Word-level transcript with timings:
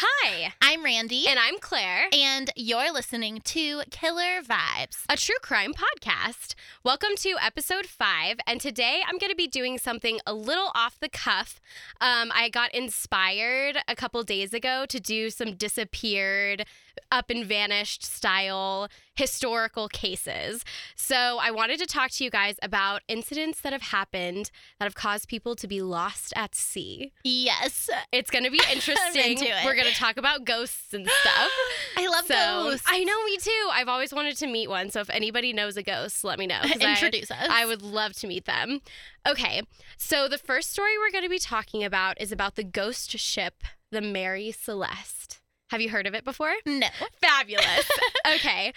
Hi, 0.00 0.52
I'm 0.62 0.84
Randy. 0.84 1.26
and 1.26 1.40
I'm 1.40 1.58
Claire, 1.58 2.06
and 2.12 2.52
you're 2.54 2.92
listening 2.92 3.40
to 3.46 3.82
Killer 3.90 4.42
Vibes. 4.42 4.98
a 5.08 5.16
true 5.16 5.34
crime 5.42 5.72
podcast. 5.74 6.54
Welcome 6.84 7.16
to 7.16 7.34
episode 7.42 7.86
five, 7.86 8.36
and 8.46 8.60
today 8.60 9.02
I'm 9.04 9.18
going 9.18 9.32
to 9.32 9.36
be 9.36 9.48
doing 9.48 9.76
something 9.76 10.20
a 10.24 10.32
little 10.34 10.70
off 10.76 11.00
the 11.00 11.08
cuff. 11.08 11.58
Um, 12.00 12.30
I 12.32 12.48
got 12.48 12.72
inspired 12.72 13.78
a 13.88 13.96
couple 13.96 14.22
days 14.22 14.54
ago 14.54 14.86
to 14.88 15.00
do 15.00 15.30
some 15.30 15.56
disappeared, 15.56 16.64
up 17.10 17.30
and 17.30 17.44
vanished 17.44 18.04
style 18.04 18.88
historical 19.14 19.88
cases. 19.88 20.64
So 20.94 21.38
I 21.40 21.50
wanted 21.50 21.78
to 21.80 21.86
talk 21.86 22.10
to 22.12 22.24
you 22.24 22.30
guys 22.30 22.54
about 22.62 23.02
incidents 23.08 23.60
that 23.62 23.72
have 23.72 23.82
happened 23.82 24.50
that 24.78 24.84
have 24.84 24.94
caused 24.94 25.28
people 25.28 25.56
to 25.56 25.66
be 25.66 25.82
lost 25.82 26.32
at 26.36 26.54
sea. 26.54 27.12
Yes. 27.24 27.90
It's 28.12 28.30
going 28.30 28.44
to 28.44 28.50
be 28.50 28.60
interesting. 28.72 29.38
We're 29.64 29.74
going 29.74 29.88
to 29.88 29.94
talk 29.94 30.16
about 30.18 30.44
ghosts 30.44 30.94
and 30.94 31.06
stuff. 31.08 31.50
I 31.96 32.06
love 32.08 32.26
So, 32.26 32.34
ghosts. 32.34 32.86
I 32.88 33.02
know, 33.04 33.24
me 33.24 33.36
too. 33.38 33.68
I've 33.72 33.88
always 33.88 34.12
wanted 34.14 34.36
to 34.36 34.46
meet 34.46 34.68
one. 34.68 34.90
So 34.90 35.00
if 35.00 35.10
anybody 35.10 35.52
knows 35.52 35.76
a 35.76 35.82
ghost, 35.82 36.22
let 36.24 36.38
me 36.38 36.46
know. 36.46 36.60
'cause 36.62 36.80
I- 36.80 36.90
Introduce 36.90 37.30
us. 37.30 37.48
I 37.50 37.64
would 37.66 37.82
love 37.82 38.12
to 38.14 38.26
meet 38.26 38.44
them. 38.44 38.80
Okay, 39.26 39.62
so 39.96 40.28
the 40.28 40.38
first 40.38 40.70
story 40.70 40.96
we're 40.96 41.10
going 41.10 41.24
to 41.24 41.28
be 41.30 41.38
talking 41.40 41.82
about 41.84 42.20
is 42.20 42.30
about 42.32 42.54
the 42.54 42.64
ghost 42.64 43.10
ship, 43.18 43.62
the 43.90 44.00
Mary 44.00 44.52
Celeste. 44.52 45.40
Have 45.70 45.80
you 45.80 45.90
heard 45.90 46.06
of 46.06 46.14
it 46.14 46.24
before? 46.24 46.54
No. 46.66 46.88
Fabulous. 47.20 47.90
okay. 48.34 48.72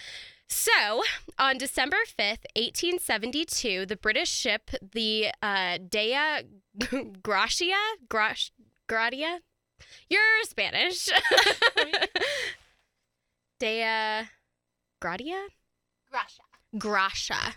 So, 0.47 1.01
on 1.39 1.57
December 1.57 1.97
5th, 2.05 2.43
1872, 2.57 3.85
the 3.85 3.95
British 3.95 4.29
ship, 4.29 4.69
the 4.91 5.29
uh, 5.41 5.77
Dea 5.89 6.41
Gracia, 7.23 7.73
Grash, 8.09 8.51
Gradia? 8.89 9.39
You're 10.09 10.43
Spanish. 10.43 11.05
Dea 13.59 14.27
Gradia? 15.01 15.45
Gracia. 16.09 16.41
Gracia. 16.77 17.55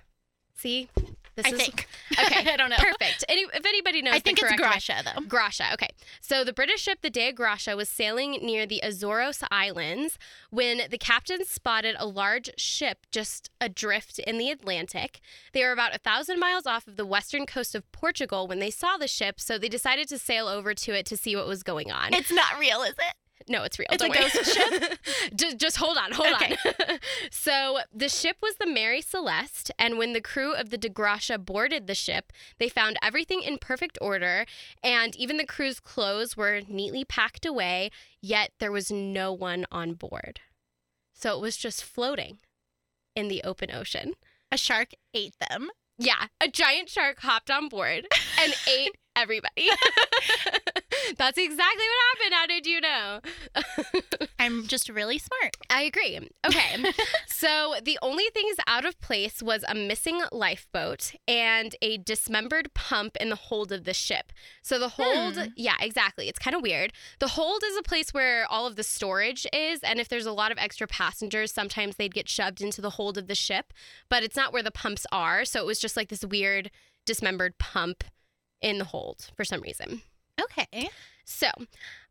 See? 0.55 0.89
This 1.37 1.47
I 1.47 1.51
is 1.51 1.57
think. 1.57 1.87
Okay, 2.13 2.51
I 2.53 2.57
don't 2.57 2.71
know. 2.71 2.77
perfect. 2.77 3.25
Any, 3.29 3.43
if 3.43 3.65
anybody 3.67 4.03
knows, 4.03 4.15
I 4.15 4.19
think 4.21 4.39
it's 4.41 4.51
way- 4.51 4.57
though. 5.05 5.19
Um, 5.19 5.27
Gracia. 5.29 5.73
Okay. 5.75 5.89
So 6.21 6.45
the 6.45 6.53
British 6.53 6.81
ship, 6.83 6.99
the 7.03 7.11
Dea 7.11 7.33
Gracia, 7.33 7.77
was 7.77 7.89
sailing 7.89 8.33
near 8.43 8.67
the 8.67 8.81
Azores 8.83 9.43
Islands 9.51 10.19
when 10.51 10.83
the 10.91 10.99
captain 10.99 11.45
spotted 11.45 11.97
a 11.99 12.07
large 12.07 12.51
ship 12.57 13.07
just 13.11 13.51
adrift 13.61 14.19
in 14.21 14.39
the 14.39 14.51
Atlantic. 14.51 15.21
They 15.53 15.63
were 15.65 15.73
about 15.73 15.95
a 15.95 15.99
thousand 15.99 16.39
miles 16.39 16.67
off 16.67 16.87
of 16.87 16.97
the 16.97 17.07
western 17.07 17.47
coast 17.47 17.75
of 17.75 17.91
Portugal 17.93 18.47
when 18.47 18.59
they 18.61 18.71
saw 18.71 18.97
the 18.97 19.09
ship, 19.09 19.41
so 19.41 19.59
they 19.59 19.69
decided 19.69 20.09
to 20.09 20.19
sail 20.19 20.47
over 20.49 20.75
to 20.75 20.93
it 20.93 21.07
to 21.07 21.17
see 21.17 21.35
what 21.37 21.47
was 21.47 21.63
going 21.63 21.91
on. 21.91 22.15
It's 22.15 22.33
not 22.33 22.59
real, 22.59 22.83
is 22.83 22.91
it? 22.93 23.15
No, 23.49 23.63
it's 23.63 23.79
real. 23.79 23.89
It's 23.93 24.03
Don't 24.03 24.15
a 24.15 24.19
worry. 24.19 24.31
ghost 24.31 24.55
ship? 24.55 24.99
just, 25.37 25.59
just 25.59 25.77
hold 25.77 25.99
on, 25.99 26.13
hold 26.13 26.33
Okay. 26.35 26.57
on. 26.65 26.99
so 27.31 27.79
the 27.95 28.09
ship 28.09 28.37
was 28.43 28.55
the 28.57 28.67
Mary 28.67 29.01
Celeste, 29.03 29.71
and 29.79 29.99
when 29.99 30.13
the 30.15 30.21
crew 30.21 30.55
of 30.55 30.71
the 30.71 30.79
De 30.79 30.89
Gracia 30.89 31.39
boarded 31.39 31.87
the 31.87 31.95
ship, 31.95 32.33
they 32.59 32.69
found 32.69 32.97
everything 33.03 33.43
in 33.43 33.59
perfect 33.59 33.99
order, 34.01 34.47
and 34.83 35.15
even 35.17 35.37
the 35.37 35.45
crew's 35.47 35.79
clothes 35.81 36.37
were 36.37 36.63
neatly 36.69 37.05
packed 37.05 37.45
away. 37.45 37.91
Yet 38.23 38.53
there 38.61 38.73
was 38.73 38.91
no 38.91 39.33
one 39.33 39.67
on 39.71 39.93
board, 39.95 40.41
so 41.13 41.37
it 41.37 41.41
was 41.43 41.57
just 41.59 41.85
floating 41.85 42.39
in 43.15 43.29
the 43.29 43.43
open 43.45 43.71
ocean. 43.71 44.15
A 44.51 44.57
shark 44.57 44.93
ate 45.13 45.35
them. 45.51 45.69
Yeah, 45.99 46.27
a 46.41 46.49
giant 46.49 46.89
shark 46.89 47.21
hopped 47.21 47.51
on 47.51 47.69
board 47.69 48.07
and 48.43 48.55
ate 48.69 48.97
everybody. 49.17 49.69
That's 51.19 51.39
exactly 51.39 51.85
what 51.85 52.19
happened. 52.19 52.35
How 52.35 52.47
did 52.47 52.67
you 52.67 52.81
know? 52.81 53.21
I'm 54.39 54.67
just 54.67 54.89
really 54.89 55.19
smart. 55.19 55.57
I 55.71 55.83
agree. 55.83 56.19
Okay. 56.47 56.85
so 57.27 57.75
the 57.83 57.99
only 58.03 58.25
things 58.33 58.57
out 58.67 58.85
of 58.85 58.99
place 59.01 59.43
was 59.43 59.65
a 59.69 59.75
missing 59.75 60.23
lifeboat 60.33 61.13
and 61.29 61.75
a 61.83 61.99
dismembered 61.99 62.73
pump 62.75 63.17
in 63.21 63.29
the 63.29 63.37
hold 63.37 63.73
of 63.73 63.85
the 63.85 63.95
ship. 63.95 64.33
So 64.63 64.79
the 64.79 64.89
hold, 64.91 65.37
Hmm. 65.37 65.49
yeah, 65.57 65.77
exactly. 65.81 66.29
It's 66.29 66.39
kind 66.39 66.57
of 66.57 66.63
weird. 66.63 66.93
The 67.19 67.29
hold 67.29 67.63
is 67.65 67.77
a 67.77 67.83
place 67.83 68.13
where 68.15 68.47
all 68.51 68.67
of 68.67 68.77
the 68.77 68.83
storage 68.83 69.47
is. 69.53 69.81
And 69.81 70.01
if 70.01 70.09
there's 70.09 70.27
a 70.27 70.33
lot 70.33 70.53
of 70.53 70.59
extra 70.59 70.87
passengers, 70.87 71.53
sometimes 71.53 71.97
they'd 71.97 72.15
get 72.15 72.29
shoved 72.29 72.61
into 72.61 72.81
the 72.81 72.91
hold 72.91 73.19
of 73.19 73.27
the 73.27 73.35
ship, 73.35 73.73
but 74.09 74.23
it's 74.23 74.37
not 74.37 74.53
where 74.53 74.63
the 74.63 74.71
pumps 74.71 75.07
are. 75.13 75.45
So 75.45 75.61
it 75.61 75.67
was 75.67 75.79
just 75.79 75.97
like 75.97 76.09
this 76.09 76.25
weird 76.25 76.71
dismembered 77.07 77.59
pump 77.59 78.05
in 78.61 78.79
the 78.79 78.85
hold 78.85 79.29
for 79.37 79.45
some 79.45 79.61
reason. 79.61 80.03
Okay. 80.41 80.89
So 81.25 81.49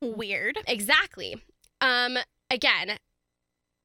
Weird. 0.01 0.57
Exactly. 0.67 1.35
Um, 1.81 2.17
again, 2.49 2.97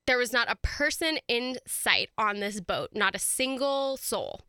there 0.06 0.18
was 0.18 0.32
not 0.32 0.50
a 0.50 0.56
person 0.56 1.18
in 1.28 1.58
sight 1.66 2.08
on 2.16 2.40
this 2.40 2.60
boat, 2.60 2.90
not 2.94 3.14
a 3.14 3.18
single 3.18 3.96
soul. 3.96 4.40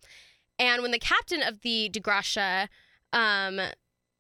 And 0.58 0.82
when 0.82 0.92
the 0.92 1.00
captain 1.00 1.42
of 1.42 1.62
the 1.62 1.90
De 1.90 2.00
Gracia, 2.00 2.70
um, 3.14 3.60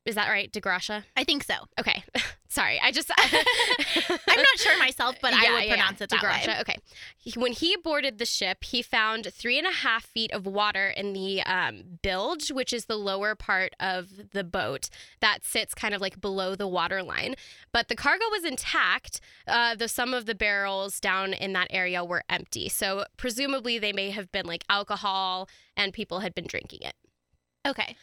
is 0.05 0.15
that 0.15 0.29
right? 0.29 0.51
De 0.51 0.59
Gracia? 0.59 1.05
I 1.15 1.23
think 1.23 1.43
so. 1.43 1.55
Okay. 1.79 2.03
Sorry. 2.49 2.79
I 2.81 2.91
just. 2.91 3.11
I'm 3.17 4.37
not 4.37 4.57
sure 4.57 4.77
myself, 4.79 5.17
but 5.21 5.33
I 5.33 5.53
would 5.53 5.65
yeah, 5.65 5.75
pronounce 5.75 6.01
it 6.01 6.09
De 6.09 6.17
that 6.19 6.47
way. 6.47 6.55
Okay. 6.61 6.77
When 7.35 7.51
he 7.51 7.77
boarded 7.77 8.17
the 8.17 8.25
ship, 8.25 8.63
he 8.63 8.81
found 8.81 9.31
three 9.31 9.59
and 9.59 9.67
a 9.67 9.71
half 9.71 10.03
feet 10.05 10.31
of 10.33 10.47
water 10.47 10.89
in 10.89 11.13
the 11.13 11.43
um, 11.43 11.99
bilge, 12.01 12.51
which 12.51 12.73
is 12.73 12.85
the 12.85 12.95
lower 12.95 13.35
part 13.35 13.73
of 13.79 14.31
the 14.33 14.43
boat 14.43 14.89
that 15.19 15.45
sits 15.45 15.75
kind 15.75 15.93
of 15.93 16.01
like 16.01 16.19
below 16.19 16.55
the 16.55 16.67
water 16.67 17.03
line. 17.03 17.35
But 17.71 17.87
the 17.87 17.95
cargo 17.95 18.25
was 18.31 18.43
intact. 18.43 19.21
Uh, 19.47 19.75
the 19.75 19.87
some 19.87 20.15
of 20.15 20.25
the 20.25 20.35
barrels 20.35 20.99
down 20.99 21.33
in 21.33 21.53
that 21.53 21.67
area 21.69 22.03
were 22.03 22.23
empty. 22.29 22.67
So 22.67 23.05
presumably 23.15 23.77
they 23.77 23.93
may 23.93 24.09
have 24.09 24.31
been 24.31 24.47
like 24.47 24.63
alcohol, 24.69 25.47
and 25.77 25.93
people 25.93 26.21
had 26.21 26.33
been 26.33 26.47
drinking 26.47 26.79
it. 26.81 26.95
Okay. 27.67 27.95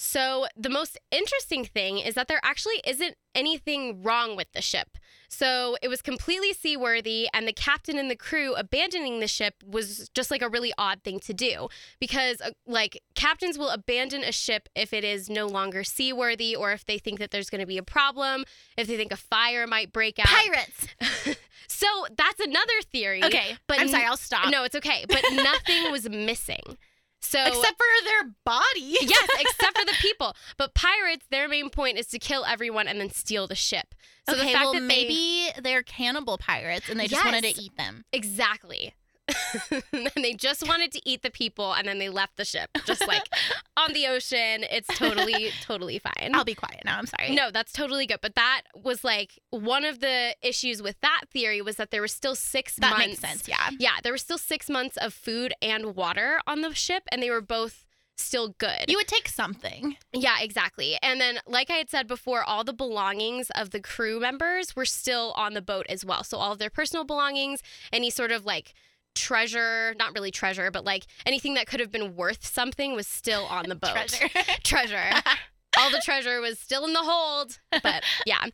So, 0.00 0.46
the 0.56 0.68
most 0.68 0.96
interesting 1.10 1.64
thing 1.64 1.98
is 1.98 2.14
that 2.14 2.28
there 2.28 2.38
actually 2.44 2.80
isn't 2.86 3.16
anything 3.34 4.00
wrong 4.00 4.36
with 4.36 4.46
the 4.52 4.62
ship. 4.62 4.96
So, 5.28 5.76
it 5.82 5.88
was 5.88 6.02
completely 6.02 6.52
seaworthy, 6.52 7.28
and 7.34 7.48
the 7.48 7.52
captain 7.52 7.98
and 7.98 8.08
the 8.08 8.14
crew 8.14 8.54
abandoning 8.54 9.18
the 9.18 9.26
ship 9.26 9.54
was 9.66 10.08
just 10.14 10.30
like 10.30 10.40
a 10.40 10.48
really 10.48 10.72
odd 10.78 11.02
thing 11.02 11.18
to 11.20 11.34
do 11.34 11.66
because, 11.98 12.40
uh, 12.40 12.50
like, 12.64 13.02
captains 13.16 13.58
will 13.58 13.70
abandon 13.70 14.22
a 14.22 14.30
ship 14.30 14.68
if 14.76 14.92
it 14.92 15.02
is 15.02 15.28
no 15.28 15.48
longer 15.48 15.82
seaworthy 15.82 16.54
or 16.54 16.70
if 16.70 16.84
they 16.84 16.98
think 16.98 17.18
that 17.18 17.32
there's 17.32 17.50
going 17.50 17.60
to 17.60 17.66
be 17.66 17.76
a 17.76 17.82
problem, 17.82 18.44
if 18.76 18.86
they 18.86 18.96
think 18.96 19.10
a 19.10 19.16
fire 19.16 19.66
might 19.66 19.92
break 19.92 20.20
out. 20.20 20.28
Pirates. 20.28 21.40
so, 21.66 22.06
that's 22.16 22.38
another 22.38 22.82
theory. 22.92 23.24
Okay. 23.24 23.56
but 23.66 23.80
I'm 23.80 23.88
sorry, 23.88 24.04
I'll 24.04 24.16
stop. 24.16 24.48
No, 24.52 24.62
it's 24.62 24.76
okay. 24.76 25.06
But 25.08 25.24
nothing 25.32 25.90
was 25.90 26.08
missing. 26.08 26.78
So, 27.20 27.44
Except 27.44 27.76
for 27.76 28.04
their 28.04 28.34
body. 28.44 28.64
yes, 29.00 29.28
except 29.40 29.78
for 29.78 29.84
the 29.84 29.94
people. 30.00 30.34
But 30.56 30.74
pirates, 30.74 31.26
their 31.30 31.48
main 31.48 31.68
point 31.68 31.98
is 31.98 32.06
to 32.08 32.18
kill 32.18 32.44
everyone 32.44 32.86
and 32.88 33.00
then 33.00 33.10
steal 33.10 33.46
the 33.46 33.54
ship. 33.54 33.94
So 34.28 34.36
okay, 34.36 34.46
the 34.46 34.52
fact 34.52 34.64
well, 34.64 34.72
that 34.74 34.80
they 34.80 34.86
maybe 34.86 35.48
they're 35.60 35.82
cannibal 35.82 36.38
pirates 36.38 36.88
and 36.88 36.98
they 36.98 37.06
just 37.08 37.24
wanted 37.24 37.44
to 37.44 37.60
eat 37.60 37.76
them. 37.76 38.04
exactly. 38.12 38.94
and 39.92 40.10
they 40.24 40.34
just 40.34 40.66
wanted 40.66 40.92
to 40.92 41.00
eat 41.04 41.22
the 41.22 41.30
people 41.30 41.72
and 41.72 41.86
then 41.86 41.98
they 41.98 42.08
left 42.08 42.36
the 42.36 42.44
ship 42.44 42.70
just 42.84 43.06
like 43.06 43.28
on 43.76 43.92
the 43.92 44.06
ocean. 44.06 44.64
It's 44.70 44.88
totally 44.88 45.50
totally 45.62 45.98
fine. 45.98 46.30
I'll 46.34 46.44
be 46.44 46.54
quiet 46.54 46.82
now. 46.84 46.98
I'm 46.98 47.06
sorry. 47.06 47.34
no, 47.34 47.50
that's 47.50 47.72
totally 47.72 48.06
good. 48.06 48.20
But 48.22 48.34
that 48.34 48.62
was 48.74 49.04
like 49.04 49.38
one 49.50 49.84
of 49.84 50.00
the 50.00 50.34
issues 50.42 50.82
with 50.82 51.00
that 51.00 51.22
theory 51.32 51.62
was 51.62 51.76
that 51.76 51.90
there 51.90 52.02
was 52.02 52.12
still 52.12 52.34
6 52.34 52.76
that 52.76 52.90
months 52.90 53.06
makes 53.06 53.20
sense. 53.20 53.48
Yeah. 53.48 53.70
Yeah, 53.78 53.96
there 54.02 54.12
were 54.12 54.18
still 54.18 54.38
6 54.38 54.70
months 54.70 54.96
of 54.96 55.14
food 55.14 55.52
and 55.60 55.94
water 55.94 56.40
on 56.46 56.60
the 56.60 56.74
ship 56.74 57.04
and 57.10 57.22
they 57.22 57.30
were 57.30 57.40
both 57.40 57.84
still 58.20 58.48
good. 58.58 58.84
You 58.88 58.96
would 58.96 59.08
take 59.08 59.28
something. 59.28 59.96
Yeah, 60.12 60.36
exactly. 60.40 60.98
And 61.02 61.20
then, 61.20 61.38
like 61.46 61.70
I 61.70 61.74
had 61.74 61.88
said 61.90 62.06
before, 62.06 62.42
all 62.42 62.64
the 62.64 62.72
belongings 62.72 63.50
of 63.54 63.70
the 63.70 63.80
crew 63.80 64.20
members 64.20 64.74
were 64.74 64.84
still 64.84 65.32
on 65.36 65.54
the 65.54 65.62
boat 65.62 65.86
as 65.88 66.04
well. 66.04 66.24
So, 66.24 66.38
all 66.38 66.52
of 66.52 66.58
their 66.58 66.70
personal 66.70 67.04
belongings, 67.04 67.62
any 67.92 68.10
sort 68.10 68.32
of 68.32 68.44
like 68.44 68.74
treasure, 69.18 69.94
not 69.98 70.14
really 70.14 70.30
treasure, 70.30 70.70
but 70.70 70.84
like 70.84 71.04
anything 71.26 71.54
that 71.54 71.66
could 71.66 71.80
have 71.80 71.90
been 71.90 72.16
worth 72.16 72.46
something 72.46 72.94
was 72.94 73.06
still 73.06 73.44
on 73.46 73.68
the 73.68 73.74
boat. 73.76 73.90
Treasure. 73.90 74.28
treasure. 74.62 75.10
all 75.78 75.90
the 75.90 76.00
treasure 76.04 76.40
was 76.40 76.58
still 76.58 76.84
in 76.84 76.92
the 76.92 77.02
hold. 77.02 77.58
But 77.70 78.02
yeah. 78.26 78.44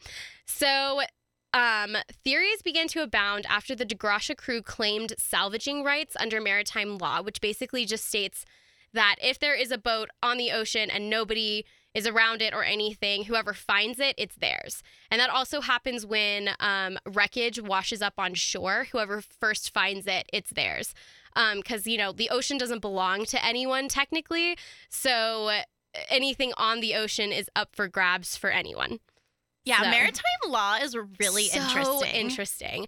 So, 0.46 1.00
um, 1.52 1.96
theories 2.24 2.62
began 2.62 2.88
to 2.88 3.02
abound 3.02 3.46
after 3.48 3.74
the 3.74 3.84
De 3.84 3.94
Gracia 3.94 4.34
crew 4.34 4.60
claimed 4.60 5.14
salvaging 5.18 5.84
rights 5.84 6.16
under 6.18 6.40
maritime 6.40 6.98
law, 6.98 7.22
which 7.22 7.40
basically 7.40 7.84
just 7.84 8.06
states 8.06 8.44
that 8.92 9.16
if 9.22 9.38
there 9.38 9.54
is 9.54 9.70
a 9.70 9.78
boat 9.78 10.08
on 10.22 10.36
the 10.36 10.50
ocean 10.50 10.90
and 10.90 11.08
nobody 11.08 11.64
is 11.94 12.06
around 12.06 12.42
it 12.42 12.52
or 12.52 12.64
anything, 12.64 13.24
whoever 13.24 13.54
finds 13.54 14.00
it, 14.00 14.14
it's 14.18 14.34
theirs. 14.36 14.82
And 15.10 15.20
that 15.20 15.30
also 15.30 15.60
happens 15.60 16.04
when 16.04 16.50
um, 16.58 16.98
wreckage 17.06 17.60
washes 17.60 18.02
up 18.02 18.14
on 18.18 18.34
shore. 18.34 18.88
Whoever 18.90 19.20
first 19.20 19.72
finds 19.72 20.06
it, 20.06 20.28
it's 20.32 20.50
theirs. 20.50 20.92
Because, 21.56 21.86
you 21.86 21.96
know, 21.96 22.12
the 22.12 22.30
ocean 22.30 22.58
doesn't 22.58 22.80
belong 22.80 23.24
to 23.26 23.44
anyone 23.44 23.88
technically. 23.88 24.56
So 24.88 25.60
anything 26.08 26.52
on 26.56 26.80
the 26.80 26.94
ocean 26.94 27.30
is 27.32 27.48
up 27.54 27.76
for 27.76 27.86
grabs 27.88 28.36
for 28.36 28.50
anyone. 28.50 28.98
Yeah, 29.64 29.82
So- 29.82 29.90
maritime 29.90 30.24
law 30.48 30.76
is 30.76 30.96
really 31.20 31.44
so 31.48 31.60
interesting. 31.60 32.14
interesting. 32.14 32.86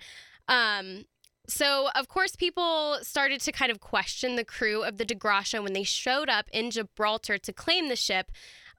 Um, 0.49 1.05
so 1.49 1.89
of 1.95 2.09
course, 2.09 2.35
people 2.35 2.99
started 3.03 3.41
to 3.43 3.53
kind 3.53 3.71
of 3.71 3.79
question 3.81 4.35
the 4.35 4.45
crew 4.45 4.83
of 4.83 4.97
the 4.99 5.05
De 5.05 5.15
Gracia 5.15 5.63
when 5.63 5.73
they 5.75 5.85
showed 5.85 6.29
up 6.29 6.47
in 6.53 6.71
Gibraltar 6.73 7.39
to 7.39 7.53
claim 7.53 7.89
the 7.89 7.97
ship. 7.97 8.31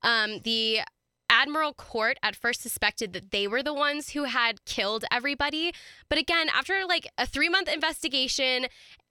Um, 0.03 0.39
the 0.43 0.81
Admiral 1.29 1.73
Court 1.73 2.17
at 2.23 2.35
first 2.35 2.61
suspected 2.61 3.13
that 3.13 3.31
they 3.31 3.47
were 3.47 3.61
the 3.61 3.73
ones 3.73 4.11
who 4.11 4.23
had 4.23 4.63
killed 4.65 5.05
everybody, 5.11 5.73
but 6.09 6.17
again, 6.17 6.47
after 6.53 6.85
like 6.87 7.07
a 7.17 7.25
three 7.25 7.49
month 7.49 7.67
investigation, 7.67 8.67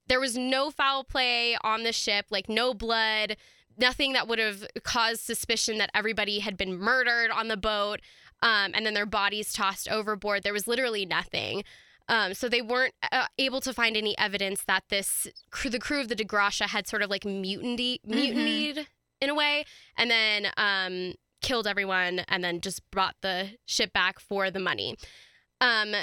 there 0.07 0.19
was 0.19 0.37
no 0.37 0.71
foul 0.71 1.03
play 1.03 1.57
on 1.63 1.83
the 1.83 1.93
ship, 1.93 2.25
like 2.29 2.49
no 2.49 2.73
blood, 2.73 3.37
nothing 3.77 4.13
that 4.13 4.27
would 4.27 4.39
have 4.39 4.65
caused 4.83 5.21
suspicion 5.21 5.77
that 5.77 5.91
everybody 5.93 6.39
had 6.39 6.57
been 6.57 6.77
murdered 6.77 7.29
on 7.29 7.47
the 7.47 7.57
boat 7.57 7.99
um, 8.41 8.71
and 8.73 8.85
then 8.85 8.93
their 8.93 9.05
bodies 9.05 9.53
tossed 9.53 9.89
overboard. 9.89 10.43
There 10.43 10.53
was 10.53 10.67
literally 10.67 11.05
nothing. 11.05 11.63
Um, 12.09 12.33
so 12.33 12.47
they 12.47 12.61
weren't 12.61 12.93
uh, 13.11 13.25
able 13.37 13.59
to 13.61 13.73
find 13.73 13.97
any 13.97 14.17
evidence 14.17 14.63
that 14.63 14.85
this 14.89 15.27
crew, 15.51 15.69
the 15.69 15.79
crew 15.79 15.99
of 15.99 16.07
the 16.07 16.15
De 16.15 16.23
Gracia 16.23 16.67
had 16.67 16.87
sort 16.87 17.01
of 17.01 17.09
like 17.09 17.25
mutiny, 17.25 17.99
mutinied 18.05 18.87
in 19.21 19.29
a 19.29 19.35
way, 19.35 19.65
and 19.97 20.09
then 20.09 20.47
um, 20.57 21.13
killed 21.41 21.67
everyone, 21.67 22.21
and 22.27 22.43
then 22.43 22.61
just 22.61 22.89
brought 22.91 23.15
the 23.21 23.51
ship 23.65 23.93
back 23.93 24.19
for 24.19 24.51
the 24.51 24.59
money. 24.59 24.95
Um, 25.61 25.93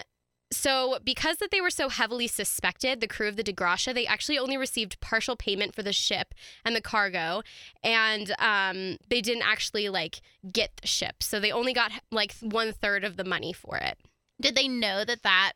so 0.52 0.98
because 1.02 1.38
that 1.38 1.50
they 1.50 1.60
were 1.60 1.70
so 1.70 1.88
heavily 1.88 2.28
suspected, 2.28 3.00
the 3.00 3.08
crew 3.08 3.28
of 3.28 3.36
the 3.36 3.42
De 3.42 3.52
Gracia, 3.52 3.92
they 3.92 4.06
actually 4.06 4.38
only 4.38 4.56
received 4.56 5.00
partial 5.00 5.36
payment 5.36 5.74
for 5.74 5.82
the 5.82 5.92
ship 5.92 6.34
and 6.64 6.76
the 6.76 6.80
cargo, 6.80 7.42
and 7.82 8.34
um, 8.38 8.98
they 9.08 9.20
didn't 9.20 9.46
actually 9.46 9.88
like 9.88 10.20
get 10.50 10.76
the 10.80 10.86
ship. 10.86 11.22
So 11.22 11.40
they 11.40 11.52
only 11.52 11.72
got 11.72 11.92
like 12.12 12.34
one 12.40 12.72
third 12.72 13.04
of 13.04 13.16
the 13.16 13.24
money 13.24 13.52
for 13.52 13.76
it. 13.76 13.98
Did 14.40 14.54
they 14.54 14.68
know 14.68 15.04
that 15.04 15.22
that 15.22 15.52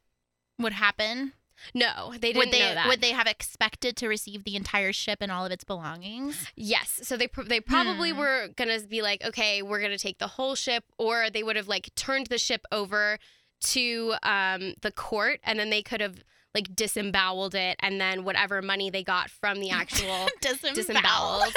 would 0.59 0.73
happen? 0.73 1.33
No, 1.75 2.13
they 2.13 2.33
didn't 2.33 2.39
would 2.39 2.51
they 2.53 2.61
know 2.61 2.75
that. 2.75 2.89
would 2.89 3.01
they 3.01 3.13
have 3.13 3.27
expected 3.27 3.97
to 3.97 4.09
receive 4.09 4.45
the 4.45 4.57
entire 4.57 4.93
ship 4.93 5.19
and 5.21 5.31
all 5.33 5.45
of 5.45 5.53
its 5.53 5.65
belongings? 5.65 6.47
Yes. 6.57 7.01
So 7.03 7.17
they 7.17 7.27
pr- 7.29 7.43
they 7.43 7.61
probably 7.61 8.11
Hmm. 8.11 8.19
were 8.19 8.49
gonna 8.57 8.81
be 8.81 9.03
like, 9.03 9.25
okay, 9.25 9.63
we're 9.63 9.81
gonna 9.81 9.99
take 9.99 10.19
the 10.19 10.29
whole 10.29 10.55
ship, 10.55 10.85
or 10.99 11.31
they 11.31 11.43
would 11.43 11.57
have 11.57 11.69
like 11.69 11.91
turned 11.95 12.29
the 12.29 12.39
ship 12.39 12.65
over 12.73 13.19
to 13.61 14.15
um, 14.23 14.75
the 14.83 14.93
court, 14.93 15.41
and 15.45 15.59
then 15.59 15.71
they 15.71 15.83
could 15.83 16.01
have 16.01 16.23
like 16.55 16.75
disemboweled 16.75 17.55
it, 17.55 17.77
and 17.81 18.01
then 18.01 18.25
whatever 18.25 18.63
money 18.63 18.89
they 18.91 19.03
got 19.05 19.29
from 19.31 19.61
the 19.61 19.71
actual 19.83 20.27
Disemboweled. 20.41 20.75
disemboweled. 20.77 21.55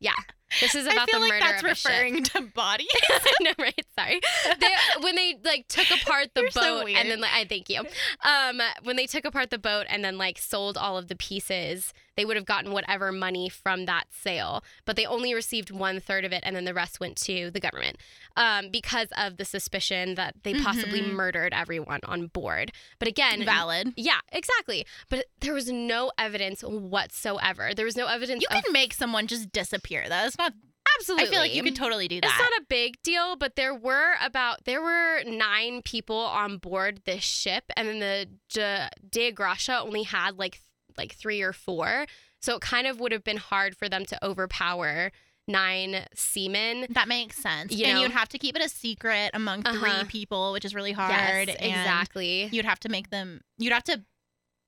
yeah. 0.00 0.12
This 0.60 0.74
is 0.74 0.86
about 0.86 0.98
I 1.00 1.04
feel 1.06 1.20
the 1.20 1.26
like 1.28 1.32
murder 1.42 1.44
that's 1.44 1.62
of 1.64 1.70
a 1.70 1.74
ship. 1.74 1.90
referring 1.90 2.22
to 2.24 2.42
bodies. 2.54 2.86
no, 3.40 3.50
right? 3.58 3.86
Sorry. 3.98 4.20
They, 4.60 4.68
when 5.02 5.16
they 5.16 5.36
like 5.44 5.66
took 5.68 5.90
apart 5.90 6.28
the 6.34 6.42
You're 6.42 6.50
so 6.50 6.60
boat 6.60 6.84
weird. 6.84 6.98
and 6.98 7.10
then 7.10 7.20
like, 7.20 7.32
I 7.34 7.44
thank 7.44 7.68
you. 7.68 7.80
Um, 8.24 8.60
when 8.84 8.96
they 8.96 9.06
took 9.06 9.24
apart 9.24 9.50
the 9.50 9.58
boat 9.58 9.86
and 9.88 10.04
then 10.04 10.18
like 10.18 10.38
sold 10.38 10.76
all 10.78 10.96
of 10.96 11.08
the 11.08 11.16
pieces, 11.16 11.92
they 12.16 12.24
would 12.24 12.36
have 12.36 12.44
gotten 12.46 12.72
whatever 12.72 13.12
money 13.12 13.48
from 13.48 13.84
that 13.86 14.04
sale, 14.10 14.64
but 14.84 14.96
they 14.96 15.06
only 15.06 15.34
received 15.34 15.70
one 15.70 16.00
third 16.00 16.24
of 16.24 16.32
it, 16.32 16.42
and 16.44 16.56
then 16.56 16.64
the 16.64 16.74
rest 16.74 16.98
went 17.00 17.16
to 17.18 17.50
the 17.50 17.60
government 17.60 17.96
um, 18.36 18.70
because 18.70 19.08
of 19.16 19.36
the 19.36 19.44
suspicion 19.44 20.14
that 20.16 20.34
they 20.42 20.54
possibly 20.54 21.00
Mhm. 21.02 21.12
murdered 21.12 21.52
everyone 21.54 22.00
on 22.04 22.26
board. 22.28 22.72
But 22.98 23.08
again, 23.08 23.44
Valid. 23.44 23.92
yeah, 23.96 24.20
exactly. 24.32 24.86
But 25.10 25.26
there 25.40 25.54
was 25.54 25.70
no 25.70 26.10
evidence 26.18 26.62
whatsoever. 26.62 27.72
There 27.74 27.84
was 27.84 27.96
no 27.96 28.06
evidence. 28.06 28.42
You 28.42 28.56
of, 28.56 28.64
can 28.64 28.72
make 28.72 28.94
someone 28.94 29.26
just 29.26 29.52
disappear. 29.52 30.06
though. 30.08 30.24
It's 30.24 30.38
not. 30.38 30.52
absolutely. 30.98 31.26
I 31.26 31.30
feel 31.30 31.40
like 31.40 31.54
you 31.54 31.62
could 31.62 31.76
totally 31.76 32.08
do 32.08 32.20
that. 32.20 32.26
It's 32.30 32.38
not 32.38 32.60
a 32.60 32.64
big 32.68 33.02
deal, 33.02 33.36
but 33.36 33.56
there 33.56 33.74
were 33.74 34.14
about 34.22 34.64
there 34.64 34.80
were 34.80 35.22
nine 35.26 35.82
people 35.82 36.16
on 36.18 36.56
board 36.58 37.02
this 37.04 37.22
ship, 37.24 37.64
and 37.76 37.86
then 37.88 37.98
the 37.98 38.28
De, 38.52 38.88
De 39.10 39.30
Gracia 39.32 39.80
only 39.80 40.04
had 40.04 40.38
like 40.38 40.60
like 40.98 41.14
three 41.14 41.42
or 41.42 41.52
four, 41.52 42.06
so 42.40 42.56
it 42.56 42.60
kind 42.60 42.86
of 42.86 43.00
would 43.00 43.12
have 43.12 43.24
been 43.24 43.36
hard 43.38 43.76
for 43.76 43.88
them 43.88 44.04
to 44.06 44.24
overpower 44.24 45.10
nine 45.48 46.04
seamen. 46.14 46.86
that 46.90 47.06
makes 47.08 47.36
sense. 47.36 47.72
You 47.72 47.84
and 47.86 47.94
know? 47.94 48.02
you'd 48.02 48.10
have 48.10 48.28
to 48.30 48.38
keep 48.38 48.56
it 48.56 48.62
a 48.64 48.68
secret 48.68 49.30
among 49.32 49.64
Uh-huh. 49.66 49.78
three 49.78 50.08
people, 50.08 50.52
which 50.52 50.64
is 50.64 50.74
really 50.74 50.92
hard. 50.92 51.48
yes, 51.48 51.56
exactly. 51.60 52.48
You'd 52.50 52.64
have 52.64 52.80
to 52.80 52.88
make 52.88 53.10
them. 53.10 53.40
You'd 53.58 53.72
have 53.72 53.84
to 53.84 54.02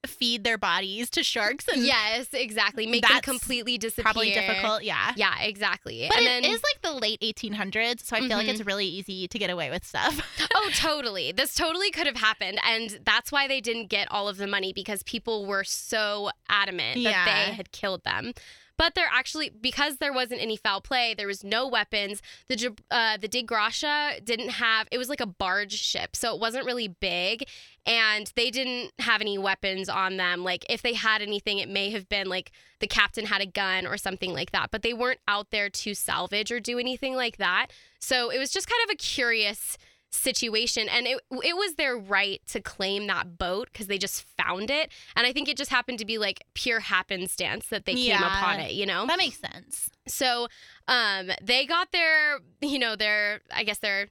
feed 0.06 0.44
their 0.44 0.58
bodies 0.58 1.10
to 1.10 1.22
sharks. 1.22 1.66
And 1.68 1.82
Yes, 1.82 2.28
exactly. 2.32 2.86
Make 2.86 3.06
them 3.06 3.20
completely 3.20 3.78
disappear. 3.78 4.04
Probably 4.04 4.30
difficult. 4.32 4.82
Yeah. 4.84 5.12
Yeah, 5.16 5.34
exactly. 5.40 6.06
But 6.08 6.18
and 6.18 6.26
it 6.26 6.42
then 6.42 6.44
is 6.52 6.62
like 6.62 6.82
the 6.82 6.92
late 6.98 7.20
1800s, 7.20 8.04
so 8.04 8.16
I 8.16 8.20
feel 8.20 8.36
like 8.38 8.46
Mhm. 8.46 8.50
it's 8.50 8.64
really 8.64 8.86
easy 8.86 9.26
to 9.28 9.38
get 9.38 9.50
away 9.50 9.70
with 9.70 9.84
stuff. 9.84 10.20
Oh, 10.54 10.70
totally. 10.74 11.30
This 11.32 11.54
totally 11.54 11.90
could 11.90 12.06
have 12.06 12.16
happened. 12.16 12.58
And 12.64 12.98
that's 13.04 13.30
why 13.30 13.46
they 13.48 13.60
didn't 13.60 13.86
get 13.86 14.10
all 14.10 14.28
of 14.28 14.38
the 14.38 14.46
money 14.46 14.72
because 14.72 15.02
people 15.04 15.46
were 15.46 15.62
so 15.64 16.30
adamant 16.48 17.02
that 17.04 17.24
they 17.26 17.52
had 17.54 17.70
killed 17.72 18.02
them. 18.04 18.32
But 18.78 18.94
there 18.94 19.08
actually, 19.12 19.50
because 19.50 19.96
there 19.96 20.12
wasn't 20.12 20.40
any 20.40 20.56
foul 20.56 20.80
play, 20.80 21.12
there 21.12 21.26
was 21.26 21.42
no 21.42 21.66
weapons. 21.66 22.22
The 22.46 22.74
uh, 22.90 23.18
the 23.18 23.26
De 23.28 23.42
Gracia 23.42 24.20
didn't 24.24 24.50
have. 24.50 24.86
It 24.92 24.98
was 24.98 25.08
like 25.08 25.20
a 25.20 25.26
barge 25.26 25.72
ship, 25.72 26.14
so 26.14 26.32
it 26.32 26.40
wasn't 26.40 26.64
really 26.64 26.86
big, 26.88 27.44
and 27.84 28.32
they 28.36 28.50
didn't 28.50 28.92
have 29.00 29.20
any 29.20 29.36
weapons 29.36 29.88
on 29.88 30.16
them. 30.16 30.44
Like 30.44 30.64
if 30.70 30.80
they 30.80 30.94
had 30.94 31.20
anything, 31.20 31.58
it 31.58 31.68
may 31.68 31.90
have 31.90 32.08
been 32.08 32.28
like 32.28 32.52
the 32.78 32.86
captain 32.86 33.26
had 33.26 33.40
a 33.40 33.46
gun 33.46 33.84
or 33.84 33.96
something 33.96 34.32
like 34.32 34.52
that. 34.52 34.70
But 34.70 34.82
they 34.82 34.94
weren't 34.94 35.20
out 35.26 35.50
there 35.50 35.68
to 35.68 35.94
salvage 35.94 36.52
or 36.52 36.60
do 36.60 36.78
anything 36.78 37.16
like 37.16 37.38
that. 37.38 37.66
So 37.98 38.30
it 38.30 38.38
was 38.38 38.52
just 38.52 38.68
kind 38.68 38.80
of 38.88 38.94
a 38.94 38.96
curious 38.96 39.76
situation. 40.10 40.88
And 40.88 41.06
it 41.06 41.20
it 41.30 41.56
was 41.56 41.74
their 41.74 41.96
right 41.96 42.40
to 42.48 42.60
claim 42.60 43.06
that 43.08 43.38
boat 43.38 43.68
because 43.72 43.86
they 43.86 43.98
just 43.98 44.24
found 44.36 44.70
it. 44.70 44.90
And 45.16 45.26
i 45.26 45.32
think 45.32 45.48
it 45.48 45.56
just 45.56 45.70
happened 45.70 45.98
to 45.98 46.04
be 46.04 46.18
like 46.18 46.44
pure 46.54 46.80
happenstance 46.80 47.68
that 47.68 47.84
they 47.84 47.94
came 47.94 48.22
upon 48.22 48.60
it 48.60 48.72
you 48.72 48.86
know? 48.86 49.06
That 49.06 49.18
makes 49.18 49.38
sense. 49.38 49.90
so 50.06 50.48
um 50.86 51.30
they 51.42 51.66
got 51.66 51.92
their 51.92 52.38
you 52.60 52.78
know 52.78 52.96
their 52.96 53.40
i 53.54 53.64
guess 53.64 53.78
their 53.78 54.08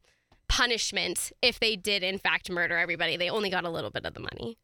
punishment 0.47 1.31
if 1.41 1.59
they 1.59 1.75
did 1.75 2.03
in 2.03 2.17
fact 2.17 2.49
murder 2.49 2.77
everybody. 2.77 3.17
They 3.17 3.29
only 3.29 3.49
got 3.49 3.65
a 3.65 3.69
little 3.69 3.89
bit 3.91 4.05
of 4.05 4.13
the 4.13 4.19
money 4.19 4.57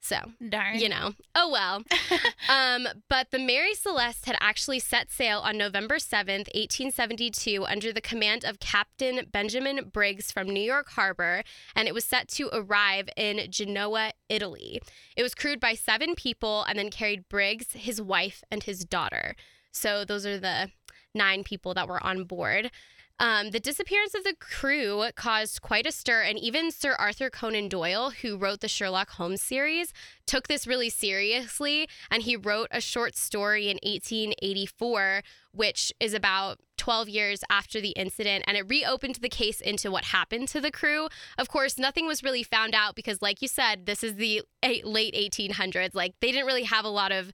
so 0.00 0.16
Darn. 0.48 0.78
you 0.78 0.88
know 0.88 1.14
oh 1.34 1.50
well 1.50 1.82
um, 2.48 2.86
but 3.08 3.30
the 3.30 3.38
Mary 3.38 3.74
Celeste 3.74 4.26
had 4.26 4.36
actually 4.40 4.78
set 4.78 5.10
sail 5.10 5.38
on 5.38 5.56
November 5.56 5.96
7th, 5.96 6.48
1872, 6.54 7.64
under 7.64 7.92
the 7.92 8.00
command 8.00 8.44
of 8.44 8.60
Captain 8.60 9.26
Benjamin 9.30 9.90
Briggs 9.92 10.30
from 10.30 10.48
New 10.48 10.62
York 10.62 10.90
Harbor, 10.90 11.42
and 11.74 11.88
it 11.88 11.94
was 11.94 12.04
set 12.04 12.28
to 12.28 12.50
arrive 12.52 13.08
in 13.16 13.50
Genoa, 13.50 14.12
Italy. 14.28 14.80
It 15.16 15.22
was 15.22 15.34
crewed 15.34 15.60
by 15.60 15.74
seven 15.74 16.14
people 16.14 16.64
and 16.68 16.78
then 16.78 16.90
carried 16.90 17.28
Briggs, 17.28 17.72
his 17.72 18.00
wife, 18.00 18.42
and 18.50 18.62
his 18.62 18.84
daughter. 18.84 19.34
So 19.72 20.04
those 20.04 20.26
are 20.26 20.38
the 20.38 20.70
nine 21.14 21.44
people 21.44 21.74
that 21.74 21.88
were 21.88 22.02
on 22.02 22.24
board. 22.24 22.70
Um, 23.18 23.50
the 23.50 23.60
disappearance 23.60 24.14
of 24.14 24.24
the 24.24 24.34
crew 24.38 25.04
caused 25.14 25.62
quite 25.62 25.86
a 25.86 25.92
stir, 25.92 26.22
and 26.22 26.38
even 26.38 26.70
Sir 26.70 26.94
Arthur 26.98 27.30
Conan 27.30 27.68
Doyle, 27.68 28.10
who 28.10 28.36
wrote 28.36 28.60
the 28.60 28.68
Sherlock 28.68 29.10
Holmes 29.10 29.40
series, 29.40 29.94
took 30.26 30.48
this 30.48 30.66
really 30.66 30.90
seriously, 30.90 31.88
and 32.10 32.24
he 32.24 32.36
wrote 32.36 32.68
a 32.70 32.80
short 32.80 33.16
story 33.16 33.68
in 33.68 33.78
1884, 33.82 35.22
which 35.52 35.92
is 35.98 36.12
about 36.12 36.58
12 36.76 37.08
years 37.08 37.42
after 37.48 37.80
the 37.80 37.90
incident, 37.90 38.44
and 38.46 38.58
it 38.58 38.68
reopened 38.68 39.16
the 39.16 39.30
case 39.30 39.62
into 39.62 39.90
what 39.90 40.04
happened 40.04 40.48
to 40.48 40.60
the 40.60 40.70
crew. 40.70 41.08
Of 41.38 41.48
course, 41.48 41.78
nothing 41.78 42.06
was 42.06 42.22
really 42.22 42.42
found 42.42 42.74
out 42.74 42.94
because, 42.94 43.22
like 43.22 43.40
you 43.40 43.48
said, 43.48 43.86
this 43.86 44.04
is 44.04 44.16
the 44.16 44.42
late 44.62 45.14
1800s. 45.14 45.94
Like, 45.94 46.14
they 46.20 46.32
didn't 46.32 46.46
really 46.46 46.64
have 46.64 46.84
a 46.84 46.90
lot 46.90 47.12
of, 47.12 47.32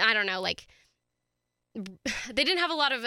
I 0.00 0.14
don't 0.14 0.26
know, 0.26 0.40
like, 0.40 0.68
they 1.74 2.44
didn't 2.44 2.58
have 2.58 2.70
a 2.70 2.74
lot 2.74 2.92
of 2.92 3.04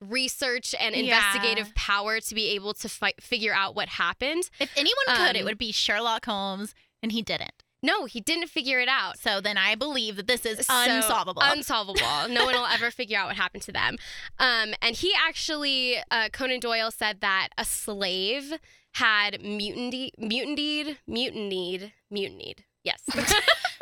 research 0.00 0.74
and 0.78 0.94
Yeah. 0.94 1.02
investigative 1.02 1.74
power 1.74 2.20
to 2.20 2.34
be 2.34 2.48
able 2.50 2.74
to 2.74 2.88
fi- 2.88 3.14
figure 3.20 3.54
out 3.54 3.74
what 3.74 3.88
happened. 3.90 4.50
If 4.60 4.70
anyone 4.76 5.06
could, 5.06 5.30
Um, 5.30 5.36
it 5.36 5.44
would 5.44 5.58
be 5.58 5.72
Sherlock 5.72 6.26
Holmes, 6.26 6.74
and 7.02 7.12
he 7.12 7.22
didn't. 7.22 7.62
No, 7.82 8.06
he 8.06 8.20
didn't 8.20 8.48
figure 8.48 8.80
it 8.80 8.88
out. 8.88 9.18
So 9.18 9.40
then 9.40 9.56
I 9.58 9.74
believe 9.74 10.16
that 10.16 10.26
this 10.26 10.44
is 10.46 10.66
So, 10.66 10.74
unsolvable. 10.74 11.42
Unsolvable. 11.42 12.00
no 12.28 12.44
one 12.46 12.54
will 12.54 12.66
ever 12.66 12.90
figure 12.90 13.18
out 13.18 13.28
what 13.28 13.36
happened 13.36 13.62
to 13.64 13.72
them. 13.72 13.96
Um, 14.38 14.74
and 14.82 14.96
he 14.96 15.12
actually, 15.14 15.98
uh, 16.10 16.30
Conan 16.32 16.58
Doyle 16.60 16.90
said 16.90 17.20
that 17.20 17.48
a 17.58 17.64
slave 17.64 18.54
had 18.94 19.42
mutinied, 19.42 20.12
mutinied, 20.18 20.98
mutinied, 21.06 21.92
mutinied. 22.10 22.64
Yes. 22.82 23.02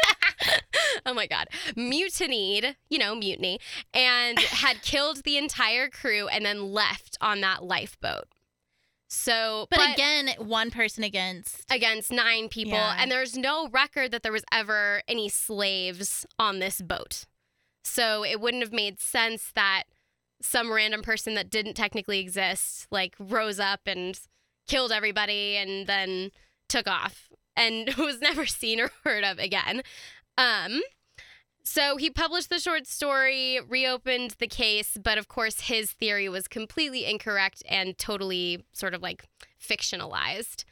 oh 1.06 1.14
my 1.14 1.26
God. 1.26 1.46
Mutinied, 1.76 2.76
you 2.88 2.98
know, 2.98 3.14
mutiny, 3.14 3.58
and 3.92 4.38
had 4.40 4.82
killed 4.82 5.22
the 5.24 5.36
entire 5.38 5.88
crew 5.88 6.28
and 6.28 6.44
then 6.44 6.72
left 6.72 7.16
on 7.20 7.40
that 7.42 7.62
lifeboat. 7.64 8.24
So, 9.08 9.66
but, 9.70 9.92
again, 9.92 10.30
one 10.38 10.70
person 10.70 11.04
against. 11.04 11.70
against 11.70 12.10
nine 12.10 12.48
people, 12.48 12.72
Yeah. 12.72 12.96
and 12.98 13.10
there's 13.12 13.36
no 13.36 13.68
record 13.68 14.10
that 14.10 14.22
there 14.22 14.32
was 14.32 14.44
ever 14.50 15.02
any 15.06 15.28
slaves 15.28 16.26
on 16.38 16.58
this 16.58 16.80
boat. 16.82 17.26
So 17.84 18.24
it 18.24 18.40
wouldn't 18.40 18.62
have 18.62 18.72
made 18.72 18.98
sense 18.98 19.52
that 19.54 19.84
some 20.40 20.72
random 20.72 21.02
person 21.02 21.34
that 21.34 21.48
didn't 21.50 21.74
technically 21.74 22.18
exist 22.18 22.86
like 22.90 23.14
rose 23.18 23.60
up 23.60 23.80
and 23.86 24.18
killed 24.66 24.90
everybody 24.90 25.56
and 25.56 25.86
then 25.86 26.30
took 26.68 26.88
off 26.88 27.28
and 27.56 27.94
was 27.98 28.20
never 28.20 28.46
seen 28.46 28.80
or 28.80 28.90
heard 29.04 29.22
of 29.24 29.38
again. 29.38 29.82
Um, 30.36 30.80
so 31.64 31.96
he 31.96 32.10
published 32.10 32.50
the 32.50 32.58
short 32.58 32.86
story, 32.86 33.58
reopened 33.66 34.36
the 34.38 34.46
case, 34.46 34.98
but 35.02 35.16
of 35.16 35.28
course 35.28 35.60
his 35.60 35.92
theory 35.92 36.28
was 36.28 36.46
completely 36.46 37.06
incorrect 37.06 37.62
and 37.68 37.96
totally 37.96 38.64
sort 38.72 38.94
of 38.94 39.02
like 39.02 39.24
fictionalized. 39.60 40.64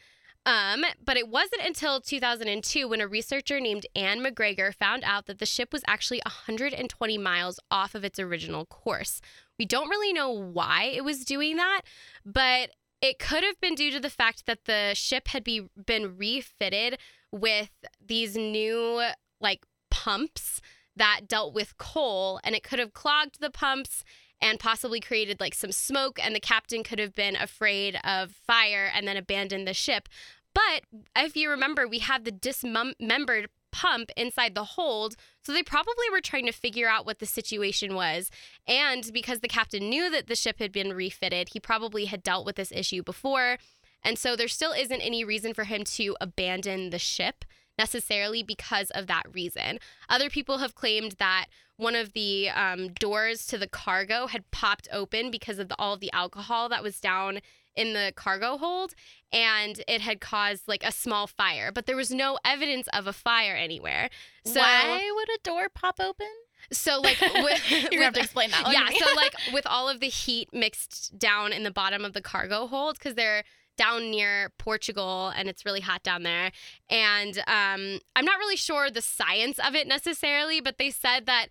Um, 0.44 0.84
but 1.04 1.16
it 1.16 1.28
wasn't 1.28 1.62
until 1.64 2.00
2002 2.00 2.88
when 2.88 3.00
a 3.00 3.06
researcher 3.06 3.60
named 3.60 3.86
Anne 3.94 4.22
McGregor 4.22 4.74
found 4.74 5.02
out 5.04 5.26
that 5.26 5.38
the 5.38 5.46
ship 5.46 5.72
was 5.72 5.84
actually 5.86 6.20
120 6.26 7.16
miles 7.18 7.60
off 7.70 7.94
of 7.94 8.04
its 8.04 8.18
original 8.18 8.66
course. 8.66 9.20
We 9.58 9.64
don't 9.64 9.88
really 9.88 10.12
know 10.12 10.30
why 10.30 10.90
it 10.94 11.04
was 11.04 11.24
doing 11.24 11.56
that, 11.56 11.82
but 12.26 12.70
it 13.00 13.18
could 13.18 13.44
have 13.44 13.60
been 13.60 13.76
due 13.76 13.92
to 13.92 14.00
the 14.00 14.10
fact 14.10 14.46
that 14.46 14.64
the 14.64 14.94
ship 14.94 15.28
had 15.28 15.44
be, 15.44 15.68
been 15.86 16.16
refitted 16.16 16.98
with 17.30 17.70
these 18.04 18.36
new 18.36 19.00
like 19.42 19.64
pumps 19.90 20.60
that 20.96 21.22
dealt 21.28 21.54
with 21.54 21.78
coal 21.78 22.40
and 22.44 22.54
it 22.54 22.62
could 22.62 22.78
have 22.78 22.92
clogged 22.92 23.40
the 23.40 23.50
pumps 23.50 24.04
and 24.40 24.58
possibly 24.58 25.00
created 25.00 25.40
like 25.40 25.54
some 25.54 25.72
smoke 25.72 26.18
and 26.22 26.34
the 26.34 26.40
captain 26.40 26.82
could 26.82 26.98
have 26.98 27.14
been 27.14 27.36
afraid 27.36 27.98
of 28.04 28.32
fire 28.32 28.90
and 28.94 29.06
then 29.06 29.16
abandoned 29.16 29.66
the 29.66 29.74
ship. 29.74 30.08
But 30.54 30.82
if 31.16 31.36
you 31.36 31.50
remember 31.50 31.88
we 31.88 32.00
have 32.00 32.24
the 32.24 32.32
dismembered 32.32 33.48
pump 33.70 34.10
inside 34.18 34.54
the 34.54 34.64
hold 34.64 35.14
so 35.42 35.50
they 35.52 35.62
probably 35.62 36.10
were 36.10 36.20
trying 36.20 36.44
to 36.44 36.52
figure 36.52 36.88
out 36.88 37.06
what 37.06 37.20
the 37.20 37.26
situation 37.26 37.94
was. 37.94 38.30
And 38.66 39.10
because 39.14 39.40
the 39.40 39.48
captain 39.48 39.88
knew 39.88 40.10
that 40.10 40.26
the 40.26 40.36
ship 40.36 40.58
had 40.58 40.72
been 40.72 40.92
refitted 40.92 41.50
he 41.50 41.60
probably 41.60 42.06
had 42.06 42.22
dealt 42.22 42.44
with 42.44 42.56
this 42.56 42.72
issue 42.72 43.02
before. 43.02 43.56
And 44.04 44.18
so 44.18 44.34
there 44.34 44.48
still 44.48 44.72
isn't 44.72 45.00
any 45.00 45.24
reason 45.24 45.54
for 45.54 45.64
him 45.64 45.84
to 45.84 46.16
abandon 46.20 46.90
the 46.90 46.98
ship 46.98 47.44
necessarily 47.78 48.42
because 48.42 48.90
of 48.90 49.06
that 49.06 49.24
reason. 49.32 49.78
Other 50.08 50.30
people 50.30 50.58
have 50.58 50.74
claimed 50.74 51.12
that 51.18 51.46
one 51.76 51.94
of 51.94 52.12
the 52.12 52.48
um, 52.50 52.88
doors 52.88 53.46
to 53.46 53.58
the 53.58 53.66
cargo 53.66 54.26
had 54.26 54.50
popped 54.50 54.88
open 54.92 55.30
because 55.30 55.58
of 55.58 55.68
the, 55.68 55.76
all 55.78 55.94
of 55.94 56.00
the 56.00 56.12
alcohol 56.12 56.68
that 56.68 56.82
was 56.82 57.00
down 57.00 57.40
in 57.74 57.94
the 57.94 58.12
cargo 58.14 58.58
hold 58.58 58.94
and 59.32 59.82
it 59.88 60.02
had 60.02 60.20
caused 60.20 60.68
like 60.68 60.84
a 60.84 60.92
small 60.92 61.26
fire, 61.26 61.72
but 61.72 61.86
there 61.86 61.96
was 61.96 62.10
no 62.10 62.38
evidence 62.44 62.86
of 62.92 63.06
a 63.06 63.12
fire 63.12 63.56
anywhere. 63.56 64.10
So 64.44 64.60
Why 64.60 65.10
would 65.14 65.28
a 65.30 65.38
door 65.42 65.68
pop 65.74 65.98
open? 65.98 66.26
So 66.70 67.00
like 67.00 67.20
with, 67.34 67.70
You're 67.70 67.90
gonna 67.90 68.04
have 68.04 68.14
to 68.14 68.20
explain 68.20 68.50
that 68.50 68.64
one. 68.64 68.74
yeah, 68.74 68.88
so 68.90 69.14
like 69.16 69.34
with 69.52 69.66
all 69.66 69.88
of 69.88 70.00
the 70.00 70.08
heat 70.08 70.50
mixed 70.52 71.18
down 71.18 71.52
in 71.52 71.62
the 71.62 71.70
bottom 71.70 72.04
of 72.04 72.12
the 72.12 72.20
cargo 72.22 72.66
hold 72.66 72.98
because 72.98 73.14
they're 73.14 73.44
down 73.76 74.10
near 74.10 74.52
Portugal 74.58 75.32
and 75.36 75.48
it's 75.48 75.64
really 75.64 75.80
hot 75.80 76.02
down 76.02 76.22
there. 76.22 76.52
And 76.90 77.38
um, 77.46 78.00
I'm 78.16 78.24
not 78.24 78.38
really 78.38 78.56
sure 78.56 78.90
the 78.90 79.02
science 79.02 79.58
of 79.58 79.74
it 79.74 79.86
necessarily, 79.86 80.60
but 80.60 80.78
they 80.78 80.90
said 80.90 81.26
that 81.26 81.48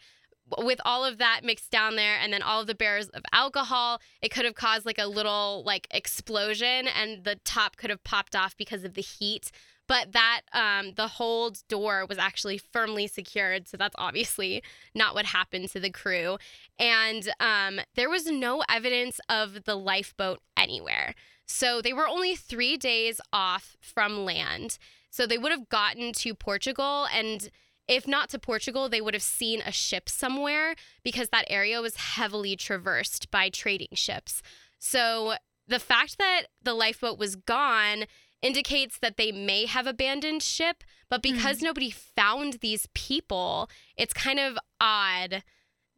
with 0.58 0.82
all 0.84 1.06
of 1.06 1.18
that 1.18 1.42
mixed 1.44 1.72
down 1.72 1.96
there 1.96 2.18
and 2.22 2.34
then 2.34 2.42
all 2.42 2.62
of 2.62 2.68
the 2.68 2.76
barrels 2.76 3.10
of 3.10 3.24
alcohol, 3.32 4.02
it 4.22 4.30
could 4.30 4.46
have 4.46 4.56
caused 4.56 4.86
like 4.86 5.00
a 5.00 5.08
little 5.08 5.64
like 5.66 5.88
explosion 5.92 6.88
and 6.88 7.24
the 7.24 7.36
top 7.44 7.78
could 7.78 7.90
have 7.90 8.04
popped 8.04 8.36
off 8.36 8.56
because 8.58 8.84
of 8.84 8.94
the 8.94 9.02
heat. 9.02 9.52
But 9.88 10.14
that 10.14 10.42
um, 10.54 10.94
the 10.96 11.08
hold 11.08 11.68
door 11.68 12.06
was 12.08 12.18
actually 12.18 12.58
firmly 12.58 13.08
secured, 13.08 13.68
so 13.68 13.76
that's 13.76 13.96
obviously 13.98 14.64
not 14.96 15.14
what 15.14 15.26
happened 15.26 15.70
to 15.72 15.82
the 15.82 15.90
crew. 15.90 16.38
And 16.80 17.30
um, 17.42 17.82
there 17.96 18.10
was 18.10 18.28
no 18.28 18.64
evidence 18.70 19.20
of 19.28 19.66
the 19.66 19.76
lifeboat 19.76 20.40
anywhere. 20.56 21.14
So 21.52 21.82
they 21.82 21.94
were 21.94 22.08
only 22.08 22.36
three 22.36 22.78
days 22.78 23.20
off 23.34 23.76
from 23.82 24.24
land. 24.24 24.78
So 25.10 25.28
they 25.28 25.38
would 25.38 25.52
have 25.52 25.70
gotten 25.70 26.14
to 26.14 26.34
Portugal 26.34 27.08
and 27.14 27.52
if 27.88 28.08
not 28.08 28.30
to 28.30 28.40
Portugal, 28.40 28.88
they 28.88 29.02
would 29.02 29.14
have 29.14 29.24
seen 29.24 29.62
a 29.62 29.72
ship 29.72 30.08
somewhere 30.08 30.76
because 31.04 31.28
that 31.30 31.46
area 31.50 31.82
was 31.82 31.98
heavily 31.98 32.56
traversed 32.56 33.30
by 33.32 33.50
trading 33.50 33.90
ships. 33.94 34.42
So 34.80 35.34
the 35.68 35.80
fact 35.80 36.18
that 36.18 36.44
the 36.64 36.74
lifeboat 36.74 37.20
was 37.20 37.36
gone 37.36 38.06
indicates 38.42 38.98
that 39.00 39.18
they 39.18 39.34
may 39.34 39.66
have 39.66 39.88
abandoned 39.88 40.44
ship, 40.44 40.86
but 41.10 41.18
hmm. 41.26 41.34
because 41.34 41.62
nobody 41.62 41.92
found 41.92 42.60
these 42.62 42.88
people, 42.94 43.70
it's 43.98 44.14
kind 44.14 44.40
of 44.40 44.58
odd 44.80 45.44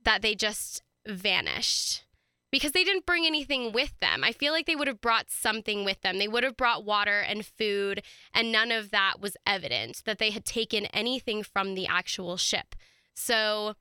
that 0.03 0.23
they 0.23 0.33
just 0.33 0.81
vanished 1.05 2.05
because 2.53 2.71
they 2.71 2.83
didn't 2.83 3.07
bring 3.07 3.25
anything 3.25 3.71
with 3.73 3.99
them. 3.99 4.23
I 4.23 4.31
feel 4.31 4.53
like 4.53 4.67
they 4.67 4.75
would 4.75 4.87
have 4.87 5.01
brought 5.01 5.31
something 5.31 5.83
with 5.83 5.99
them. 6.01 6.19
They 6.19 6.27
would 6.27 6.43
have 6.43 6.55
brought 6.55 6.85
water 6.85 7.19
and 7.19 7.43
food, 7.43 8.03
and 8.31 8.51
none 8.51 8.71
of 8.71 8.91
that 8.91 9.15
was 9.19 9.35
evident 9.47 10.03
that 10.05 10.19
they 10.19 10.29
had 10.29 10.45
taken 10.45 10.85
anything 10.87 11.41
from 11.41 11.73
the 11.73 11.87
actual 11.87 12.37
ship. 12.37 12.75
So 13.15 13.73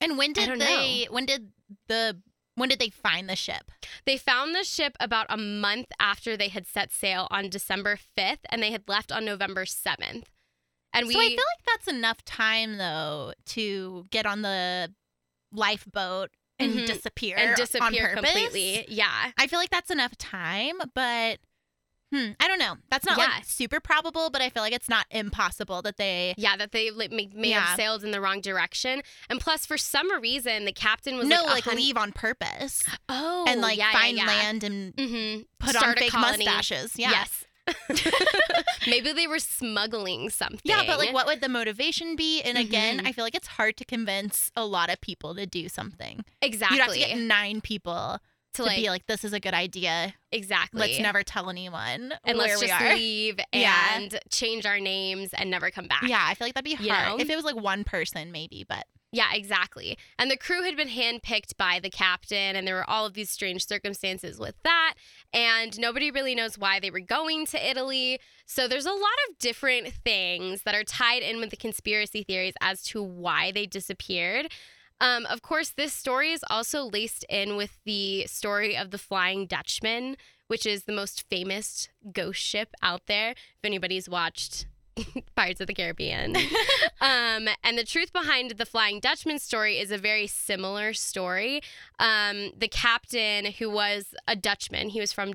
and 0.00 0.16
when 0.16 0.32
did 0.32 0.60
they? 0.60 1.08
When 1.10 1.26
did 1.26 1.48
the? 1.88 2.18
When 2.54 2.68
did 2.68 2.78
they 2.78 2.90
find 2.90 3.28
the 3.28 3.36
ship? 3.36 3.72
they 4.04 4.16
found 4.16 4.54
the 4.54 4.64
ship 4.64 4.96
about 5.00 5.26
a 5.28 5.36
month 5.36 5.86
after 5.98 6.36
they 6.36 6.48
had 6.48 6.66
set 6.66 6.92
sail 6.92 7.26
on 7.30 7.48
December 7.48 7.98
5th, 8.16 8.44
and 8.50 8.62
they 8.62 8.70
had 8.70 8.84
left 8.86 9.10
on 9.10 9.24
November 9.24 9.64
7th. 9.64 10.26
And 10.92 11.06
we 11.08 11.14
so 11.14 11.20
I 11.20 11.28
feel 11.28 11.36
like 11.36 11.66
that's 11.66 11.88
enough 11.88 12.24
time 12.24 12.76
though 12.76 13.32
to 13.46 14.06
get 14.10 14.26
on 14.26 14.42
the 14.42 14.92
lifeboat 15.52 16.30
and 16.60 16.72
Mhm. 16.74 16.86
disappear 16.86 17.36
and 17.36 17.56
disappear 17.56 18.14
completely. 18.14 18.84
Yeah. 18.88 19.32
I 19.38 19.46
feel 19.46 19.58
like 19.58 19.70
that's 19.70 19.90
enough 19.90 20.16
time, 20.18 20.78
but 20.94 21.38
hmm, 22.12 22.30
I 22.40 22.48
don't 22.48 22.58
know. 22.58 22.76
That's 22.90 23.06
not 23.06 23.16
Yeah. 23.18 23.26
like 23.26 23.44
super 23.44 23.78
probable, 23.78 24.30
but 24.30 24.42
I 24.42 24.50
feel 24.50 24.64
like 24.64 24.72
it's 24.72 24.88
not 24.88 25.06
impossible 25.12 25.80
that 25.82 25.96
they. 25.96 26.34
Yeah, 26.36 26.56
that 26.56 26.72
they 26.72 26.90
like, 26.90 27.12
may, 27.12 27.30
may 27.32 27.50
Yeah. 27.50 27.60
have 27.60 27.76
sailed 27.76 28.02
in 28.02 28.10
the 28.10 28.20
wrong 28.20 28.40
direction. 28.40 29.02
And 29.28 29.40
plus, 29.40 29.64
for 29.64 29.78
some 29.78 30.10
reason, 30.20 30.64
the 30.64 30.72
captain 30.72 31.16
was 31.16 31.28
no, 31.28 31.44
like, 31.44 31.66
like, 31.66 31.76
leave 31.76 31.96
on 31.96 32.10
purpose 32.12 32.82
Oh, 33.08 33.44
and 33.46 33.60
like 33.60 33.78
yeah, 33.78 33.92
find 33.92 34.16
land 34.16 34.64
and 34.64 34.94
Mm-hmm. 34.96 35.42
put 35.60 35.70
Start 35.70 35.84
on 35.86 35.94
fake 35.96 36.12
mustaches. 36.14 36.92
Yeah. 36.96 37.10
Yes. 37.10 37.44
Maybe 38.86 39.12
they 39.12 39.26
were 39.26 39.38
smuggling 39.38 40.30
something. 40.30 40.60
Yeah, 40.64 40.84
but 40.86 40.98
like, 40.98 41.12
what 41.12 41.26
would 41.26 41.40
the 41.40 41.48
motivation 41.48 42.16
be? 42.16 42.40
And 42.42 42.56
again, 42.58 42.98
Mhm. 43.00 43.06
I 43.06 43.12
feel 43.12 43.24
like 43.24 43.34
it's 43.34 43.46
hard 43.48 43.76
to 43.78 43.84
convince 43.84 44.50
a 44.56 44.64
lot 44.64 44.90
of 44.90 45.00
people 45.00 45.34
to 45.34 45.46
do 45.46 45.68
something. 45.68 46.24
exactly 46.42 46.76
You'd 46.78 46.82
have 46.84 46.92
to 46.94 46.98
get 46.98 47.18
nine 47.18 47.60
people 47.60 48.18
to 48.54 48.62
to 48.62 48.62
like 48.64 48.78
be 48.78 48.88
like, 48.90 49.06
"This 49.06 49.22
is 49.24 49.32
a 49.32 49.38
good 49.38 49.54
idea. 49.54 50.14
exactly. 50.32 50.80
Let's 50.80 50.98
never 50.98 51.22
tell 51.22 51.50
anyone 51.50 52.14
and 52.24 52.36
where 52.36 52.48
let's 52.48 52.60
we 52.60 52.66
just 52.68 52.80
are." 52.80 52.94
leave 52.94 53.38
Yeah. 53.52 53.94
and 53.96 54.18
change 54.30 54.66
our 54.66 54.80
names 54.80 55.32
and 55.34 55.50
never 55.50 55.70
come 55.70 55.86
back. 55.86 56.02
Yeah, 56.06 56.24
I 56.26 56.34
feel 56.34 56.46
like 56.48 56.54
that'd 56.54 56.64
be 56.64 56.74
hard 56.74 57.10
You 57.12 57.16
know? 57.18 57.20
if 57.22 57.30
it 57.30 57.36
was 57.36 57.44
like 57.44 57.54
one 57.56 57.84
person, 57.84 58.32
maybe. 58.32 58.64
But 58.68 58.86
Yeah, 59.12 59.32
exactly. 59.32 59.98
And 60.18 60.30
the 60.30 60.36
crew 60.36 60.62
had 60.62 60.76
been 60.76 60.88
handpicked 60.88 61.56
by 61.56 61.80
the 61.80 61.90
captain, 61.90 62.54
and 62.54 62.64
there 62.66 62.76
were 62.76 62.88
all 62.88 63.06
of 63.06 63.14
these 63.14 63.28
strange 63.28 63.66
circumstances 63.66 64.38
with 64.38 64.54
that. 64.62 64.94
And 65.32 65.76
nobody 65.80 66.12
really 66.12 66.36
knows 66.36 66.56
why 66.56 66.78
they 66.78 66.92
were 66.92 67.00
going 67.00 67.46
to 67.46 67.70
Italy. 67.70 68.20
So 68.46 68.68
there's 68.68 68.86
a 68.86 68.90
lot 68.90 69.18
of 69.28 69.38
different 69.38 69.88
things 69.88 70.62
that 70.62 70.76
are 70.76 70.84
tied 70.84 71.22
in 71.22 71.40
with 71.40 71.50
the 71.50 71.56
conspiracy 71.56 72.22
theories 72.22 72.54
as 72.60 72.82
to 72.84 73.02
why 73.02 73.50
they 73.50 73.66
disappeared. 73.66 74.52
Um, 75.00 75.26
of 75.26 75.42
course, 75.42 75.70
this 75.70 75.92
story 75.92 76.30
is 76.30 76.44
also 76.48 76.84
laced 76.84 77.24
in 77.28 77.56
with 77.56 77.78
the 77.84 78.26
story 78.26 78.76
of 78.76 78.90
the 78.90 78.98
Flying 78.98 79.46
Dutchman, 79.46 80.16
which 80.46 80.66
is 80.66 80.84
the 80.84 80.92
most 80.92 81.28
famous 81.28 81.88
ghost 82.12 82.40
ship 82.40 82.74
out 82.82 83.06
there. 83.06 83.30
If 83.30 83.64
anybody's 83.64 84.08
watched 84.08 84.66
Pirates 85.36 85.60
of 85.60 85.66
the 85.66 85.74
Caribbean. 85.74 86.36
um, 87.00 87.48
and 87.64 87.78
the 87.78 87.84
truth 87.84 88.12
behind 88.12 88.52
the 88.52 88.66
Flying 88.66 89.00
Dutchman 89.00 89.38
story 89.38 89.78
is 89.78 89.90
a 89.90 89.98
very 89.98 90.26
similar 90.26 90.92
story. 90.92 91.60
Um, 91.98 92.52
the 92.56 92.68
captain, 92.68 93.46
who 93.46 93.70
was 93.70 94.14
a 94.26 94.36
Dutchman, 94.36 94.90
he 94.90 95.00
was 95.00 95.12
from 95.12 95.34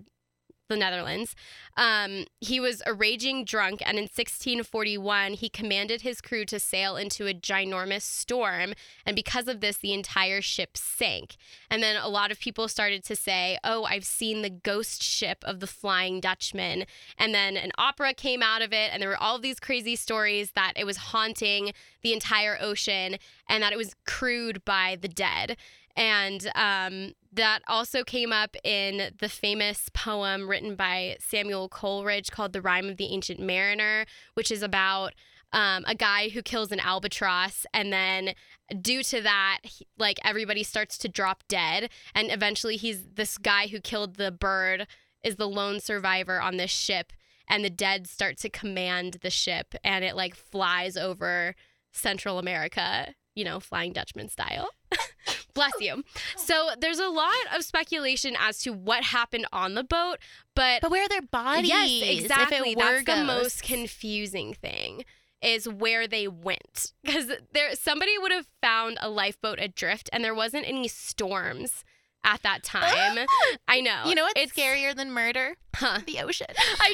the 0.67 0.75
Netherlands. 0.75 1.35
Um, 1.77 2.25
he 2.39 2.59
was 2.59 2.81
a 2.85 2.93
raging 2.93 3.45
drunk, 3.45 3.81
and 3.85 3.97
in 3.97 4.03
1641, 4.03 5.33
he 5.33 5.49
commanded 5.49 6.01
his 6.01 6.21
crew 6.21 6.45
to 6.45 6.59
sail 6.59 6.95
into 6.95 7.27
a 7.27 7.33
ginormous 7.33 8.01
storm. 8.01 8.73
And 9.05 9.15
because 9.15 9.47
of 9.47 9.61
this, 9.61 9.77
the 9.77 9.93
entire 9.93 10.41
ship 10.41 10.77
sank. 10.77 11.35
And 11.69 11.83
then 11.83 11.95
a 11.95 12.07
lot 12.07 12.31
of 12.31 12.39
people 12.39 12.67
started 12.67 13.03
to 13.05 13.15
say, 13.15 13.57
Oh, 13.63 13.83
I've 13.83 14.05
seen 14.05 14.41
the 14.41 14.49
ghost 14.49 15.03
ship 15.03 15.43
of 15.43 15.59
the 15.59 15.67
Flying 15.67 16.19
Dutchman. 16.19 16.85
And 17.17 17.33
then 17.33 17.57
an 17.57 17.71
opera 17.77 18.13
came 18.13 18.41
out 18.41 18.61
of 18.61 18.73
it, 18.73 18.89
and 18.91 19.01
there 19.01 19.09
were 19.09 19.21
all 19.21 19.39
these 19.39 19.59
crazy 19.59 19.95
stories 19.95 20.51
that 20.51 20.73
it 20.75 20.85
was 20.85 20.97
haunting 20.97 21.73
the 22.01 22.13
entire 22.13 22.57
ocean 22.59 23.17
and 23.49 23.63
that 23.63 23.73
it 23.73 23.77
was 23.77 23.95
crewed 24.05 24.63
by 24.65 24.97
the 24.99 25.07
dead. 25.07 25.57
And 25.95 26.51
um, 26.55 27.13
that 27.31 27.61
also 27.67 28.03
came 28.03 28.33
up 28.33 28.55
in 28.63 29.11
the 29.19 29.29
famous 29.29 29.89
poem 29.93 30.49
written 30.49 30.75
by 30.75 31.17
Samuel 31.19 31.69
Coleridge 31.69 32.31
called 32.31 32.53
The 32.53 32.61
Rime 32.61 32.89
of 32.89 32.97
the 32.97 33.13
Ancient 33.13 33.39
Mariner, 33.39 34.05
which 34.33 34.51
is 34.51 34.61
about 34.61 35.13
um, 35.53 35.85
a 35.87 35.95
guy 35.95 36.29
who 36.29 36.41
kills 36.41 36.71
an 36.71 36.79
albatross. 36.81 37.65
And 37.73 37.93
then, 37.93 38.33
due 38.81 39.03
to 39.03 39.21
that, 39.21 39.59
he- 39.63 39.87
like 39.97 40.19
everybody 40.23 40.63
starts 40.63 40.97
to 40.99 41.07
drop 41.07 41.43
dead. 41.47 41.89
And 42.13 42.31
eventually, 42.31 42.75
he's 42.75 43.05
this 43.13 43.37
guy 43.37 43.67
who 43.67 43.79
killed 43.79 44.15
the 44.15 44.31
bird 44.31 44.87
is 45.23 45.37
the 45.37 45.47
lone 45.47 45.79
survivor 45.79 46.41
on 46.41 46.57
this 46.57 46.71
ship, 46.71 47.13
and 47.49 47.63
the 47.63 47.69
dead 47.69 48.07
start 48.07 48.37
to 48.37 48.49
command 48.49 49.17
the 49.21 49.29
ship, 49.29 49.75
and 49.83 50.03
it 50.05 50.15
like 50.15 50.35
flies 50.35 50.97
over 50.97 51.55
Central 51.91 52.37
America, 52.37 53.15
you 53.33 53.43
know, 53.43 53.59
Flying 53.59 53.93
Dutchman 53.93 54.29
style. 54.29 54.69
Bless 55.55 55.71
you. 55.79 56.03
So 56.37 56.69
there's 56.79 56.99
a 56.99 57.07
lot 57.07 57.33
of 57.55 57.63
speculation 57.63 58.35
as 58.39 58.59
to 58.59 58.73
what 58.73 59.03
happened 59.05 59.47
on 59.51 59.73
the 59.73 59.83
boat, 59.83 60.17
but 60.53 60.81
But 60.81 60.91
where 60.91 61.05
are 61.05 61.09
their 61.09 61.23
bodies? 61.23 61.69
Yes, 61.69 62.19
exactly. 62.23 62.75
That's 62.75 63.05
the 63.05 63.23
most 63.23 63.63
confusing 63.63 64.53
thing 64.53 65.05
is 65.41 65.67
where 65.67 66.07
they 66.07 66.27
went 66.27 66.93
because 67.03 67.31
there 67.53 67.73
somebody 67.75 68.17
would 68.17 68.31
have 68.31 68.47
found 68.61 68.97
a 69.01 69.09
lifeboat 69.09 69.59
adrift 69.59 70.09
and 70.11 70.23
there 70.23 70.35
wasn't 70.35 70.67
any 70.67 70.87
storms 70.87 71.83
at 72.25 72.41
that 72.43 72.63
time. 72.63 73.25
I 73.67 73.79
know. 73.81 74.01
You 74.05 74.15
know 74.15 74.23
what's 74.23 74.41
it's 74.41 74.51
scarier 74.51 74.93
than 74.93 75.11
murder? 75.11 75.55
Huh. 75.75 75.99
The 76.05 76.19
ocean. 76.19 76.47
I 76.79 76.93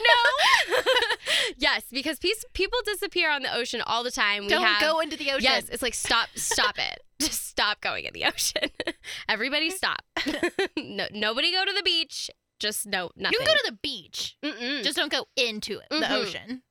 know. 0.70 0.78
yes, 1.58 1.84
because 1.92 2.20
peace, 2.20 2.44
people 2.54 2.80
disappear 2.86 3.32
on 3.32 3.42
the 3.42 3.56
ocean 3.56 3.82
all 3.82 4.04
the 4.04 4.12
time. 4.12 4.44
We 4.44 4.50
Don't 4.50 4.64
have, 4.66 4.82
go 4.82 5.00
into 5.00 5.18
the 5.18 5.32
ocean. 5.32 5.44
Yes, 5.44 5.70
it's 5.70 5.82
like 5.82 5.94
stop, 5.94 6.28
stop 6.36 6.78
it. 6.78 7.02
Just 7.22 7.48
stop 7.48 7.82
going 7.82 8.06
in 8.06 8.14
the 8.14 8.26
ocean. 8.26 8.70
Everybody 9.30 9.70
stop. 9.70 10.02
no, 10.78 11.08
nobody 11.12 11.52
go 11.52 11.64
to 11.66 11.74
the 11.74 11.84
beach. 11.84 12.30
Just 12.60 12.86
no, 12.86 13.10
nothing. 13.16 13.34
You 13.40 13.46
can 13.46 13.48
go 13.48 13.54
to 13.54 13.72
the 13.72 13.78
beach. 13.82 14.38
Mm-mm. 14.44 14.84
Just 14.84 14.98
don't 14.98 15.12
go 15.12 15.26
into 15.36 15.80
it, 15.80 15.88
Mhm. 15.92 16.00
the 16.02 16.14
ocean. 16.16 16.62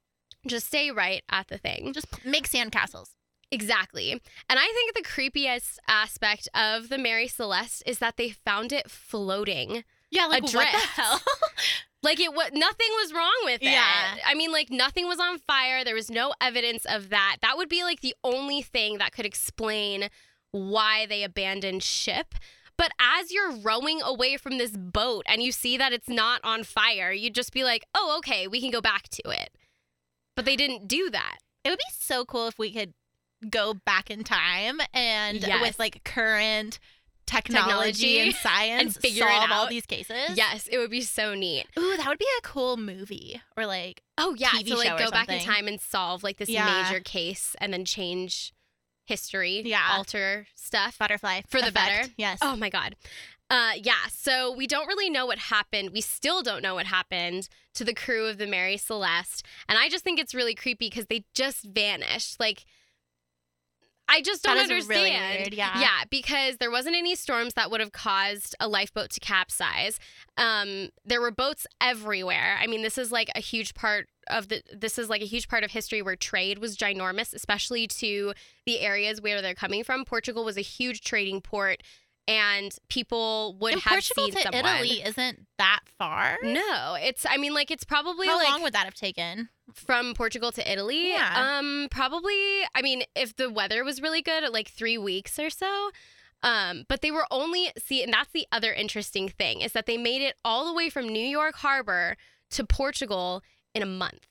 just 0.47 0.67
stay 0.69 0.91
right 0.91 1.23
at 1.31 1.49
the 1.49 1.59
thing. 1.59 1.93
Just 1.93 2.07
make 2.25 2.49
sandcastles. 2.49 3.11
Exactly. 3.53 4.13
And 4.13 4.59
I 4.59 4.67
think 4.67 4.95
the 4.95 5.03
creepiest 5.03 5.79
aspect 5.89 6.49
of 6.55 6.89
the 6.89 6.99
Mary 6.99 7.27
Celeste 7.27 7.83
is 7.87 7.99
that 7.99 8.17
they 8.17 8.31
found 8.31 8.73
it 8.73 8.91
floating. 8.91 9.85
Yeah, 10.11 10.27
like 10.27 10.43
what 10.43 10.53
the 10.53 10.79
hell? 10.79 11.21
Like 12.03 12.19
it 12.19 12.33
was 12.33 12.51
nothing 12.55 12.89
was 13.03 13.13
wrong 13.13 13.41
with 13.45 13.61
it. 13.61 13.71
Yeah. 13.71 14.17
I 14.27 14.35
mean 14.35 14.51
like 14.51 14.71
nothing 14.71 15.07
was 15.07 15.21
on 15.21 15.39
fire. 15.39 15.85
There 15.85 15.95
was 15.95 16.11
no 16.11 16.33
evidence 16.41 16.87
of 16.87 17.11
that. 17.11 17.37
That 17.43 17.59
would 17.59 17.69
be 17.69 17.83
like 17.83 18.01
the 18.01 18.15
only 18.25 18.63
thing 18.63 18.99
that 18.99 19.13
could 19.13 19.27
explain 19.27 20.09
why 20.51 21.05
they 21.07 21.23
abandoned 21.23 21.83
ship. 21.83 22.35
But 22.79 22.93
as 22.99 23.31
you're 23.31 23.53
rowing 23.53 24.01
away 24.01 24.39
from 24.39 24.57
this 24.57 24.71
boat 24.71 25.27
and 25.29 25.43
you 25.43 25.53
see 25.53 25.77
that 25.77 25.93
it's 25.93 26.09
not 26.09 26.41
on 26.43 26.65
fire, 26.65 27.13
you'd 27.13 27.35
just 27.35 27.53
be 27.53 27.65
like, 27.65 27.85
"Oh, 27.95 28.17
okay, 28.19 28.49
we 28.49 28.63
can 28.63 28.71
go 28.71 28.81
back 28.81 29.09
to 29.11 29.29
it." 29.29 29.51
But 30.35 30.47
they 30.47 30.57
didn't 30.57 30.89
do 30.89 31.11
that. 31.11 31.41
It 31.63 31.69
would 31.69 31.79
be 31.79 31.85
so 31.93 32.25
cool 32.25 32.49
if 32.49 32.59
we 32.59 32.73
could 32.73 32.95
go 33.49 33.75
back 33.75 34.11
in 34.11 34.25
time 34.25 34.81
and 34.93 35.41
Yes. 35.41 35.61
with 35.63 35.79
like 35.79 36.03
current 36.05 36.79
technology, 37.27 37.63
Technology 37.69 38.21
and 38.21 38.35
science 38.43 38.83
and 38.97 39.03
figure 39.03 39.27
solve 39.27 39.51
all 39.53 39.69
these 39.69 39.87
cases. 39.87 40.37
Yes, 40.37 40.67
it 40.67 40.79
would 40.79 40.91
be 40.91 41.01
so 41.01 41.35
neat. 41.35 41.67
Ooh, 41.79 41.97
that 41.97 42.09
would 42.09 42.19
be 42.19 42.27
a 42.39 42.43
cool 42.43 42.77
movie. 42.77 43.41
Or 43.57 43.67
like 43.67 44.03
Oh 44.19 44.35
yeah, 44.37 44.49
TV 44.49 44.67
to 44.69 44.77
like 44.77 44.99
go 44.99 45.11
back 45.11 45.29
in 45.29 45.41
time 45.41 45.69
and 45.69 45.81
solve 45.81 46.23
like 46.25 46.39
this 46.39 46.49
Yeah. 46.49 46.83
major 46.83 47.01
case 47.01 47.55
and 47.61 47.73
then 47.73 47.85
change 47.85 48.53
history, 49.07 49.63
Yeah. 49.65 49.89
alter 49.93 50.47
stuff. 50.55 50.99
butterfly 50.99 51.43
For 51.49 51.61
the 51.63 51.73
better? 51.73 52.11
Yes. 52.17 52.39
Oh 52.43 52.57
my 52.57 52.69
god. 52.69 52.97
Uh 53.49 53.73
yeah, 53.77 54.07
so 54.11 54.53
we 54.53 54.67
don't 54.67 54.87
really 54.87 55.11
know 55.11 55.27
what 55.27 55.39
happened. 55.39 55.91
We 55.93 56.01
still 56.01 56.43
don't 56.43 56.63
know 56.63 56.75
what 56.75 56.87
happened 56.87 57.49
to 57.75 57.85
the 57.85 57.95
crew 57.95 58.27
of 58.27 58.39
the 58.39 58.47
Mary 58.47 58.77
Celeste, 58.77 59.45
and 59.69 59.79
I 59.79 59.89
just 59.89 60.05
think 60.05 60.19
it's 60.21 60.35
really 60.35 60.55
creepy 60.55 60.89
because 60.89 61.07
they 61.07 61.25
just 61.35 61.65
vanished. 61.65 62.39
Like 62.41 62.65
I 64.11 64.23
just 64.23 64.43
don't 64.43 64.59
understand. 64.59 64.89
really 64.89 65.11
weird, 65.13 65.55
yeah. 65.55 65.81
Yeah, 65.81 66.05
because 66.11 66.57
there 66.57 66.71
wasn't 66.71 66.97
any 66.97 67.15
storms 67.15 67.55
that 67.55 67.71
would 67.71 67.81
have 67.81 67.93
caused 67.93 68.57
a 68.59 68.67
lifeboat 68.67 69.11
to 69.11 69.21
capsize. 69.21 70.01
Um, 70.37 70.89
there 71.05 71.21
were 71.21 71.31
boats 71.31 71.67
everywhere. 71.81 72.59
I 72.61 72.67
mean, 72.67 72.83
this 72.83 72.99
is 72.99 73.13
like 73.13 73.31
a 73.37 73.41
huge 73.41 73.75
part 73.75 74.09
of 74.29 74.49
the. 74.49 74.63
This 74.73 74.99
is 74.99 75.09
like 75.09 75.23
a 75.23 75.27
huge 75.27 75.49
part 75.49 75.63
of 75.63 75.71
history 75.71 76.03
where 76.03 76.17
trade 76.17 76.59
was 76.59 76.77
ginormous, 76.77 77.33
especially 77.33 77.87
to 77.87 78.35
the 78.67 78.81
areas 78.81 79.21
where 79.21 79.41
they're 79.41 79.55
coming 79.55 79.85
from. 79.85 80.05
Portugal 80.05 80.45
was 80.45 80.57
a 80.57 80.63
huge 80.63 81.03
trading 81.03 81.41
port, 81.41 81.83
and 82.29 82.75
people 82.89 83.57
would 83.61 83.75
and 83.75 83.83
have 83.83 83.93
Portugal 83.93 84.25
seen 84.25 84.35
to 84.35 84.41
someone. 84.43 84.77
Italy 84.77 85.03
isn't 85.03 85.47
that 85.59 85.81
far. 85.99 86.39
No, 86.43 86.97
it's. 87.01 87.27
I 87.29 87.37
mean, 87.37 87.55
like 87.55 87.71
it's 87.71 87.85
probably 87.85 88.27
How 88.27 88.37
like 88.37 88.49
long 88.49 88.63
would 88.63 88.73
that 88.75 88.85
have 88.85 88.95
taken? 88.95 89.49
from 89.75 90.15
Portugal 90.15 90.51
to 90.53 90.73
Italy. 90.73 91.11
Yeah. 91.11 91.59
Um, 91.59 91.89
probably. 91.91 92.63
I 92.75 92.83
mean, 92.83 93.03
if 93.15 93.37
the 93.37 93.51
weather 93.51 93.85
was 93.85 94.03
really 94.03 94.23
good, 94.23 94.49
like 94.53 94.69
three 94.69 94.99
weeks 94.99 95.39
or 95.39 95.51
so. 95.51 95.91
Um, 96.43 96.85
but 96.89 97.03
they 97.03 97.11
were 97.11 97.27
only 97.31 97.71
see, 97.79 98.03
and 98.03 98.13
that's 98.13 98.33
the 98.33 98.47
other 98.51 98.73
interesting 98.73 99.29
thing 99.29 99.61
is 99.61 99.73
that 99.73 99.87
they 99.87 99.99
made 99.99 100.23
it 100.23 100.37
all 100.45 100.67
the 100.67 100.73
way 100.73 100.89
from 100.89 101.07
New 101.07 101.25
York 101.27 101.57
Harbor 101.57 102.17
to 102.53 102.65
Portugal 102.65 103.43
in 103.75 103.83
a 103.83 103.87
month, 103.87 104.27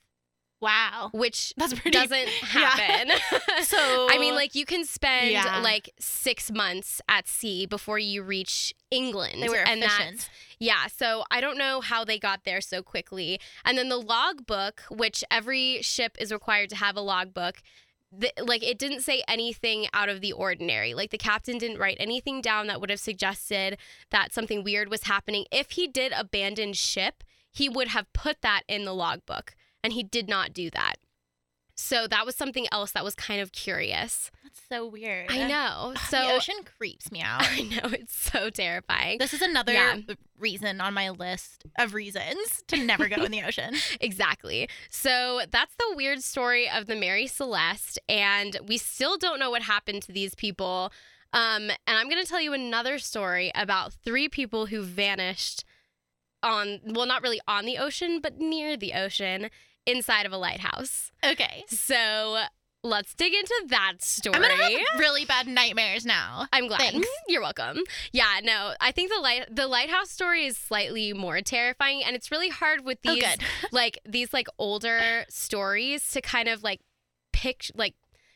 Wow. 0.62 1.10
which 1.14 1.54
That's 1.58 1.74
pretty 1.74 1.92
doesn't 1.92 2.28
happen. 2.42 3.12
So 3.64 4.08
I 4.10 4.18
mean, 4.20 4.36
like 4.36 4.56
you 4.56 4.66
can 4.66 4.86
spend 4.86 5.32
Yeah. 5.32 5.60
like 5.62 5.90
six 6.00 6.52
months 6.52 7.02
at 7.10 7.28
sea 7.28 7.66
before 7.66 8.00
you 8.00 8.24
reach 8.24 8.74
England. 8.92 9.42
they 9.44 9.50
were 9.50 9.58
and 9.58 9.82
that's 9.82 9.94
efficient. 10.00 10.30
yeah, 10.60 10.88
so 10.88 11.24
I 11.30 11.42
don't 11.42 11.58
know 11.58 11.82
how 11.82 12.04
they 12.06 12.18
got 12.20 12.44
there 12.46 12.62
so 12.62 12.82
quickly. 12.82 13.40
And 13.66 13.78
then 13.78 13.90
the 13.90 13.98
logbook, 13.98 14.82
which 14.90 15.24
every 15.30 15.82
ship 15.82 16.16
is 16.20 16.32
required 16.32 16.70
to 16.70 16.76
have 16.78 16.96
a 16.96 17.02
logbook, 17.02 17.62
the, 18.12 18.32
like 18.42 18.64
it 18.64 18.80
didn't 18.80 19.02
say 19.02 19.22
anything 19.28 19.88
out 19.94 20.10
of 20.10 20.20
the 20.22 20.32
ordinary. 20.32 20.94
Like 20.94 21.12
the 21.12 21.18
captain 21.18 21.58
didn't 21.58 21.78
write 21.80 21.98
anything 22.00 22.42
down 22.42 22.68
that 22.68 22.82
would 22.82 22.90
have 22.90 23.00
suggested 23.00 23.78
that 24.10 24.34
something 24.34 24.64
weird 24.64 24.90
was 24.90 25.04
happening. 25.04 25.46
If 25.52 25.72
he 25.72 25.86
did 25.88 26.12
abandon 26.16 26.74
ship, 26.74 27.24
he 27.52 27.70
would 27.70 27.90
have 27.90 28.12
put 28.14 28.42
that 28.42 28.64
in 28.68 28.86
the 28.86 28.94
logbook, 28.94 29.54
and 29.84 29.94
he 29.94 30.04
did 30.04 30.28
not 30.30 30.54
do 30.54 30.70
that. 30.72 30.96
So 31.76 32.08
that 32.08 32.26
was 32.26 32.36
something 32.36 32.68
else 32.74 32.92
that 32.92 33.06
was 33.06 33.16
kind 33.16 33.40
of 33.40 33.54
curious. 33.54 34.32
That's 34.44 34.60
so 34.68 34.86
weird. 34.86 35.32
I 35.32 35.48
know. 35.48 35.94
So 36.10 36.18
the 36.18 36.34
ocean 36.34 36.56
creeps 36.78 37.10
me 37.10 37.22
out. 37.24 37.42
I 37.50 37.62
know 37.62 37.90
it's 37.94 38.20
so 38.20 38.50
terrifying. 38.50 39.18
This 39.18 39.34
is 39.34 39.42
another 39.42 39.72
Yeah. 39.72 39.98
reason 40.38 40.82
on 40.82 40.94
my 40.94 41.10
list 41.10 41.64
of 41.78 41.94
reasons 41.94 42.64
to 42.68 42.84
never 42.84 43.08
go 43.08 43.24
in 43.24 43.32
the 43.32 43.44
ocean. 43.44 43.76
Exactly. 44.02 44.68
So 44.90 45.42
that's 45.50 45.74
the 45.76 45.94
weird 45.96 46.22
story 46.22 46.70
of 46.70 46.86
the 46.88 46.96
Mary 46.98 47.28
Celeste, 47.28 47.98
and 48.10 48.58
we 48.68 48.78
still 48.78 49.18
don't 49.18 49.40
know 49.40 49.50
what 49.50 49.62
happened 49.62 50.02
to 50.04 50.12
these 50.12 50.36
people. 50.36 50.92
Um, 51.32 51.70
and 51.70 51.98
I'm 51.98 52.10
going 52.10 52.22
to 52.22 52.28
tell 52.28 52.42
you 52.42 52.52
another 52.54 52.98
story 53.00 53.52
about 53.56 53.94
three 53.94 54.28
people 54.28 54.66
who 54.66 54.82
vanished 54.82 55.64
on, 56.44 56.80
well, 56.86 57.06
not 57.06 57.22
really 57.24 57.40
on 57.48 57.66
the 57.66 57.78
ocean, 57.78 58.20
but 58.22 58.38
near 58.40 58.76
the 58.76 58.94
ocean 58.94 59.50
inside 59.90 60.26
of 60.26 60.32
a 60.32 60.38
lighthouse. 60.38 61.12
Okay. 61.24 61.64
So 61.68 62.42
let's 62.84 63.14
dig 63.14 63.34
into 63.34 63.54
that 63.68 63.96
story. 64.00 64.36
I'm 64.36 64.42
gonna 64.42 64.54
have 64.56 65.00
really 65.00 65.26
bad 65.26 65.48
nightmares 65.48 66.06
now. 66.06 66.48
I'm 66.54 66.68
glad. 66.68 66.80
Thanks. 66.80 67.08
You're 67.28 67.42
welcome. 67.42 67.80
Yeah, 68.14 68.40
no, 68.44 68.74
I 68.80 68.92
think 68.92 69.12
the 69.12 69.20
light 69.20 69.54
the 69.54 69.68
lighthouse 69.68 70.10
story 70.10 70.46
is 70.46 70.58
slightly 70.58 71.12
more 71.14 71.42
terrifying, 71.42 72.04
and 72.06 72.16
it's 72.16 72.32
really 72.32 72.50
hard 72.50 72.86
with 72.86 73.00
Oh, 73.06 73.14
these 73.14 73.24
good. 73.24 73.40
like 73.72 74.00
these 74.08 74.34
like 74.34 74.48
older 74.58 75.26
stories 75.30 76.10
to 76.12 76.22
kind 76.22 76.48
of 76.48 76.64
like 76.64 76.80
pick 77.34 77.66
like 77.76 77.96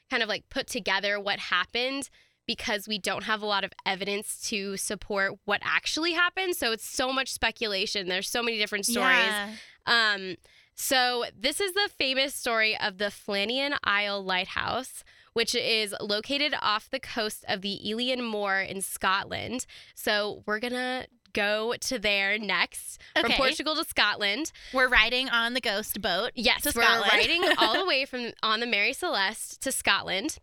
kind 0.09 0.21
of 0.21 0.29
like 0.29 0.49
put 0.49 0.67
together 0.67 1.19
what 1.19 1.39
happened 1.39 2.09
because 2.45 2.89
we 2.89 2.99
don't 2.99 3.23
have 3.23 3.41
a 3.41 3.45
lot 3.45 3.63
of 3.63 3.71
evidence 3.85 4.41
to 4.49 4.75
support 4.75 5.31
what 5.45 5.61
actually 5.63 6.11
happened. 6.11 6.55
So 6.57 6.73
it's 6.73 6.85
so 6.85 7.13
much 7.13 7.31
speculation. 7.31 8.09
There's 8.09 8.29
so 8.29 8.43
many 8.43 8.57
different 8.57 8.85
stories. 8.85 9.23
Yeah. 9.25 9.49
Um, 9.85 10.35
so 10.75 11.25
this 11.37 11.59
is 11.59 11.73
the 11.73 11.89
famous 11.97 12.33
story 12.33 12.77
of 12.77 12.97
the 12.97 13.05
Flannan 13.05 13.77
Isle 13.83 14.23
Lighthouse, 14.23 15.03
which 15.33 15.55
is 15.55 15.95
located 16.01 16.53
off 16.61 16.89
the 16.89 16.99
coast 16.99 17.45
of 17.47 17.61
the 17.61 17.79
Eilean 17.85 18.23
Mor 18.23 18.59
in 18.59 18.81
Scotland. 18.81 19.65
So 19.95 20.43
we're 20.45 20.59
gonna 20.59 21.07
go 21.33 21.73
to 21.81 21.99
there 21.99 22.37
next 22.37 23.01
from 23.19 23.31
Portugal 23.31 23.75
to 23.75 23.83
Scotland. 23.83 24.51
We're 24.71 24.87
riding 24.87 25.29
on 25.29 25.53
the 25.53 25.61
ghost 25.61 26.01
boat. 26.01 26.31
Yes, 26.35 26.61
to 26.63 26.73
we're 26.75 26.83
riding 26.83 27.43
all 27.57 27.73
the 27.73 27.85
way 27.85 28.05
from 28.05 28.31
on 28.41 28.59
the 28.59 28.67
Mary 28.67 28.93
Celeste 28.93 29.61
to 29.61 29.71
Scotland. 29.71 30.37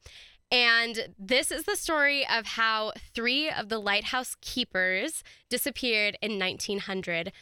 And 0.52 1.14
this 1.16 1.52
is 1.52 1.62
the 1.64 1.76
story 1.76 2.26
of 2.26 2.44
how 2.44 2.92
three 3.14 3.48
of 3.48 3.68
the 3.68 3.78
lighthouse 3.78 4.36
keepers 4.40 5.22
disappeared 5.48 6.18
in 6.20 6.40
1900, 6.40 7.32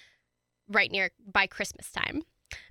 right 0.68 0.90
near 0.90 1.10
by 1.26 1.46
Christmas 1.46 1.90
time. 1.90 2.22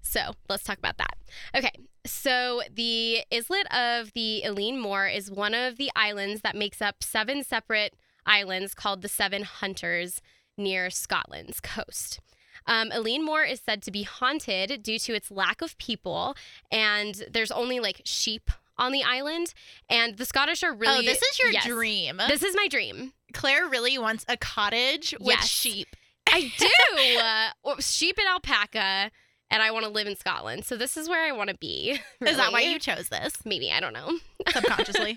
So 0.01 0.31
let's 0.49 0.63
talk 0.63 0.77
about 0.77 0.97
that. 0.97 1.15
Okay, 1.55 1.71
so 2.05 2.61
the 2.73 3.23
islet 3.31 3.67
of 3.73 4.13
the 4.13 4.43
Eilean 4.45 4.77
Mor 4.79 5.07
is 5.07 5.29
one 5.29 5.53
of 5.53 5.77
the 5.77 5.91
islands 5.95 6.41
that 6.41 6.55
makes 6.55 6.81
up 6.81 7.03
seven 7.03 7.43
separate 7.43 7.93
islands 8.25 8.73
called 8.73 9.01
the 9.01 9.09
Seven 9.09 9.43
Hunters 9.43 10.21
near 10.57 10.89
Scotland's 10.89 11.59
coast. 11.59 12.19
Um, 12.65 12.89
Eilean 12.89 13.23
Mor 13.23 13.43
is 13.43 13.61
said 13.61 13.81
to 13.83 13.91
be 13.91 14.03
haunted 14.03 14.81
due 14.83 14.99
to 14.99 15.13
its 15.13 15.29
lack 15.31 15.61
of 15.61 15.77
people, 15.77 16.35
and 16.71 17.23
there's 17.31 17.51
only 17.51 17.79
like 17.79 18.01
sheep 18.03 18.49
on 18.77 18.91
the 18.91 19.03
island. 19.03 19.53
And 19.89 20.17
the 20.17 20.25
Scottish 20.25 20.63
are 20.63 20.73
really. 20.73 20.99
oh, 20.99 21.01
this 21.01 21.21
is 21.21 21.39
your 21.39 21.51
Yes. 21.51 21.65
dream. 21.65 22.17
This 22.27 22.43
is 22.43 22.55
my 22.55 22.67
dream. 22.67 23.13
Claire 23.33 23.67
really 23.67 23.97
wants 23.97 24.25
a 24.27 24.37
cottage 24.37 25.13
with 25.19 25.27
Yes. 25.29 25.47
sheep. 25.47 25.87
I 26.29 26.51
do. 26.57 26.67
Uh, 27.67 27.75
sheep 27.79 28.17
and 28.17 28.27
alpaca, 28.27 29.11
and 29.49 29.63
I 29.63 29.71
want 29.71 29.85
to 29.85 29.91
live 29.91 30.07
in 30.07 30.15
Scotland. 30.15 30.65
So 30.65 30.75
this 30.75 30.97
is 30.97 31.07
where 31.07 31.25
I 31.25 31.31
want 31.31 31.49
to 31.49 31.55
be. 31.55 31.99
Is 32.25 32.37
that 32.37 32.51
why 32.51 32.61
you 32.61 32.79
chose 32.79 33.09
this 33.09 33.33
Maybe 33.45 33.71
I 33.71 33.79
don't 33.79 33.93
know. 33.93 34.17
subconsciously? 34.49 35.15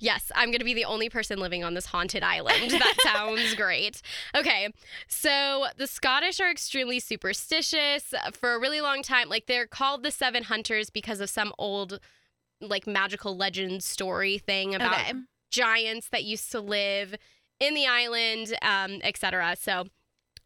yes, 0.00 0.30
I'm 0.34 0.50
going 0.50 0.58
to 0.58 0.64
be 0.64 0.74
the 0.74 0.84
only 0.84 1.08
person 1.08 1.38
living 1.38 1.64
on 1.64 1.74
this 1.74 1.86
haunted 1.86 2.22
island. 2.22 2.70
That 2.70 2.94
sounds 3.02 3.54
great. 3.54 4.02
Okay, 4.36 4.68
so 5.08 5.66
the 5.76 5.86
Scottish 5.86 6.40
are 6.40 6.50
extremely 6.50 7.00
superstitious 7.00 8.12
for 8.32 8.54
a 8.54 8.60
really 8.60 8.80
long 8.80 9.02
time. 9.02 9.28
Like 9.28 9.46
they're 9.46 9.66
called 9.66 10.02
the 10.02 10.10
Seven 10.10 10.44
Hunters 10.44 10.90
because 10.90 11.20
of 11.20 11.30
some 11.30 11.52
old, 11.58 12.00
like 12.60 12.86
magical 12.86 13.36
legend 13.36 13.82
story 13.82 14.38
thing 14.38 14.74
about 14.74 15.00
okay. 15.00 15.12
giants 15.50 16.08
that 16.10 16.24
used 16.24 16.50
to 16.52 16.60
live 16.60 17.14
in 17.58 17.74
the 17.74 17.86
island, 17.86 18.54
um, 18.62 19.00
etc. 19.02 19.56
So 19.58 19.84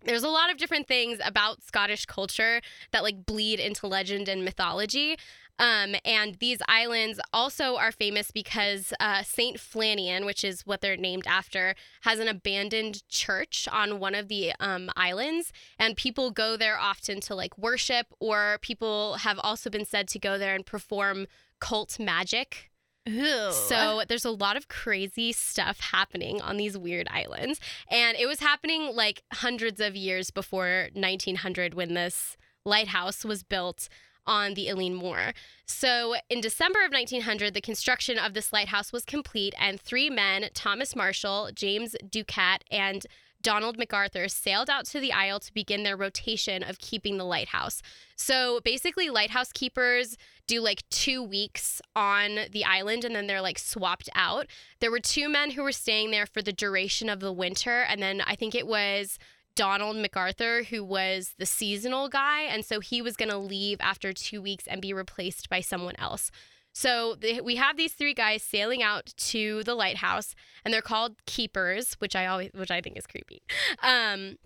there's 0.04 0.22
a 0.22 0.28
lot 0.28 0.50
of 0.50 0.56
different 0.56 0.86
things 0.86 1.18
about 1.24 1.62
Scottish 1.62 2.06
culture 2.06 2.60
that 2.92 3.02
like 3.02 3.26
bleed 3.26 3.60
into 3.60 3.86
legend 3.86 4.28
and 4.28 4.44
mythology. 4.44 5.16
Um, 5.58 5.94
and 6.04 6.34
these 6.36 6.58
islands 6.66 7.20
also 7.32 7.76
are 7.76 7.92
famous 7.92 8.30
because 8.32 8.92
uh, 8.98 9.22
Saint 9.22 9.58
Flannan, 9.58 10.26
which 10.26 10.42
is 10.42 10.66
what 10.66 10.80
they're 10.80 10.96
named 10.96 11.26
after, 11.28 11.76
has 12.00 12.18
an 12.18 12.26
abandoned 12.26 13.08
church 13.08 13.68
on 13.70 14.00
one 14.00 14.16
of 14.16 14.26
the 14.28 14.52
um, 14.58 14.90
islands, 14.96 15.52
and 15.78 15.96
people 15.96 16.32
go 16.32 16.56
there 16.56 16.76
often 16.78 17.20
to 17.20 17.34
like 17.36 17.56
worship, 17.56 18.06
or 18.18 18.58
people 18.62 19.14
have 19.18 19.38
also 19.44 19.70
been 19.70 19.84
said 19.84 20.08
to 20.08 20.18
go 20.18 20.38
there 20.38 20.56
and 20.56 20.66
perform 20.66 21.26
cult 21.60 22.00
magic. 22.00 22.70
Ooh. 23.08 23.52
So 23.52 24.02
there's 24.08 24.24
a 24.24 24.30
lot 24.30 24.56
of 24.56 24.68
crazy 24.68 25.32
stuff 25.32 25.80
happening 25.80 26.40
on 26.40 26.56
these 26.56 26.76
weird 26.78 27.06
islands. 27.10 27.60
And 27.90 28.16
it 28.16 28.26
was 28.26 28.40
happening 28.40 28.94
like 28.94 29.22
hundreds 29.32 29.80
of 29.80 29.94
years 29.94 30.30
before 30.30 30.88
1900 30.94 31.74
when 31.74 31.94
this 31.94 32.36
lighthouse 32.64 33.24
was 33.24 33.42
built 33.42 33.88
on 34.26 34.54
the 34.54 34.68
Eilean 34.68 34.94
Mor. 34.94 35.34
So 35.66 36.14
in 36.30 36.40
December 36.40 36.84
of 36.84 36.92
1900, 36.92 37.52
the 37.52 37.60
construction 37.60 38.18
of 38.18 38.32
this 38.32 38.52
lighthouse 38.52 38.92
was 38.92 39.04
complete, 39.04 39.54
and 39.58 39.78
three 39.78 40.08
men, 40.08 40.48
Thomas 40.54 40.96
Marshall, 40.96 41.50
James 41.54 41.94
Ducat, 42.10 42.64
and 42.70 43.06
Donald 43.44 43.78
MacArthur 43.78 44.26
sailed 44.26 44.70
out 44.70 44.87
to 44.87 44.98
the 44.98 45.12
Isle 45.12 45.38
to 45.38 45.52
begin 45.52 45.85
their 45.85 45.96
rotation 45.96 46.62
of 46.64 46.78
keeping 46.78 47.18
the 47.18 47.24
lighthouse. 47.24 47.83
So 48.16 48.61
basically, 48.64 49.11
lighthouse 49.11 49.52
keepers 49.52 50.16
do 50.46 50.61
like 50.61 50.83
two 50.88 51.22
weeks 51.22 51.80
on 51.94 52.38
the 52.50 52.64
island 52.64 53.04
and 53.04 53.14
then 53.14 53.26
they're 53.26 53.42
like 53.42 53.59
swapped 53.59 54.09
out. 54.14 54.46
There 54.80 54.90
were 54.90 54.98
two 54.98 55.28
men 55.28 55.52
who 55.52 55.62
were 55.62 55.72
staying 55.72 56.11
there 56.11 56.26
for 56.26 56.40
the 56.40 56.52
duration 56.52 57.09
of 57.11 57.20
the 57.20 57.33
winter, 57.33 57.83
and 57.83 58.02
then 58.02 58.22
I 58.26 58.35
think 58.35 58.54
it 58.54 58.66
was 58.66 59.18
Donald 59.54 59.96
MacArthur, 59.96 60.64
who 60.64 60.83
was 60.83 61.35
the 61.38 61.46
seasonal 61.46 62.09
guy. 62.09 62.42
And 62.42 62.64
so 62.64 62.80
he 62.80 63.00
was 63.00 63.14
going 63.16 63.30
to 63.30 63.38
leave 63.38 63.78
after 63.80 64.12
two 64.12 64.42
weeks 64.42 64.66
and 64.66 64.80
be 64.80 64.92
replaced 64.92 65.48
by 65.48 65.61
someone 65.61 65.94
else. 65.98 66.30
So 66.74 67.14
the, 67.14 67.40
we 67.40 67.54
have 67.56 67.76
these 67.76 67.92
three 67.92 68.14
guys 68.14 68.42
sailing 68.42 68.82
out 68.82 69.14
to 69.16 69.62
the 69.62 69.74
lighthouse, 69.74 70.34
and 70.64 70.74
they're 70.74 70.82
called 70.82 71.24
keepers, 71.24 71.94
which 71.94 72.16
I 72.16 72.26
always, 72.26 72.50
which 72.52 72.70
I 72.70 72.80
think 72.80 72.98
is 72.98 73.06
creepy. 73.06 73.42
Um, 73.82 74.37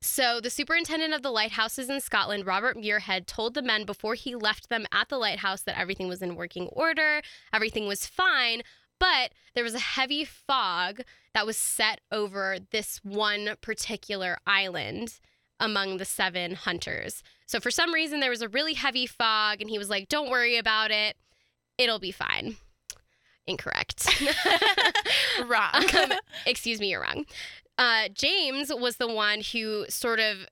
so 0.00 0.40
the 0.40 0.50
superintendent 0.50 1.14
of 1.14 1.22
the 1.22 1.30
lighthouses 1.30 1.90
in 1.90 2.00
Scotland, 2.00 2.46
Robert 2.46 2.76
Muirhead, 2.76 3.26
told 3.26 3.54
the 3.54 3.62
men 3.62 3.84
before 3.84 4.14
he 4.14 4.36
left 4.36 4.68
them 4.68 4.86
at 4.92 5.08
the 5.08 5.16
lighthouse 5.16 5.62
that 5.62 5.78
everything 5.78 6.08
was 6.08 6.22
in 6.22 6.36
working 6.36 6.68
order, 6.68 7.22
everything 7.52 7.88
was 7.88 8.06
fine, 8.06 8.62
but 9.00 9.32
there 9.54 9.64
was 9.64 9.74
a 9.74 9.80
heavy 9.80 10.24
fog 10.24 11.00
that 11.32 11.46
was 11.46 11.56
set 11.56 12.00
over 12.12 12.58
this 12.70 13.00
one 13.02 13.54
particular 13.60 14.38
island 14.46 15.20
among 15.58 15.96
the 15.96 16.04
seven 16.04 16.54
hunters. 16.54 17.22
So 17.46 17.58
for 17.58 17.70
some 17.70 17.92
reason 17.92 18.20
there 18.20 18.30
was 18.30 18.42
a 18.42 18.48
really 18.48 18.74
heavy 18.74 19.06
fog 19.06 19.60
and 19.60 19.70
he 19.70 19.78
was 19.78 19.88
like, 19.88 20.08
"Don't 20.08 20.30
worry 20.30 20.58
about 20.58 20.90
it. 20.90 21.16
It'll 21.78 21.98
be 21.98 22.12
fine." 22.12 22.56
Incorrect. 23.46 24.08
Wrong. 25.46 25.70
Um, 25.94 26.12
excuse 26.46 26.80
me, 26.80 26.90
you're 26.90 27.02
wrong. 27.02 27.24
Uh, 27.78 28.08
James 28.12 28.72
was 28.72 28.96
the 28.96 29.08
one 29.08 29.40
who 29.52 29.86
sort 29.88 30.20
of 30.20 30.46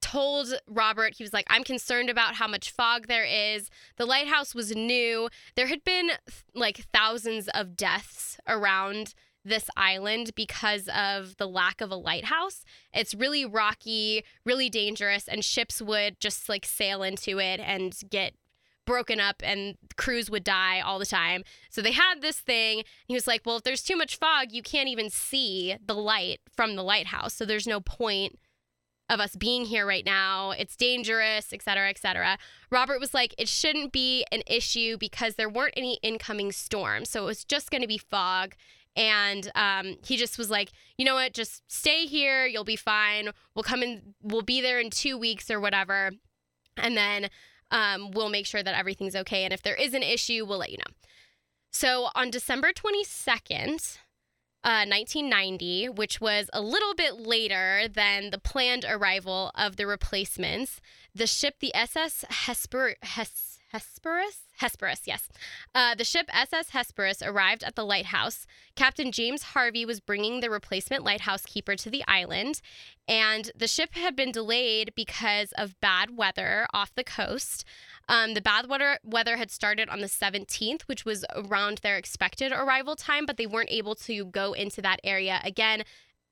told 0.00 0.52
Robert, 0.66 1.14
he 1.16 1.24
was 1.24 1.32
like, 1.32 1.46
I'm 1.48 1.64
concerned 1.64 2.10
about 2.10 2.34
how 2.34 2.46
much 2.46 2.70
fog 2.70 3.06
there 3.06 3.24
is. 3.24 3.70
The 3.96 4.06
lighthouse 4.06 4.54
was 4.54 4.74
new. 4.74 5.28
There 5.56 5.68
had 5.68 5.84
been 5.84 6.10
like 6.54 6.86
thousands 6.92 7.48
of 7.48 7.76
deaths 7.76 8.38
around 8.48 9.14
this 9.44 9.68
island 9.76 10.32
because 10.36 10.88
of 10.94 11.36
the 11.36 11.48
lack 11.48 11.80
of 11.80 11.90
a 11.90 11.96
lighthouse. 11.96 12.64
It's 12.92 13.14
really 13.14 13.44
rocky, 13.44 14.24
really 14.44 14.68
dangerous, 14.68 15.26
and 15.26 15.44
ships 15.44 15.80
would 15.82 16.20
just 16.20 16.48
like 16.48 16.64
sail 16.64 17.02
into 17.02 17.38
it 17.40 17.60
and 17.60 17.98
get 18.10 18.34
broken 18.84 19.20
up 19.20 19.36
and 19.44 19.76
crews 19.96 20.30
would 20.30 20.44
die 20.44 20.80
all 20.80 20.98
the 20.98 21.06
time. 21.06 21.44
So 21.70 21.82
they 21.82 21.92
had 21.92 22.20
this 22.20 22.38
thing. 22.40 22.84
He 23.06 23.14
was 23.14 23.26
like, 23.26 23.42
Well, 23.44 23.56
if 23.56 23.62
there's 23.62 23.82
too 23.82 23.96
much 23.96 24.16
fog, 24.16 24.48
you 24.50 24.62
can't 24.62 24.88
even 24.88 25.10
see 25.10 25.76
the 25.84 25.94
light 25.94 26.40
from 26.54 26.76
the 26.76 26.82
lighthouse. 26.82 27.34
So 27.34 27.44
there's 27.44 27.66
no 27.66 27.80
point 27.80 28.38
of 29.08 29.20
us 29.20 29.36
being 29.36 29.66
here 29.66 29.86
right 29.86 30.06
now. 30.06 30.52
It's 30.52 30.76
dangerous, 30.76 31.52
et 31.52 31.62
cetera, 31.62 31.90
et 31.90 31.98
cetera. 31.98 32.38
Robert 32.70 33.00
was 33.00 33.14
like, 33.14 33.34
It 33.38 33.48
shouldn't 33.48 33.92
be 33.92 34.24
an 34.32 34.42
issue 34.46 34.96
because 34.98 35.34
there 35.34 35.48
weren't 35.48 35.74
any 35.76 35.98
incoming 36.02 36.52
storms. 36.52 37.10
So 37.10 37.22
it 37.22 37.26
was 37.26 37.44
just 37.44 37.70
going 37.70 37.82
to 37.82 37.88
be 37.88 37.98
fog. 37.98 38.54
And 38.94 39.50
um, 39.54 39.96
he 40.04 40.18
just 40.18 40.36
was 40.36 40.50
like, 40.50 40.70
you 40.98 41.06
know 41.06 41.14
what? 41.14 41.32
Just 41.32 41.62
stay 41.66 42.04
here. 42.04 42.44
You'll 42.44 42.62
be 42.62 42.76
fine. 42.76 43.30
We'll 43.54 43.62
come 43.62 43.82
in. 43.82 44.14
We'll 44.22 44.42
be 44.42 44.60
there 44.60 44.78
in 44.78 44.90
two 44.90 45.16
weeks 45.16 45.50
or 45.50 45.58
whatever. 45.60 46.10
And 46.76 46.94
then 46.96 47.28
um, 47.72 48.12
we'll 48.12 48.28
make 48.28 48.46
sure 48.46 48.62
that 48.62 48.78
everything's 48.78 49.16
okay. 49.16 49.44
And 49.44 49.52
if 49.52 49.62
there 49.62 49.74
is 49.74 49.94
an 49.94 50.02
issue, 50.02 50.44
we'll 50.46 50.58
let 50.58 50.70
you 50.70 50.78
know. 50.78 50.94
So 51.72 52.10
on 52.14 52.30
December 52.30 52.70
22nd, 52.72 53.98
uh, 54.64 54.86
1990, 54.86 55.88
which 55.88 56.20
was 56.20 56.48
a 56.52 56.60
little 56.60 56.94
bit 56.94 57.14
later 57.14 57.88
than 57.88 58.30
the 58.30 58.38
planned 58.38 58.84
arrival 58.88 59.50
of 59.56 59.76
the 59.76 59.86
replacements, 59.86 60.80
the 61.14 61.26
ship, 61.26 61.56
the 61.60 61.74
SS 61.74 62.24
Hesper, 62.28 62.94
Hes, 63.02 63.58
Hesperus? 63.72 64.41
Hesperus, 64.62 65.02
yes. 65.06 65.28
Uh, 65.74 65.94
the 65.94 66.04
ship 66.04 66.30
SS 66.32 66.70
Hesperus 66.70 67.20
arrived 67.20 67.64
at 67.64 67.74
the 67.74 67.84
lighthouse. 67.84 68.46
Captain 68.76 69.10
James 69.10 69.42
Harvey 69.42 69.84
was 69.84 69.98
bringing 69.98 70.38
the 70.38 70.50
replacement 70.50 71.02
lighthouse 71.02 71.44
keeper 71.44 71.74
to 71.74 71.90
the 71.90 72.04
island, 72.06 72.60
and 73.08 73.50
the 73.56 73.66
ship 73.66 73.94
had 73.94 74.14
been 74.14 74.30
delayed 74.30 74.94
because 74.94 75.52
of 75.58 75.80
bad 75.80 76.16
weather 76.16 76.66
off 76.72 76.94
the 76.94 77.02
coast. 77.02 77.64
Um, 78.08 78.34
the 78.34 78.40
bad 78.40 78.68
weather 78.68 78.98
weather 79.02 79.36
had 79.36 79.50
started 79.50 79.88
on 79.88 80.00
the 80.00 80.06
17th, 80.06 80.82
which 80.82 81.04
was 81.04 81.24
around 81.34 81.78
their 81.78 81.96
expected 81.96 82.52
arrival 82.52 82.94
time, 82.94 83.26
but 83.26 83.36
they 83.36 83.46
weren't 83.46 83.70
able 83.70 83.96
to 83.96 84.24
go 84.26 84.52
into 84.52 84.80
that 84.82 85.00
area 85.02 85.40
again. 85.44 85.82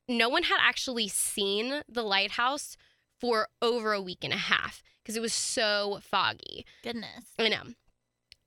No 0.09 0.29
one 0.29 0.45
had 0.45 0.59
actually 0.61 1.09
seen 1.09 1.83
the 1.89 2.03
lighthouse 2.03 2.77
for 3.21 3.49
over 3.61 3.93
a 3.93 4.01
week 4.01 4.23
and 4.23 4.33
a 4.33 4.39
half 4.39 4.83
because 5.03 5.17
it 5.17 5.21
was 5.21 5.35
so 5.35 6.01
foggy. 6.03 6.65
Goodness. 6.83 7.35
I 7.39 7.49
know. 7.49 7.63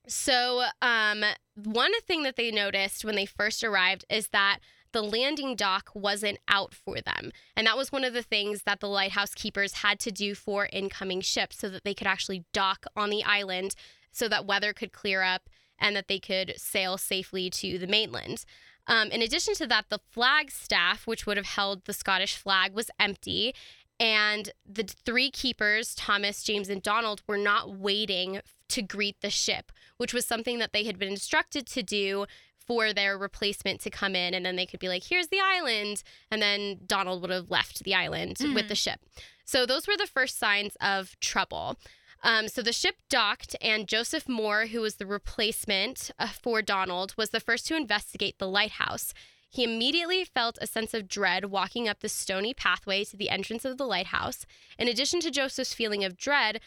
So, 0.08 0.66
um, 0.82 1.24
one 1.56 2.00
thing 2.02 2.24
that 2.24 2.36
they 2.36 2.52
noticed 2.52 3.06
when 3.06 3.16
they 3.16 3.26
first 3.26 3.64
arrived 3.64 4.06
is 4.10 4.30
that 4.30 4.60
the 4.92 5.02
landing 5.02 5.56
dock 5.56 5.90
wasn't 5.94 6.40
out 6.48 6.74
for 6.74 7.02
them. 7.02 7.32
And 7.58 7.68
that 7.68 7.78
was 7.78 7.92
one 7.92 8.04
of 8.04 8.14
the 8.14 8.22
things 8.22 8.64
that 8.64 8.80
the 8.80 8.88
lighthouse 8.88 9.34
keepers 9.34 9.76
had 9.76 10.00
to 10.02 10.12
do 10.12 10.36
for 10.36 10.70
incoming 10.72 11.22
ships 11.22 11.58
so 11.58 11.70
that 11.70 11.84
they 11.84 11.94
could 11.94 12.08
actually 12.08 12.46
dock 12.54 12.86
on 12.96 13.10
the 13.10 13.24
island 13.24 13.76
so 14.12 14.30
that 14.30 14.46
weather 14.46 14.72
could 14.72 14.94
clear 14.94 15.24
up 15.24 15.50
and 15.80 15.96
that 15.96 16.08
they 16.08 16.20
could 16.20 16.54
sail 16.58 16.98
safely 16.98 17.50
to 17.50 17.80
the 17.80 17.88
mainland. 17.88 18.46
Um, 18.88 19.10
in 19.10 19.22
addition 19.22 19.56
to 19.56 19.68
that, 19.68 19.86
the 19.90 20.00
flag 20.12 20.52
staff, 20.52 21.08
which 21.08 21.26
would 21.26 21.38
have 21.38 21.46
held 21.46 21.86
the 21.86 21.94
Scottish 21.94 22.36
flag, 22.36 22.74
was 22.74 22.92
empty. 23.00 23.56
And 24.00 24.52
the 24.66 24.84
three 24.84 25.32
keepers, 25.32 25.96
Thomas, 25.96 26.44
James, 26.44 26.70
and 26.70 26.84
Donald, 26.84 27.22
were 27.28 27.38
not 27.38 27.78
waiting 27.78 28.42
to 28.74 28.82
greet 28.82 29.22
the 29.22 29.30
ship, 29.30 29.72
which 29.98 30.14
was 30.14 30.26
something 30.26 30.60
that 30.60 30.74
they 30.74 30.84
had 30.84 31.00
been 31.00 31.10
instructed 31.10 31.66
to 31.68 31.84
do 31.84 32.26
for 32.66 32.94
their 32.94 33.18
replacement 33.18 33.82
to 33.82 33.90
come 33.90 34.16
in. 34.16 34.34
And 34.34 34.46
then 34.46 34.56
they 34.56 34.66
could 34.66 34.80
be 34.80 34.88
like, 34.88 35.04
here's 35.04 35.28
the 35.28 35.42
island. 35.42 36.04
And 36.32 36.42
then 36.42 36.80
Donald 36.86 37.22
would 37.22 37.32
have 37.32 37.52
left 37.52 37.84
the 37.84 37.94
island 37.94 38.38
with 38.54 38.70
the 38.70 38.76
ship. 38.76 39.00
So 39.46 39.66
those 39.66 39.88
were 39.88 39.98
the 39.98 40.08
first 40.08 40.40
signs 40.40 40.78
of 40.80 41.20
trouble. 41.20 41.78
Um, 42.24 42.48
so 42.48 42.62
the 42.62 42.72
ship 42.72 42.96
docked, 43.10 43.54
and 43.62 43.86
Joseph 43.86 44.30
Moore, 44.30 44.68
who 44.68 44.80
was 44.80 44.96
the 44.96 45.06
replacement 45.06 46.10
uh, 46.18 46.28
for 46.28 46.62
Donald, 46.62 47.14
was 47.18 47.32
the 47.32 47.42
first 47.42 47.68
to 47.68 47.76
investigate 47.76 48.40
the 48.40 48.48
lighthouse. 48.48 49.14
He 49.50 49.66
immediately 49.66 50.24
felt 50.24 50.58
a 50.62 50.66
sense 50.66 50.94
of 50.94 51.10
dread 51.10 51.46
walking 51.46 51.90
up 51.90 52.00
the 52.00 52.10
stony 52.10 52.54
pathway 52.54 53.04
to 53.04 53.18
the 53.18 53.30
entrance 53.30 53.66
of 53.66 53.78
the 53.78 53.86
lighthouse. 53.86 54.46
In 54.80 54.88
addition 54.88 55.20
to 55.20 55.32
Joseph's 55.32 55.74
feeling 55.74 56.06
of 56.06 56.18
dread, 56.18 56.62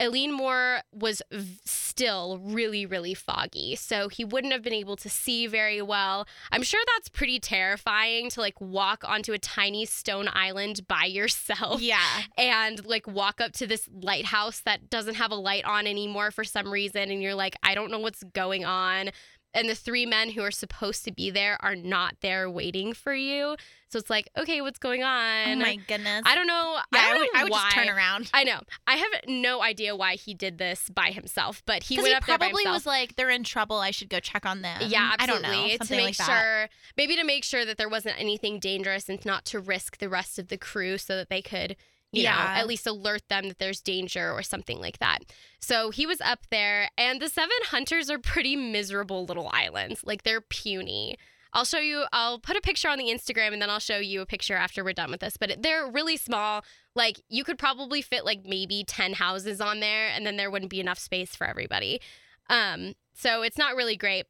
Eilean 0.00 0.30
Mor 0.32 0.80
was 0.92 1.22
v- 1.32 1.58
still 1.64 2.38
really, 2.42 2.86
really 2.86 3.14
foggy. 3.14 3.74
So 3.74 4.08
he 4.08 4.24
wouldn't 4.24 4.52
have 4.52 4.62
been 4.62 4.72
able 4.72 4.94
to 4.96 5.08
see 5.08 5.46
very 5.48 5.82
well. 5.82 6.26
I'm 6.52 6.62
sure 6.62 6.80
that's 6.94 7.08
pretty 7.08 7.40
terrifying 7.40 8.30
to 8.30 8.40
like 8.40 8.60
walk 8.60 9.02
onto 9.04 9.32
a 9.32 9.38
tiny 9.38 9.84
stone 9.86 10.28
island 10.32 10.86
by 10.86 11.04
yourself 11.06 11.80
Yeah. 11.80 11.98
and 12.36 12.84
like 12.86 13.06
walk 13.08 13.40
up 13.40 13.52
to 13.54 13.66
this 13.66 13.88
lighthouse 13.92 14.60
that 14.60 14.88
doesn't 14.90 15.16
have 15.16 15.32
a 15.32 15.36
light 15.36 15.64
on 15.64 15.86
anymore 15.86 16.30
for 16.30 16.44
some 16.44 16.70
reason. 16.70 17.10
And 17.10 17.20
you're 17.22 17.34
like, 17.34 17.56
I 17.64 17.74
don't 17.74 17.90
know 17.90 17.98
what's 17.98 18.22
going 18.22 18.64
on. 18.64 19.10
And 19.54 19.68
the 19.68 19.74
three 19.74 20.04
men 20.04 20.30
who 20.30 20.42
are 20.42 20.50
supposed 20.50 21.04
to 21.04 21.12
be 21.12 21.30
there 21.30 21.56
are 21.62 21.74
not 21.74 22.16
there 22.20 22.50
waiting 22.50 22.92
for 22.92 23.14
you. 23.14 23.56
So 23.90 23.98
it's 23.98 24.10
like, 24.10 24.28
okay, 24.36 24.60
what's 24.60 24.78
going 24.78 25.02
oh 25.02 25.06
on? 25.06 25.52
Oh 25.52 25.56
my 25.56 25.76
goodness. 25.76 26.22
I 26.26 26.34
don't 26.34 26.46
know. 26.46 26.78
yeah, 26.92 27.00
I 27.00 27.08
don't 27.08 27.16
I 27.16 27.18
would, 27.18 27.20
know 27.20 27.40
I 27.40 27.42
would 27.44 27.52
just 27.52 27.70
turn 27.70 27.88
around. 27.88 28.30
I 28.34 28.44
know. 28.44 28.60
I 28.86 28.96
have 28.96 29.08
no 29.26 29.62
idea 29.62 29.96
why 29.96 30.16
he 30.16 30.34
did 30.34 30.58
this 30.58 30.90
by 30.90 31.10
himself, 31.10 31.62
but 31.64 31.82
he 31.82 31.96
went 31.96 32.08
he 32.08 32.14
up 32.14 32.26
there 32.26 32.36
by 32.36 32.50
probably 32.50 32.64
was 32.66 32.84
like, 32.84 33.16
they're 33.16 33.30
in 33.30 33.44
trouble. 33.44 33.78
I 33.78 33.90
should 33.90 34.10
go 34.10 34.20
check 34.20 34.44
on 34.44 34.60
them. 34.60 34.82
yeah, 34.86 35.12
I 35.18 35.26
don't 35.26 35.44
absolutely. 35.44 35.72
know. 35.72 35.84
to 35.84 35.96
make 35.96 36.18
like 36.18 36.28
sure, 36.28 36.68
maybe 36.96 37.16
to 37.16 37.24
make 37.24 37.44
sure 37.44 37.64
that 37.64 37.78
there 37.78 37.88
wasn't 37.88 38.20
anything 38.20 38.58
dangerous 38.58 39.08
and 39.08 39.24
not 39.24 39.46
to 39.46 39.60
risk 39.60 39.98
the 39.98 40.10
rest 40.10 40.38
of 40.38 40.48
the 40.48 40.58
crew 40.58 40.98
so 40.98 41.16
that 41.16 41.30
they 41.30 41.40
could, 41.40 41.76
you 42.12 42.22
know, 42.22 42.30
Yeah. 42.30 42.54
at 42.58 42.66
least 42.66 42.86
alert 42.86 43.22
them 43.28 43.48
that 43.48 43.58
there's 43.58 43.80
danger 43.80 44.32
or 44.32 44.42
something 44.42 44.80
like 44.80 44.98
that. 44.98 45.18
So 45.60 45.90
he 45.90 46.06
was 46.06 46.20
up 46.20 46.46
there, 46.50 46.90
and 46.96 47.20
the 47.20 47.28
seven 47.28 47.56
hunters 47.64 48.08
are 48.10 48.18
pretty 48.18 48.56
miserable 48.56 49.24
little 49.26 49.50
islands. 49.52 50.02
Like 50.04 50.22
they're 50.22 50.40
puny. 50.40 51.16
I'll 51.54 51.64
show 51.64 51.78
you, 51.78 52.04
I'll 52.12 52.38
put 52.38 52.56
a 52.56 52.60
picture 52.60 52.88
on 52.90 52.98
the 52.98 53.06
Instagram 53.06 53.54
and 53.54 53.62
then 53.62 53.70
I'll 53.70 53.78
show 53.78 53.96
you 53.98 54.20
a 54.20 54.26
picture 54.26 54.54
after 54.54 54.84
we're 54.84 54.92
done 54.92 55.10
with 55.10 55.20
this. 55.20 55.38
But 55.38 55.62
they're 55.62 55.90
really 55.90 56.18
small. 56.18 56.62
Like 56.94 57.20
you 57.30 57.42
could 57.42 57.56
probably 57.58 58.02
fit 58.02 58.24
like 58.26 58.40
maybe 58.44 58.84
10 58.86 59.14
houses 59.14 59.58
on 59.58 59.80
there 59.80 60.08
and 60.08 60.26
then 60.26 60.36
there 60.36 60.50
wouldn't 60.50 60.70
be 60.70 60.78
enough 60.78 60.98
space 60.98 61.34
for 61.34 61.46
everybody. 61.46 62.02
Um, 62.50 62.94
so 63.14 63.40
it's 63.40 63.56
not 63.56 63.76
really 63.76 63.96
great. 63.96 64.26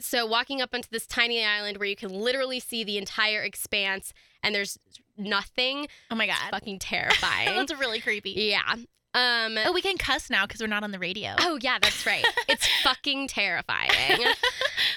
So 0.00 0.26
walking 0.26 0.60
up 0.60 0.74
onto 0.74 0.88
this 0.90 1.06
tiny 1.06 1.42
island 1.44 1.78
where 1.78 1.88
you 1.88 1.96
can 1.96 2.10
literally 2.10 2.60
see 2.60 2.84
the 2.84 2.98
entire 2.98 3.42
expanse 3.42 4.12
and 4.42 4.54
there's 4.54 4.78
nothing, 5.18 5.88
Oh 6.10 6.14
my 6.14 6.24
it's 6.24 6.38
god. 6.38 6.50
fucking 6.50 6.78
terrifying. 6.80 7.56
That's 7.56 7.74
really 7.78 8.00
creepy. 8.00 8.30
yeah. 8.36 8.74
Um 9.14 9.58
Oh, 9.64 9.72
we 9.72 9.80
can 9.82 9.96
cuss 9.96 10.28
now 10.30 10.46
because 10.46 10.60
we're 10.60 10.66
not 10.66 10.84
on 10.84 10.90
the 10.92 10.98
radio. 10.98 11.34
Oh 11.38 11.58
yeah, 11.60 11.78
that's 11.80 12.04
right. 12.06 12.24
It's 12.48 12.66
fucking 12.82 13.28
terrifying. 13.28 14.20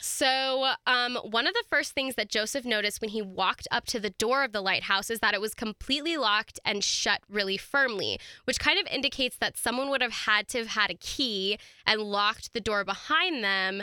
So, 0.02 0.74
um, 0.86 1.16
one 1.24 1.48
of 1.48 1.54
the 1.54 1.64
first 1.70 1.94
things 1.94 2.16
that 2.16 2.30
Joseph 2.30 2.66
noticed 2.66 3.02
when 3.02 3.10
he 3.10 3.22
walked 3.22 3.68
up 3.72 3.86
to 3.88 4.00
the 4.00 4.10
door 4.12 4.44
of 4.44 4.52
the 4.52 4.62
lighthouse 4.62 5.10
is 5.10 5.20
that 5.20 5.34
it 5.34 5.42
was 5.42 5.54
completely 5.56 6.18
locked 6.18 6.60
and 6.66 6.84
shut 6.84 7.22
really 7.30 7.58
firmly, 7.58 8.20
which 8.46 8.60
kind 8.60 8.78
of 8.80 8.86
indicates 8.88 9.38
that 9.38 9.58
someone 9.58 9.90
would 9.90 10.02
have 10.02 10.12
had 10.12 10.48
to 10.50 10.60
have 10.60 10.68
had 10.68 10.92
a 10.92 10.96
key 10.96 11.58
and 11.86 12.02
locked 12.02 12.54
the 12.54 12.62
door 12.62 12.84
behind 12.84 13.44
them, 13.44 13.82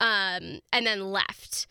um, 0.00 0.60
and 0.72 0.86
then 0.86 1.10
left. 1.12 1.66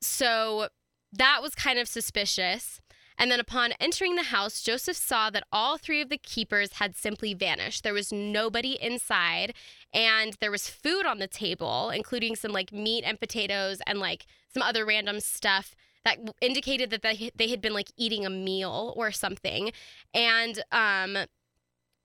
So 0.00 0.68
that 1.12 1.40
was 1.42 1.54
kind 1.54 1.78
of 1.78 1.86
suspicious. 1.88 2.80
And 3.18 3.30
then 3.30 3.40
upon 3.40 3.72
entering 3.80 4.16
the 4.16 4.24
house, 4.24 4.62
Joseph 4.62 4.96
saw 4.96 5.30
that 5.30 5.46
all 5.50 5.78
three 5.78 6.02
of 6.02 6.08
the 6.08 6.18
keepers 6.18 6.74
had 6.74 6.94
simply 6.96 7.32
vanished. 7.34 7.82
There 7.82 7.94
was 7.94 8.12
nobody 8.12 8.78
inside, 8.80 9.54
and 9.92 10.36
there 10.40 10.50
was 10.50 10.68
food 10.68 11.06
on 11.06 11.18
the 11.18 11.26
table, 11.26 11.90
including 11.90 12.36
some 12.36 12.52
like 12.52 12.72
meat 12.72 13.04
and 13.04 13.18
potatoes 13.18 13.80
and 13.86 13.98
like 13.98 14.26
some 14.52 14.62
other 14.62 14.84
random 14.84 15.20
stuff 15.20 15.74
that 16.04 16.18
indicated 16.40 16.90
that 16.90 17.02
they, 17.02 17.30
they 17.34 17.48
had 17.48 17.60
been 17.60 17.74
like 17.74 17.90
eating 17.96 18.26
a 18.26 18.30
meal 18.30 18.92
or 18.96 19.10
something. 19.10 19.72
And 20.12 20.62
um, 20.70 21.18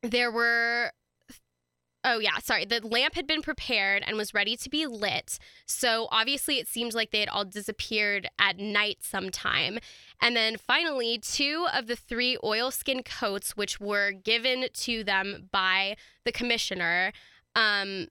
there 0.01 0.31
were. 0.31 0.91
Oh, 2.03 2.17
yeah, 2.17 2.39
sorry. 2.39 2.65
The 2.65 2.85
lamp 2.85 3.13
had 3.13 3.27
been 3.27 3.43
prepared 3.43 4.03
and 4.05 4.17
was 4.17 4.33
ready 4.33 4.55
to 4.57 4.69
be 4.69 4.87
lit. 4.87 5.37
So 5.67 6.07
obviously, 6.11 6.57
it 6.57 6.67
seemed 6.67 6.95
like 6.95 7.11
they 7.11 7.19
had 7.19 7.29
all 7.29 7.45
disappeared 7.45 8.27
at 8.39 8.57
night 8.57 8.99
sometime. 9.01 9.77
And 10.19 10.35
then 10.35 10.57
finally, 10.57 11.19
two 11.19 11.67
of 11.71 11.85
the 11.85 11.95
three 11.95 12.37
oilskin 12.43 13.03
coats, 13.03 13.55
which 13.55 13.79
were 13.79 14.11
given 14.11 14.67
to 14.73 15.03
them 15.03 15.49
by 15.51 15.95
the 16.25 16.31
commissioner, 16.31 17.13
um, 17.55 18.07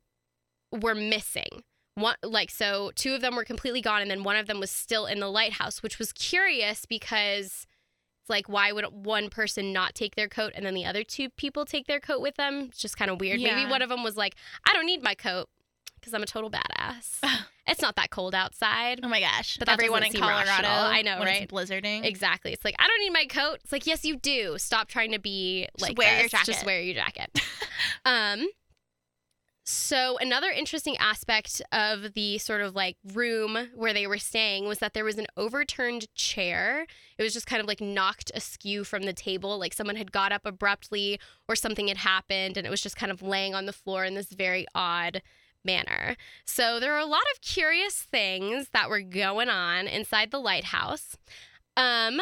were 0.70 0.94
missing. 0.94 1.64
One, 1.96 2.14
like 2.22 2.50
so, 2.50 2.92
two 2.94 3.14
of 3.14 3.20
them 3.20 3.34
were 3.34 3.44
completely 3.44 3.82
gone, 3.82 4.00
and 4.00 4.10
then 4.10 4.22
one 4.22 4.36
of 4.36 4.46
them 4.46 4.60
was 4.60 4.70
still 4.70 5.06
in 5.06 5.18
the 5.18 5.28
lighthouse, 5.28 5.82
which 5.82 5.98
was 5.98 6.12
curious 6.12 6.86
because 6.86 7.66
like, 8.30 8.48
why 8.48 8.72
would 8.72 8.84
one 8.92 9.28
person 9.28 9.72
not 9.72 9.94
take 9.94 10.14
their 10.14 10.28
coat 10.28 10.52
and 10.54 10.64
then 10.64 10.74
the 10.74 10.86
other 10.86 11.04
two 11.04 11.28
people 11.30 11.64
take 11.64 11.86
their 11.86 12.00
coat 12.00 12.20
with 12.20 12.36
them? 12.36 12.68
It's 12.70 12.78
just 12.78 12.96
kind 12.96 13.10
of 13.10 13.20
weird. 13.20 13.40
Maybe 13.40 13.68
one 13.68 13.82
of 13.82 13.88
them 13.88 14.02
was 14.02 14.16
like, 14.16 14.36
I 14.66 14.72
don't 14.72 14.86
need 14.86 15.02
my 15.02 15.14
coat 15.14 15.48
because 16.00 16.14
I'm 16.14 16.22
a 16.22 16.26
total 16.26 16.50
badass. 16.50 17.18
it's 17.66 17.82
not 17.82 17.96
that 17.96 18.10
cold 18.10 18.34
outside. 18.34 19.00
Oh 19.02 19.08
my 19.08 19.20
gosh. 19.20 19.58
But 19.58 19.68
Everyone 19.68 20.02
in 20.02 20.12
Colorado. 20.12 20.46
rational. 20.46 20.72
I 20.72 21.02
know, 21.02 21.18
right? 21.18 21.42
It's 21.42 21.52
blizzarding. 21.52 22.04
Exactly. 22.04 22.52
It's 22.52 22.64
like 22.64 22.76
I 22.78 22.86
don't 22.86 23.00
need 23.00 23.12
my 23.12 23.26
coat. 23.26 23.58
It's 23.62 23.72
like 23.72 23.86
yes, 23.86 24.04
you 24.04 24.16
do. 24.16 24.56
Stop 24.58 24.88
trying 24.88 25.12
to 25.12 25.18
be 25.18 25.68
like 25.78 25.90
Just 25.90 25.98
wear 25.98 26.20
your 26.20 26.28
this. 26.28 26.46
Just 26.46 26.66
wear 26.66 26.80
your 26.80 26.94
jacket. 26.94 27.40
um. 28.04 28.46
So 29.70 30.18
another 30.18 30.50
interesting 30.50 30.96
aspect 30.96 31.62
of 31.70 32.14
the 32.14 32.38
sort 32.38 32.60
of 32.60 32.74
like 32.74 32.96
room 33.14 33.68
where 33.74 33.92
they 33.92 34.06
were 34.08 34.18
staying 34.18 34.66
was 34.66 34.80
that 34.80 34.94
there 34.94 35.04
was 35.04 35.16
an 35.16 35.28
overturned 35.36 36.12
chair. 36.16 36.86
It 37.16 37.22
was 37.22 37.32
just 37.32 37.46
kind 37.46 37.60
of 37.60 37.68
like 37.68 37.80
knocked 37.80 38.32
askew 38.34 38.82
from 38.82 39.04
the 39.04 39.12
table, 39.12 39.58
like 39.58 39.72
someone 39.72 39.94
had 39.94 40.10
got 40.10 40.32
up 40.32 40.44
abruptly 40.44 41.20
or 41.48 41.54
something 41.54 41.86
had 41.86 41.98
happened, 41.98 42.56
and 42.56 42.66
it 42.66 42.70
was 42.70 42.80
just 42.80 42.96
kind 42.96 43.12
of 43.12 43.22
laying 43.22 43.54
on 43.54 43.66
the 43.66 43.72
floor 43.72 44.04
in 44.04 44.14
this 44.14 44.32
very 44.32 44.66
odd 44.74 45.22
manner. 45.64 46.16
So 46.44 46.80
there 46.80 46.90
were 46.90 46.98
a 46.98 47.06
lot 47.06 47.22
of 47.32 47.40
curious 47.40 47.94
things 47.94 48.70
that 48.72 48.90
were 48.90 49.02
going 49.02 49.48
on 49.48 49.86
inside 49.86 50.32
the 50.32 50.40
lighthouse. 50.40 51.16
Um, 51.76 52.20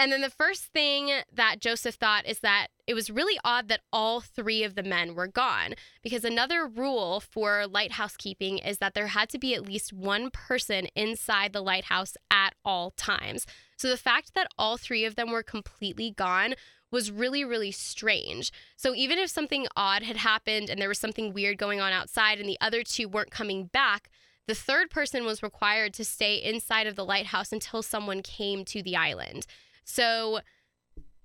and 0.00 0.10
then 0.10 0.22
the 0.22 0.30
first 0.30 0.64
thing 0.72 1.10
that 1.30 1.60
Joseph 1.60 1.96
thought 1.96 2.26
is 2.26 2.38
that 2.38 2.68
it 2.86 2.94
was 2.94 3.10
really 3.10 3.38
odd 3.44 3.68
that 3.68 3.82
all 3.92 4.22
three 4.22 4.64
of 4.64 4.74
the 4.74 4.82
men 4.82 5.14
were 5.14 5.26
gone 5.26 5.74
because 6.02 6.24
another 6.24 6.66
rule 6.66 7.20
for 7.20 7.66
lighthouse 7.66 8.16
keeping 8.16 8.56
is 8.56 8.78
that 8.78 8.94
there 8.94 9.08
had 9.08 9.28
to 9.28 9.38
be 9.38 9.54
at 9.54 9.66
least 9.66 9.92
one 9.92 10.30
person 10.30 10.86
inside 10.96 11.52
the 11.52 11.60
lighthouse 11.60 12.16
at 12.30 12.54
all 12.64 12.92
times. 12.92 13.44
So 13.76 13.88
the 13.88 13.98
fact 13.98 14.32
that 14.34 14.48
all 14.56 14.78
three 14.78 15.04
of 15.04 15.16
them 15.16 15.30
were 15.30 15.42
completely 15.42 16.10
gone 16.10 16.54
was 16.90 17.12
really, 17.12 17.44
really 17.44 17.70
strange. 17.70 18.50
So 18.76 18.94
even 18.94 19.18
if 19.18 19.28
something 19.28 19.66
odd 19.76 20.02
had 20.02 20.16
happened 20.16 20.70
and 20.70 20.80
there 20.80 20.88
was 20.88 20.98
something 20.98 21.34
weird 21.34 21.58
going 21.58 21.78
on 21.78 21.92
outside 21.92 22.40
and 22.40 22.48
the 22.48 22.58
other 22.62 22.82
two 22.82 23.06
weren't 23.06 23.30
coming 23.30 23.66
back, 23.66 24.08
the 24.48 24.54
third 24.54 24.90
person 24.90 25.26
was 25.26 25.42
required 25.42 25.92
to 25.94 26.06
stay 26.06 26.36
inside 26.36 26.86
of 26.86 26.96
the 26.96 27.04
lighthouse 27.04 27.52
until 27.52 27.82
someone 27.82 28.22
came 28.22 28.64
to 28.64 28.82
the 28.82 28.96
island. 28.96 29.46
So 29.90 30.40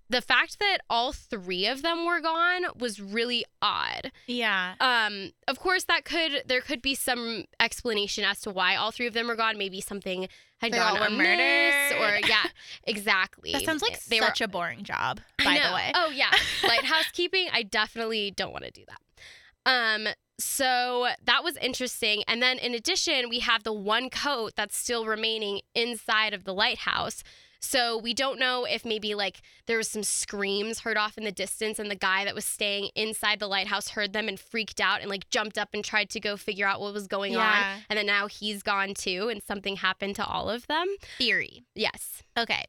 the 0.10 0.22
fact 0.22 0.60
that 0.60 0.80
all 0.90 1.12
three 1.14 1.66
of 1.66 1.82
them 1.82 2.06
were 2.06 2.22
gone 2.22 2.66
was 2.78 3.00
really 3.02 3.44
odd. 3.62 4.12
Yeah. 4.28 4.76
Um, 4.80 5.32
of 5.48 5.60
course, 5.60 5.86
that 5.86 6.06
could 6.06 6.44
there 6.46 6.62
could 6.62 6.82
be 6.82 6.94
some 6.96 7.46
explanation 7.60 8.24
as 8.24 8.40
to 8.42 8.52
why 8.52 8.76
all 8.76 8.92
three 8.92 9.08
of 9.08 9.14
them 9.14 9.28
were 9.28 9.36
gone. 9.36 9.58
Maybe 9.58 9.82
something 9.82 10.28
had 10.60 10.72
They 10.72 10.78
gone 10.78 11.00
were 11.00 11.10
murdered. 11.10 12.00
or 12.00 12.20
yeah, 12.28 12.46
exactly. 12.84 13.52
That 13.54 13.64
sounds 13.64 13.82
like 13.82 14.04
they 14.06 14.20
were 14.20 14.28
such 14.28 14.42
a 14.42 14.48
boring 14.48 14.84
job, 14.84 15.22
by 15.44 15.60
the 15.64 15.74
way. 15.74 15.92
Oh 15.96 16.12
yeah, 16.14 16.32
lighthouse 16.68 17.10
keeping. 17.12 17.48
I 17.52 17.64
definitely 17.64 18.32
don't 18.32 18.52
want 18.52 18.66
to 18.66 18.72
do 18.72 18.84
that. 18.88 19.00
Um, 19.68 20.08
so 20.38 21.08
that 21.24 21.44
was 21.44 21.58
interesting. 21.58 22.22
And 22.28 22.42
then 22.44 22.60
in 22.60 22.76
addition, 22.76 23.30
we 23.30 23.40
have 23.40 23.64
the 23.64 23.74
one 23.74 24.10
coat 24.10 24.54
that's 24.56 24.78
still 24.78 25.06
remaining 25.06 25.62
inside 25.74 26.34
of 26.34 26.44
the 26.44 26.54
lighthouse. 26.54 27.24
So 27.66 27.98
we 27.98 28.14
don't 28.14 28.40
know 28.40 28.66
if 28.66 28.86
maybe 28.86 29.16
like 29.16 29.42
there 29.66 29.78
was 29.78 29.90
some 29.90 30.04
screams 30.04 30.80
heard 30.82 30.98
off 30.98 31.18
in 31.18 31.24
the 31.24 31.32
distance 31.32 31.80
and 31.80 31.90
the 31.90 31.96
guy 31.96 32.24
that 32.24 32.36
was 32.36 32.46
staying 32.46 32.90
inside 32.96 33.40
the 33.40 33.48
lighthouse 33.48 33.90
heard 33.90 34.14
them 34.14 34.28
and 34.28 34.40
freaked 34.40 34.80
out 34.80 35.02
and 35.02 35.10
like 35.10 35.30
jumped 35.30 35.58
up 35.58 35.70
and 35.74 35.84
tried 35.84 36.10
to 36.12 36.20
go 36.20 36.38
figure 36.38 36.68
out 36.68 36.80
what 36.80 36.94
was 36.94 37.08
going 37.08 37.36
on. 37.36 37.82
And 37.90 37.98
then 37.98 38.06
now 38.06 38.28
he's 38.28 38.62
gone 38.64 38.94
too 38.94 39.30
and 39.30 39.42
something 39.44 39.78
happened 39.78 40.16
to 40.18 40.26
all 40.26 40.50
of 40.50 40.68
them. 40.68 40.86
Theory. 41.18 41.64
Yes. 41.74 42.22
Okay. 42.38 42.66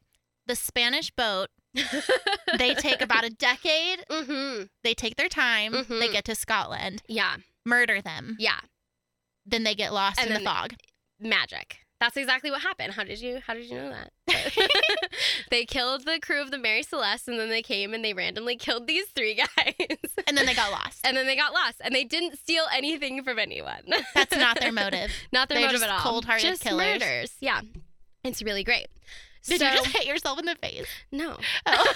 The 0.47 0.55
Spanish 0.55 1.11
boat, 1.11 1.49
they 2.57 2.73
take 2.73 3.01
about 3.01 3.23
a 3.23 3.29
decade. 3.29 3.99
mhm. 4.09 4.69
They 4.83 4.93
take 4.93 5.15
their 5.15 5.29
time. 5.29 5.73
Mhm. 5.73 5.99
They 5.99 6.11
get 6.11 6.25
to 6.25 6.35
Scotland, 6.35 7.03
Yeah. 7.07 7.35
murder 7.65 8.01
them. 8.01 8.35
Yeah. 8.39 8.59
Then 9.45 9.63
they 9.63 9.75
get 9.75 9.93
lost 9.93 10.19
And 10.19 10.29
in 10.29 10.33
the 10.35 10.39
fog. 10.49 10.73
magic. 11.19 11.79
That's 11.99 12.15
exactly 12.15 12.51
what 12.51 12.61
happened. 12.61 12.93
How 12.93 13.03
did 13.03 13.19
you 13.19 13.39
how 13.45 13.53
did 13.55 13.65
you 13.65 13.75
know 13.75 13.89
that? 13.89 14.11
they 15.49 15.65
killed 15.65 16.05
the 16.05 16.19
crew 16.21 16.41
of 16.41 16.51
the 16.51 16.57
Mary 16.59 16.83
Celeste 16.83 17.27
and 17.27 17.39
then 17.39 17.49
they 17.49 17.63
came 17.63 17.93
and 17.93 18.05
they 18.05 18.13
randomly 18.13 18.55
killed 18.55 18.85
these 18.87 19.07
three 19.15 19.33
guys. 19.35 19.73
And 20.27 20.37
then 20.37 20.45
they 20.45 20.53
got 20.53 20.71
lost. 20.83 20.99
and 21.03 21.17
then 21.17 21.25
they 21.25 21.35
got 21.35 21.53
lost 21.53 21.81
and 21.83 21.95
they 21.95 22.03
didn't 22.03 22.37
steal 22.37 22.65
anything 22.73 23.23
from 23.23 23.39
anyone. 23.39 23.81
That's 24.13 24.35
not 24.37 24.59
their 24.59 24.71
motive. 24.71 25.11
not 25.33 25.49
their 25.49 25.57
They're 25.57 25.67
motive 25.67 25.81
at 25.83 25.89
all. 25.89 25.99
cold-hearted 25.99 26.45
just 26.45 26.61
killers. 26.61 26.99
murders. 26.99 27.33
Yeah. 27.39 27.61
It's 28.23 28.43
really 28.43 28.63
great. 28.63 28.87
Did 29.45 29.59
so, 29.59 29.65
you 29.67 29.75
just 29.77 29.87
hit 29.87 30.05
yourself 30.05 30.37
in 30.39 30.45
the 30.45 30.55
face? 30.55 30.87
No. 31.11 31.37
Oh. 31.65 31.93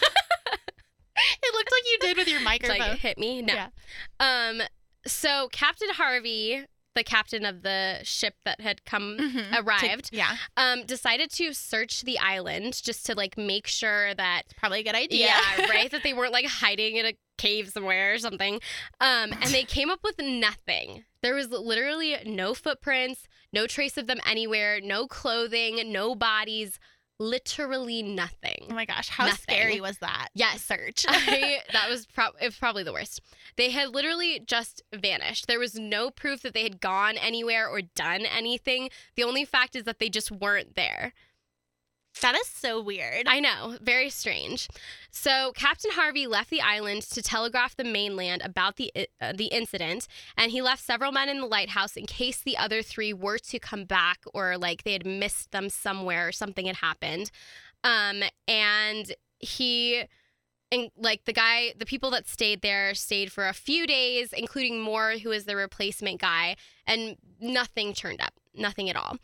it 1.44 1.54
looked 1.54 1.72
like 1.72 1.84
you 1.92 1.98
did 2.02 2.18
with 2.18 2.28
your 2.28 2.38
It's 2.38 2.46
microphone. 2.46 2.80
like 2.80 3.00
hit 3.00 3.18
me. 3.18 3.42
No. 3.42 3.54
Yeah. 3.54 3.68
Um 4.20 4.62
so 5.06 5.50
Captain 5.52 5.90
Harvey, 5.94 6.66
the 6.96 7.04
captain 7.04 7.46
of 7.46 7.62
the 7.64 8.00
ship 8.04 8.36
that 8.46 8.60
had 8.62 8.84
come 8.86 9.18
Mhm. 9.18 9.52
To- 9.52 9.60
arrived, 9.62 10.10
yeah, 10.12 10.38
um, 10.58 10.86
decided 10.86 11.32
to 11.32 11.54
search 11.54 12.02
the 12.02 12.20
island 12.20 12.82
just 12.84 13.06
to 13.06 13.16
like 13.16 13.38
make 13.38 13.66
sure 13.68 14.14
that 14.16 14.44
probably 14.58 14.82
a 14.82 14.84
good 14.84 14.96
idea. 14.96 15.28
yeah, 15.28 15.66
right, 15.70 15.90
that 15.92 16.04
they 16.04 16.14
weren't 16.14 16.34
like 16.34 16.46
hiding 16.48 16.98
in 16.98 17.06
a 17.06 17.14
cave 17.38 17.70
somewhere 17.70 18.14
or 18.14 18.18
something. 18.18 18.56
Um, 19.00 19.32
and 19.34 19.46
they 19.52 19.64
came 19.64 19.90
up 19.90 20.02
with 20.04 20.20
nothing. 20.20 21.06
There 21.24 21.34
was 21.34 21.50
literally 21.50 22.18
no 22.26 22.54
footprints, 22.54 23.28
no 23.54 23.68
trace 23.68 23.98
of 23.98 24.08
them 24.08 24.20
anywhere, 24.26 24.80
no 24.82 25.08
clothing, 25.08 25.92
no 25.92 26.14
bodies, 26.14 26.78
literally 27.22 28.02
nothing. 28.02 28.68
Oh 28.70 28.74
my 28.74 28.86
gosh, 28.86 29.10
how 29.10 29.26
Nothing. 29.26 29.42
scary 29.42 29.80
was 29.80 29.98
that? 30.00 30.30
Yes. 30.34 30.64
search. 30.64 31.06
I, 31.08 31.60
that 31.72 31.90
was, 31.90 32.06
prob 32.08 32.34
it 32.42 32.46
was 32.46 32.58
probably 32.58 32.84
the 32.84 32.92
worst. 32.92 33.22
They 33.58 33.70
had 33.70 33.90
literally 33.90 34.42
just 34.46 34.82
vanished. 34.94 35.48
There 35.48 35.60
was 35.60 35.76
no 35.76 36.10
proof 36.10 36.42
that 36.42 36.54
they 36.54 36.64
had 36.64 36.82
gone 36.82 37.18
anywhere 37.18 37.70
or 37.70 37.82
done 37.82 38.26
anything. 38.26 38.90
The 39.16 39.24
only 39.24 39.46
fact 39.46 39.76
is 39.76 39.84
that 39.84 40.00
they 40.00 40.10
just 40.10 40.32
weren't 40.32 40.76
there. 40.76 41.14
That 42.20 42.36
is 42.36 42.48
so 42.48 42.82
weird. 42.82 43.28
I 43.28 43.40
know, 43.40 43.78
very 43.82 44.10
strange. 44.10 44.68
So 45.12 45.54
Captain 45.56 45.92
Harvey 45.92 46.28
left 46.28 46.50
the 46.50 46.62
island 46.62 47.04
to 47.04 47.22
telegraph 47.22 47.76
the 47.76 47.84
mainland 47.84 48.42
about 48.44 48.76
the 48.76 48.92
uh, 49.22 49.34
the 49.34 49.46
incident, 49.46 50.08
and 50.38 50.52
he 50.52 50.62
left 50.62 50.84
several 50.84 51.12
men 51.12 51.30
in 51.30 51.40
the 51.40 51.48
lighthouse 51.48 51.96
in 51.96 52.06
case 52.06 52.42
the 52.42 52.58
other 52.58 52.82
three 52.82 53.14
were 53.14 53.38
to 53.38 53.60
come 53.60 53.86
back 53.86 54.20
or 54.34 54.58
like 54.58 54.84
they 54.84 54.94
had 54.94 55.06
missed 55.06 55.52
them 55.52 55.70
somewhere 55.70 56.28
or 56.28 56.32
something 56.32 56.66
had 56.66 56.78
happened. 56.78 57.32
Um, 57.84 58.24
and 58.48 59.14
he. 59.40 60.04
And 60.74 60.90
like 60.96 61.26
the 61.26 61.34
guy, 61.34 61.74
the 61.78 61.86
people 61.86 62.12
that 62.12 62.30
stayed 62.30 62.62
there 62.62 62.94
stayed 62.94 63.30
for 63.30 63.46
a 63.46 63.54
few 63.54 63.86
days, 63.86 64.32
including 64.32 64.80
Moore, 64.80 65.16
who 65.22 65.30
is 65.32 65.44
the 65.44 65.58
replacement 65.58 66.22
guy, 66.22 66.56
and 66.88 67.18
nothing 67.42 67.94
turned 67.94 68.22
up, 68.22 68.34
nothing 68.56 68.90
at 68.90 68.96
all. 68.96 69.18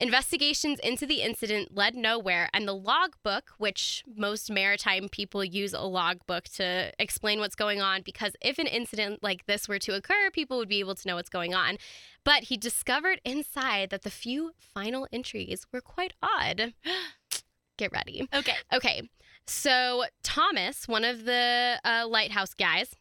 Investigations 0.00 0.78
into 0.80 1.04
the 1.04 1.20
incident 1.20 1.76
led 1.76 1.94
nowhere, 1.94 2.48
and 2.54 2.66
the 2.66 2.74
logbook, 2.74 3.50
which 3.58 4.02
most 4.16 4.50
maritime 4.50 5.10
people 5.10 5.44
use 5.44 5.74
a 5.74 5.82
logbook 5.82 6.44
to 6.44 6.90
explain 6.98 7.38
what's 7.38 7.54
going 7.54 7.82
on, 7.82 8.00
because 8.02 8.34
if 8.40 8.58
an 8.58 8.66
incident 8.66 9.22
like 9.22 9.44
this 9.44 9.68
were 9.68 9.78
to 9.78 9.94
occur, 9.94 10.30
people 10.32 10.56
would 10.56 10.70
be 10.70 10.80
able 10.80 10.94
to 10.94 11.06
know 11.06 11.16
what's 11.16 11.28
going 11.28 11.54
on. 11.54 11.76
But 12.24 12.44
he 12.44 12.56
discovered 12.56 13.20
inside 13.26 13.90
that 13.90 14.00
the 14.00 14.10
few 14.10 14.52
final 14.58 15.06
entries 15.12 15.66
were 15.70 15.82
quite 15.82 16.14
odd. 16.22 16.72
Get 17.76 17.92
ready. 17.92 18.26
okay. 18.34 18.54
Okay, 18.72 19.02
so 19.46 20.04
Thomas, 20.22 20.88
one 20.88 21.04
of 21.04 21.26
the 21.26 21.78
uh, 21.84 22.06
lighthouse 22.08 22.54
guys, 22.54 22.94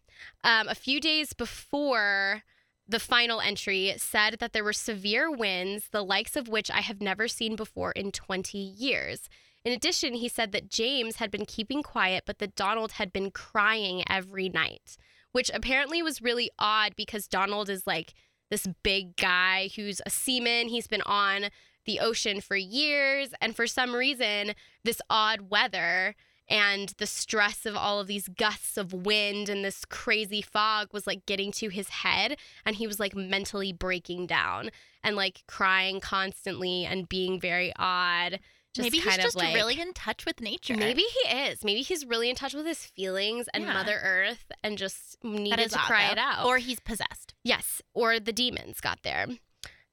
um, 0.43 0.67
a 0.67 0.75
few 0.75 0.99
days 0.99 1.31
before 1.31 2.43
the 2.89 2.99
final 2.99 3.39
entry, 3.39 3.93
said 3.97 4.37
that 4.39 4.51
there 4.51 4.63
were 4.63 4.73
severe 4.73 5.29
winds, 5.31 5.89
the 5.91 6.03
likes 6.03 6.35
of 6.35 6.47
which 6.47 6.71
I 6.71 6.81
have 6.81 7.01
never 7.01 7.27
seen 7.27 7.55
before 7.55 7.91
in 7.91 8.11
20 8.11 8.57
years. 8.57 9.29
In 9.63 9.71
addition, 9.71 10.15
he 10.15 10.27
said 10.27 10.51
that 10.53 10.69
James 10.69 11.17
had 11.17 11.29
been 11.29 11.45
keeping 11.45 11.83
quiet, 11.83 12.23
but 12.25 12.39
that 12.39 12.55
Donald 12.55 12.93
had 12.93 13.13
been 13.13 13.29
crying 13.29 14.03
every 14.09 14.49
night, 14.49 14.97
which 15.31 15.51
apparently 15.53 16.01
was 16.01 16.21
really 16.21 16.49
odd 16.57 16.95
because 16.95 17.27
Donald 17.27 17.69
is 17.69 17.85
like 17.85 18.13
this 18.49 18.65
big 18.81 19.15
guy 19.15 19.69
who's 19.75 20.01
a 20.05 20.09
seaman. 20.09 20.69
He's 20.69 20.87
been 20.87 21.03
on 21.03 21.49
the 21.85 21.99
ocean 21.99 22.41
for 22.41 22.55
years, 22.55 23.29
and 23.39 23.55
for 23.55 23.67
some 23.67 23.95
reason, 23.95 24.53
this 24.83 25.01
odd 25.09 25.49
weather 25.49 26.15
and 26.49 26.89
the 26.97 27.05
stress 27.05 27.65
of 27.65 27.75
all 27.75 27.99
of 27.99 28.07
these 28.07 28.27
gusts 28.27 28.75
of 28.77 28.91
wind 28.91 29.47
and 29.49 29.63
this 29.63 29.85
crazy 29.85 30.41
fog 30.41 30.89
was 30.91 31.05
like 31.07 31.25
getting 31.25 31.51
to 31.53 31.69
his 31.69 31.89
head 31.89 32.35
and 32.65 32.75
he 32.77 32.87
was 32.87 32.99
like 32.99 33.15
mentally 33.15 33.71
breaking 33.71 34.25
down 34.25 34.69
and 35.03 35.15
like 35.15 35.43
crying 35.47 35.99
constantly 35.99 36.85
and 36.85 37.07
being 37.07 37.39
very 37.39 37.71
odd 37.77 38.39
just 38.71 38.85
Maybe 38.85 38.99
he's 38.99 39.17
just 39.17 39.35
like 39.35 39.55
really 39.55 39.79
in 39.81 39.93
touch 39.93 40.25
with 40.27 40.41
nature. 40.41 40.75
maybe 40.77 41.01
he 41.01 41.29
is 41.37 41.63
maybe 41.63 41.81
he's 41.81 42.05
really 42.05 42.29
in 42.29 42.35
touch 42.35 42.53
with 42.53 42.65
his 42.67 42.85
feelings 42.85 43.47
and 43.53 43.63
Yeah. 43.63 43.73
mother 43.73 43.99
earth 44.03 44.51
and 44.63 44.77
just 44.77 45.17
needed 45.23 45.71
to 45.71 45.77
cry 45.79 46.07
though. 46.07 46.11
it 46.13 46.17
out 46.19 46.45
or 46.45 46.57
he's 46.59 46.79
possessed. 46.79 47.33
Yes, 47.43 47.81
or 47.93 48.19
the 48.19 48.33
demons 48.33 48.79
got 48.79 48.99
there. 49.03 49.25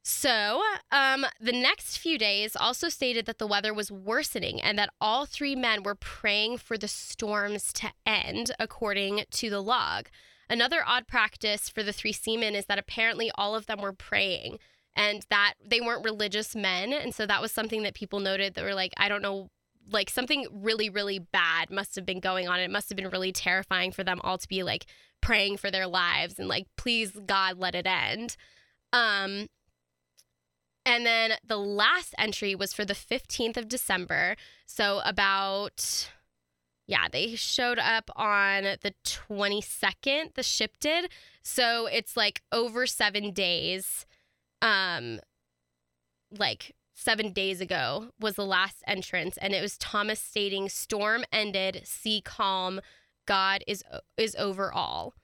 So, 0.09 0.63
um, 0.93 1.27
the 1.41 1.51
next 1.51 1.99
few 1.99 2.17
days 2.17 2.55
also 2.55 2.89
stated 2.89 3.27
that 3.27 3.39
the 3.39 3.47
weather 3.47 3.75
was 3.75 3.91
worsening 3.91 4.61
and 4.63 4.79
that 4.79 4.91
all 5.01 5.27
three 5.27 5.57
men 5.57 5.83
were 5.83 5.97
praying 5.97 6.59
for 6.59 6.79
the 6.79 6.87
storms 6.87 7.73
to 7.73 7.91
end, 8.07 8.53
according 8.61 9.25
to 9.33 9.51
the 9.51 9.61
log. 9.61 10.07
Another 10.49 10.85
odd 10.87 11.09
practice 11.09 11.69
for 11.69 11.83
the 11.83 11.93
three 11.93 12.13
seamen 12.13 12.55
is 12.55 12.67
that 12.67 12.79
apparently 12.79 13.33
all 13.35 13.57
of 13.57 13.67
them 13.67 13.81
were 13.81 13.93
praying 13.93 14.61
and 14.95 15.27
that 15.29 15.55
they 15.61 15.81
weren't 15.81 16.05
religious 16.05 16.55
men. 16.55 16.93
And 16.93 17.13
so 17.13 17.27
that 17.27 17.43
was 17.43 17.51
something 17.51 17.83
that 17.83 17.95
people 17.95 18.21
noted 18.21 18.55
that 18.55 18.63
were 18.63 18.75
like, 18.75 18.93
I 18.97 19.09
don't 19.09 19.23
know, 19.23 19.51
like 19.91 20.09
something 20.09 20.47
really, 20.53 20.89
really 20.89 21.19
bad 21.19 21.69
must 21.69 21.97
have 21.97 22.07
been 22.07 22.21
going 22.21 22.47
on. 22.47 22.61
It 22.61 22.71
must 22.71 22.89
have 22.91 22.97
been 22.97 23.11
really 23.11 23.33
terrifying 23.33 23.91
for 23.91 24.05
them 24.05 24.21
all 24.23 24.39
to 24.39 24.47
be 24.47 24.63
like 24.63 24.87
praying 25.21 25.57
for 25.57 25.73
their 25.73 25.89
lives 25.89 26.39
and 26.39 26.47
like, 26.47 26.69
please, 26.77 27.11
God, 27.27 27.59
let 27.59 27.75
it 27.75 27.89
end. 27.89 28.37
Um, 28.93 29.49
and 30.87 31.05
then 31.05 31.33
the 31.45 31.59
last 31.59 32.15
entry 32.17 32.55
was 32.55 32.73
for 32.73 32.85
the 32.85 32.95
15th 32.95 33.57
of 33.57 33.69
December. 33.69 34.37
So 34.65 35.03
about 35.05 36.09
yeah, 36.87 37.09
they 37.11 37.35
showed 37.35 37.81
up 37.81 38.09
on 38.15 38.63
the 38.63 38.95
22nd, 39.05 40.35
the 40.35 40.45
ship 40.45 40.77
did. 40.79 41.11
So 41.43 41.87
it's 41.87 42.17
like 42.17 42.43
over 42.53 42.87
7 42.87 43.33
days. 43.33 44.07
Um 44.63 45.19
like 46.31 46.77
7 46.95 47.33
days 47.33 47.61
ago 47.61 48.11
was 48.21 48.37
the 48.37 48.47
last 48.47 48.83
entrance 48.87 49.37
and 49.39 49.53
it 49.53 49.61
was 49.61 49.77
Thomas 49.77 50.21
stating 50.21 50.69
storm 50.69 51.25
ended, 51.33 51.83
sea 51.85 52.23
calm, 52.25 52.81
God 53.27 53.65
is 53.67 53.83
is 54.17 54.37
over 54.37 54.73
all. 54.73 55.15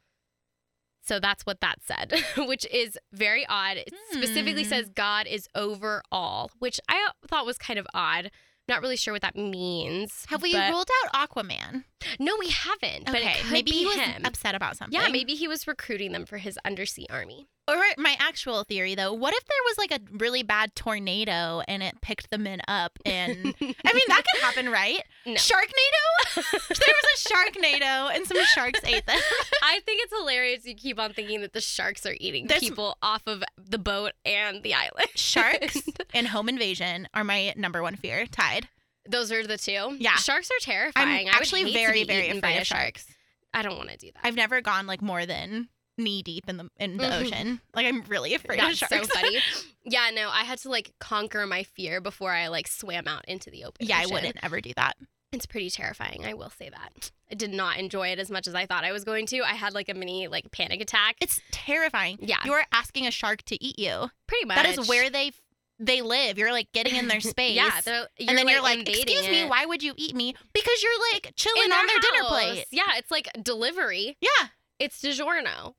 So 1.05 1.19
that's 1.21 1.45
what 1.45 1.61
that 1.61 1.77
said, 1.85 2.13
which 2.47 2.65
is 2.73 2.97
very 3.13 3.45
odd. 3.49 3.77
It 3.79 3.93
specifically 4.13 4.63
Hmm. 4.65 4.69
says 4.69 4.89
God 4.95 5.27
is 5.27 5.49
over 5.55 6.03
all, 6.13 6.51
which 6.59 6.79
I 6.89 7.09
thought 7.27 7.45
was 7.47 7.59
kind 7.59 7.79
of 7.79 7.87
odd. 7.93 8.31
Not 8.69 8.81
really 8.81 8.97
sure 8.97 9.13
what 9.13 9.23
that 9.23 9.35
means. 9.35 10.25
Have 10.29 10.41
we 10.43 10.53
but- 10.53 10.71
ruled 10.71 10.89
out 11.05 11.29
Aquaman? 11.29 11.85
No, 12.21 12.37
we 12.39 12.49
haven't. 12.49 13.07
Could 13.07 13.23
maybe 13.51 13.73
be 13.73 13.79
he 13.79 13.87
was 13.87 13.97
him. 13.97 14.23
upset 14.25 14.55
about 14.55 14.77
something. 14.77 14.99
Yeah, 14.99 15.09
maybe 15.09 15.35
he 15.35 15.49
was 15.49 15.67
recruiting 15.67 16.13
them 16.13 16.25
for 16.27 16.39
his 16.39 16.59
undersea 16.65 17.07
army. 17.11 17.49
Or 17.69 17.77
my 17.97 18.17
actual 18.19 18.65
theory, 18.65 18.97
though, 18.97 19.13
what 19.13 19.33
if 19.35 19.45
there 19.47 19.57
was 19.67 19.79
like 19.79 19.93
a 19.93 20.01
really 20.19 20.43
bad 20.43 20.75
tornado 20.75 21.63
and 21.69 21.81
it 21.83 22.01
picked 22.01 22.29
the 22.31 22.39
men 22.39 22.61
up? 22.67 22.99
And 23.07 23.39
I 23.61 23.61
mean, 23.61 24.05
that 24.09 24.23
could 24.33 24.43
happen, 24.43 24.69
right? 24.69 25.01
No. 25.25 25.35
Sharknado? 25.35 26.35
there 26.35 26.43
was 26.53 27.25
a 27.25 27.29
sharknado 27.29 28.15
and 28.15 28.27
some 28.27 28.39
sharks 28.55 28.81
ate 28.85 29.07
them. 29.07 29.19
I 29.63 29.79
think 29.87 30.03
it's 30.03 30.13
hilarious. 30.19 30.67
You 30.67 30.75
keep 30.75 30.99
on 30.99 31.13
thinking 31.13 31.41
that 31.43 31.53
the 31.53 31.61
sharks 31.61 32.05
are 32.05 32.17
eating 32.19 32.49
There's- 32.49 32.61
people 32.63 32.97
off 33.01 33.23
of 33.27 33.45
the 33.57 33.79
boat 33.79 34.13
and 34.25 34.63
the 34.65 34.75
island. 34.75 35.09
Sharks 35.15 35.83
and 36.13 36.27
home 36.27 36.49
invasion 36.49 37.07
are 37.15 37.23
my 37.25 37.55
number 37.57 37.81
one 37.81 37.95
fear. 37.95 38.27
Tied. 38.27 38.69
Those 39.09 39.31
are 39.31 39.47
the 39.47 39.57
two. 39.59 39.97
Yeah. 40.01 40.17
sharks 40.17 40.51
are 40.51 40.61
terrifying. 40.61 41.29
I 41.29 41.33
would 41.33 41.35
actually 41.35 41.73
very, 41.73 42.01
be 42.03 42.07
very 42.07 42.29
afraid 42.31 42.59
of 42.61 42.67
shark. 42.67 42.81
sharks. 42.83 43.07
I 43.55 43.63
don't 43.63 43.77
want 43.77 43.91
to 43.91 43.97
do 43.97 44.11
that. 44.15 44.21
I've 44.27 44.35
never 44.37 44.61
gone 44.61 44.87
like 44.89 45.01
more 45.03 45.27
than 45.27 45.69
knee 46.03 46.23
deep 46.23 46.49
in 46.49 46.57
the 46.57 46.69
in 46.79 46.97
the 46.97 47.05
Mhm. 47.05 47.21
ocean. 47.23 47.61
Like 47.75 47.87
I'm 47.87 48.03
really 48.03 48.35
afraid 48.35 48.59
That's 48.61 48.81
of 48.83 48.89
sharks. 48.89 49.09
so 49.09 49.15
funny. 49.15 49.39
yeah, 49.85 50.11
no, 50.13 50.29
I 50.31 50.43
had 50.45 50.59
to 50.61 50.69
like 50.71 50.93
conquer 51.01 51.47
my 51.47 51.63
fear 51.63 52.01
before 52.01 52.33
I 52.33 52.49
like 52.49 52.69
swam 52.69 53.07
out 53.09 53.25
into 53.27 53.51
the 53.51 53.65
open. 53.65 53.87
yeah, 53.87 53.99
I 53.99 54.07
wouldn't 54.07 54.37
ever 54.43 54.61
do 54.61 54.73
that. 54.77 54.95
It's 55.33 55.47
pretty 55.47 55.71
terrifying. 55.71 56.27
I 56.27 56.35
will 56.35 56.51
say 56.51 56.69
that. 56.69 57.11
I 57.31 57.35
did 57.35 57.53
not 57.55 57.79
enjoy 57.79 58.09
it 58.09 58.19
as 58.19 58.31
much 58.31 58.47
as 58.47 58.55
I 58.55 58.67
thought 58.67 58.85
I 58.85 58.93
was 58.93 59.03
going 59.05 59.25
to. 59.29 59.41
I 59.41 59.55
had 59.55 59.73
like 59.73 59.89
a 59.89 59.95
mini 59.95 60.29
like 60.29 60.51
panic 60.53 60.83
attack. 60.83 61.17
It's 61.23 61.41
terrifying. 61.51 62.19
yeah, 62.21 62.37
You're 62.45 62.65
asking 62.73 63.07
a 63.07 63.11
shark 63.11 63.43
to 63.45 63.65
eat 63.65 63.79
you. 63.79 64.11
pretty 64.27 64.45
much. 64.45 64.57
That 64.57 64.67
is 64.79 64.87
where 64.89 65.09
they 65.09 65.33
they 65.79 66.03
live. 66.03 66.37
You're 66.39 66.53
like 66.53 66.71
getting 66.73 66.95
in 66.95 67.09
their 67.09 67.21
space. 67.35 67.57
yeah, 67.57 67.81
and 68.29 68.37
then 68.39 68.47
you're 68.47 68.61
like, 68.63 68.87
"Excuse 68.89 69.27
me, 69.27 69.41
it. 69.41 69.49
why 69.49 69.65
would 69.65 69.83
you 69.83 69.95
eat 69.97 70.15
me?" 70.15 70.35
Because 70.53 70.83
you're 70.83 71.01
like 71.15 71.33
chilling 71.35 71.63
In 71.65 71.73
on 71.73 71.87
their 71.87 71.95
their 71.99 72.01
dinner 72.11 72.23
house. 72.25 72.29
plate. 72.31 72.65
Yeah, 72.71 72.83
it's 72.99 73.11
like 73.11 73.29
delivery. 73.43 74.17
Yeah. 74.21 74.49
It's 74.79 75.01
DiGiorno. 75.01 75.75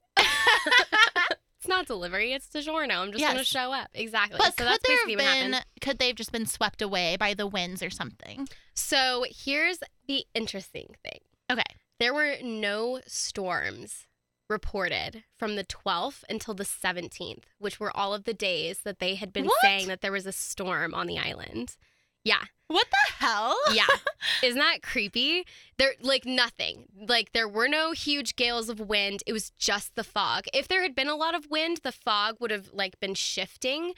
it's 1.59 1.67
not 1.67 1.85
delivery. 1.87 2.33
It's 2.33 2.47
DiGiorno. 2.47 2.97
I'm 2.97 3.11
just 3.11 3.19
Yes. 3.21 3.33
gonna 3.33 3.43
show 3.43 3.71
up. 3.71 3.89
Exactly. 3.93 4.37
But 4.37 4.47
so 4.57 4.63
could 4.63 4.67
that's 4.67 4.87
there 4.87 4.97
have 5.07 5.17
been? 5.51 5.55
Could 5.81 5.99
they 5.99 6.07
have 6.07 6.15
just 6.15 6.31
been 6.31 6.45
swept 6.45 6.81
away 6.81 7.15
by 7.17 7.33
the 7.33 7.47
winds 7.47 7.81
or 7.81 7.89
something? 7.89 8.47
So 8.73 9.25
here's 9.29 9.79
the 10.07 10.25
interesting 10.33 10.95
thing. 11.03 11.19
Okay. 11.51 11.61
There 11.99 12.13
were 12.13 12.35
no 12.43 12.99
storms 13.07 14.07
reported 14.49 15.23
from 15.37 15.55
the 15.55 15.63
12th 15.63 16.23
until 16.29 16.53
the 16.53 16.65
17th, 16.65 17.43
which 17.59 17.79
were 17.79 17.95
all 17.95 18.13
of 18.13 18.25
the 18.25 18.33
days 18.33 18.79
that 18.79 18.99
they 18.99 19.15
had 19.15 19.31
been 19.31 19.45
What? 19.45 19.53
saying 19.61 19.87
that 19.87 20.01
there 20.01 20.11
was 20.11 20.25
a 20.25 20.31
storm 20.33 20.93
on 20.93 21.07
the 21.07 21.17
island. 21.17 21.77
Yeah. 22.23 22.43
What 22.67 22.87
the 22.89 23.13
hell? 23.25 23.55
Yeah. 23.73 23.85
Isn't 24.43 24.59
that 24.59 24.81
creepy? 24.81 25.45
There 25.77 25.93
like 26.01 26.25
nothing. 26.25 26.85
Like 27.07 27.31
there 27.33 27.47
were 27.47 27.67
no 27.67 27.91
huge 27.91 28.35
gales 28.35 28.69
of 28.69 28.79
wind. 28.79 29.21
It 29.27 29.33
was 29.33 29.51
just 29.51 29.95
the 29.95 30.03
fog. 30.03 30.45
If 30.53 30.67
there 30.67 30.81
had 30.81 30.95
been 30.95 31.09
a 31.09 31.15
lot 31.15 31.35
of 31.35 31.49
wind, 31.51 31.81
the 31.83 31.91
fog 31.91 32.37
would 32.39 32.51
have 32.51 32.69
like 32.73 32.99
been 32.99 33.13
shifting, 33.13 33.93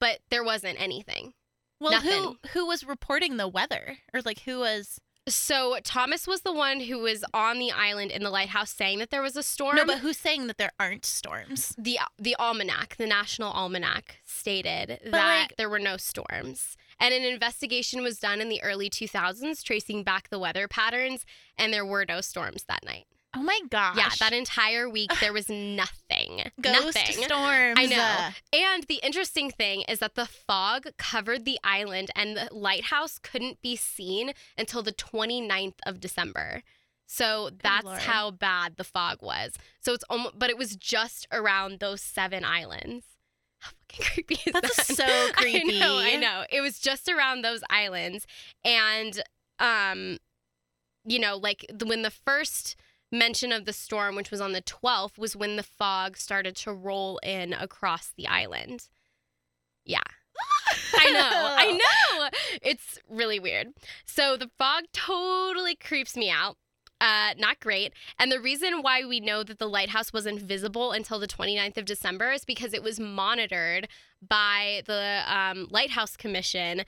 but 0.00 0.20
there 0.30 0.44
wasn't 0.44 0.80
anything. 0.80 1.34
Well, 1.80 2.00
who 2.00 2.36
who 2.52 2.66
was 2.66 2.84
reporting 2.84 3.36
the 3.36 3.48
weather, 3.48 3.98
or 4.14 4.22
like 4.22 4.40
who 4.42 4.60
was? 4.60 5.00
So 5.26 5.78
Thomas 5.82 6.26
was 6.26 6.42
the 6.42 6.52
one 6.52 6.80
who 6.80 6.98
was 6.98 7.24
on 7.34 7.58
the 7.58 7.72
island 7.72 8.10
in 8.10 8.22
the 8.22 8.30
lighthouse 8.30 8.70
saying 8.70 8.98
that 9.00 9.10
there 9.10 9.22
was 9.22 9.36
a 9.36 9.42
storm. 9.42 9.76
No, 9.76 9.84
but 9.86 9.98
who's 9.98 10.18
saying 10.18 10.46
that 10.46 10.56
there 10.58 10.72
aren't 10.78 11.04
storms? 11.04 11.74
the 11.76 11.98
the 12.18 12.36
almanac, 12.38 12.96
the 12.96 13.06
National 13.06 13.50
Almanac, 13.50 14.16
stated 14.24 15.00
But, 15.02 15.10
that 15.12 15.40
like- 15.48 15.56
there 15.56 15.68
were 15.68 15.78
no 15.80 15.96
storms. 15.96 16.76
And 17.00 17.12
an 17.14 17.22
investigation 17.22 18.02
was 18.02 18.18
done 18.18 18.40
in 18.40 18.48
the 18.48 18.62
early 18.62 18.88
2000s 18.90 19.62
tracing 19.62 20.02
back 20.04 20.28
the 20.30 20.38
weather 20.38 20.68
patterns, 20.68 21.24
and 21.58 21.72
there 21.72 21.84
were 21.86 22.04
no 22.06 22.20
storms 22.20 22.64
that 22.64 22.84
night. 22.84 23.06
Oh 23.36 23.42
my 23.42 23.58
gosh! 23.68 23.96
Yeah, 23.96 24.10
that 24.20 24.32
entire 24.32 24.88
week 24.88 25.10
there 25.20 25.32
was 25.32 25.48
nothing. 25.48 26.44
ghost 26.60 26.94
nothing. 26.94 27.16
storms. 27.24 27.78
I 27.78 27.86
know. 27.86 27.96
uh, 28.00 28.30
And 28.52 28.84
the 28.84 29.00
interesting 29.02 29.50
thing 29.50 29.82
is 29.88 29.98
that 29.98 30.14
the 30.14 30.26
fog 30.26 30.86
covered 30.98 31.44
the 31.44 31.58
island 31.64 32.10
and 32.14 32.36
the 32.36 32.48
lighthouse 32.52 33.18
couldn't 33.18 33.60
be 33.60 33.74
seen 33.74 34.34
until 34.56 34.82
the 34.84 34.92
29th 34.92 35.74
of 35.84 35.98
December. 35.98 36.62
So 37.06 37.50
that's 37.62 37.84
Lord. 37.84 37.98
how 38.02 38.30
bad 38.30 38.76
the 38.76 38.84
fog 38.84 39.18
was. 39.20 39.54
So 39.80 39.92
it's 39.92 40.04
almost, 40.08 40.38
but 40.38 40.48
it 40.48 40.56
was 40.56 40.76
just 40.76 41.26
around 41.32 41.80
those 41.80 42.00
seven 42.00 42.44
islands. 42.44 43.04
Fucking 43.96 44.06
creepy 44.26 44.38
is 44.46 44.52
That's 44.52 44.86
that? 44.88 44.96
so 44.96 45.32
creepy. 45.34 45.76
I 45.76 45.80
know, 45.80 45.98
I 45.98 46.16
know. 46.16 46.44
It 46.50 46.60
was 46.60 46.78
just 46.78 47.08
around 47.08 47.42
those 47.42 47.62
islands. 47.70 48.26
And, 48.64 49.22
um, 49.58 50.18
you 51.04 51.18
know, 51.18 51.36
like 51.36 51.66
the, 51.72 51.86
when 51.86 52.02
the 52.02 52.10
first 52.10 52.76
mention 53.12 53.52
of 53.52 53.64
the 53.64 53.72
storm, 53.72 54.16
which 54.16 54.30
was 54.30 54.40
on 54.40 54.52
the 54.52 54.62
12th, 54.62 55.18
was 55.18 55.36
when 55.36 55.56
the 55.56 55.62
fog 55.62 56.16
started 56.16 56.56
to 56.56 56.72
roll 56.72 57.18
in 57.22 57.52
across 57.52 58.12
the 58.16 58.26
island. 58.26 58.88
Yeah. 59.84 60.00
I 60.94 61.10
know. 61.10 61.30
I 61.56 61.72
know. 61.72 62.28
It's 62.62 62.98
really 63.08 63.38
weird. 63.38 63.68
So 64.04 64.36
the 64.36 64.50
fog 64.58 64.84
totally 64.92 65.74
creeps 65.76 66.16
me 66.16 66.30
out. 66.30 66.56
Uh, 67.00 67.34
not 67.36 67.60
great. 67.60 67.92
And 68.18 68.30
the 68.30 68.40
reason 68.40 68.80
why 68.80 69.04
we 69.04 69.20
know 69.20 69.42
that 69.42 69.58
the 69.58 69.68
lighthouse 69.68 70.12
wasn't 70.12 70.40
visible 70.40 70.92
until 70.92 71.18
the 71.18 71.26
29th 71.26 71.76
of 71.76 71.84
December 71.84 72.32
is 72.32 72.44
because 72.44 72.72
it 72.72 72.82
was 72.82 72.98
monitored 73.00 73.88
by 74.26 74.82
the 74.86 75.22
um, 75.26 75.68
Lighthouse 75.70 76.16
Commission 76.16 76.84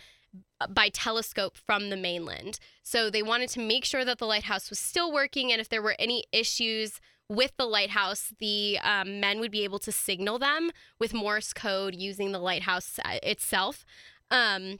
uh, 0.60 0.66
by 0.68 0.88
telescope 0.88 1.56
from 1.56 1.90
the 1.90 1.96
mainland. 1.96 2.58
So 2.82 3.10
they 3.10 3.22
wanted 3.22 3.50
to 3.50 3.60
make 3.60 3.84
sure 3.84 4.04
that 4.04 4.18
the 4.18 4.26
lighthouse 4.26 4.70
was 4.70 4.78
still 4.78 5.12
working, 5.12 5.52
and 5.52 5.60
if 5.60 5.68
there 5.68 5.82
were 5.82 5.96
any 5.98 6.24
issues 6.32 7.00
with 7.28 7.56
the 7.56 7.66
lighthouse, 7.66 8.32
the 8.38 8.78
um, 8.82 9.20
men 9.20 9.40
would 9.40 9.50
be 9.50 9.64
able 9.64 9.80
to 9.80 9.92
signal 9.92 10.38
them 10.38 10.70
with 10.98 11.12
Morse 11.12 11.52
code 11.52 11.94
using 11.94 12.32
the 12.32 12.38
lighthouse 12.38 12.98
uh, 13.04 13.18
itself. 13.22 13.84
Um, 14.30 14.78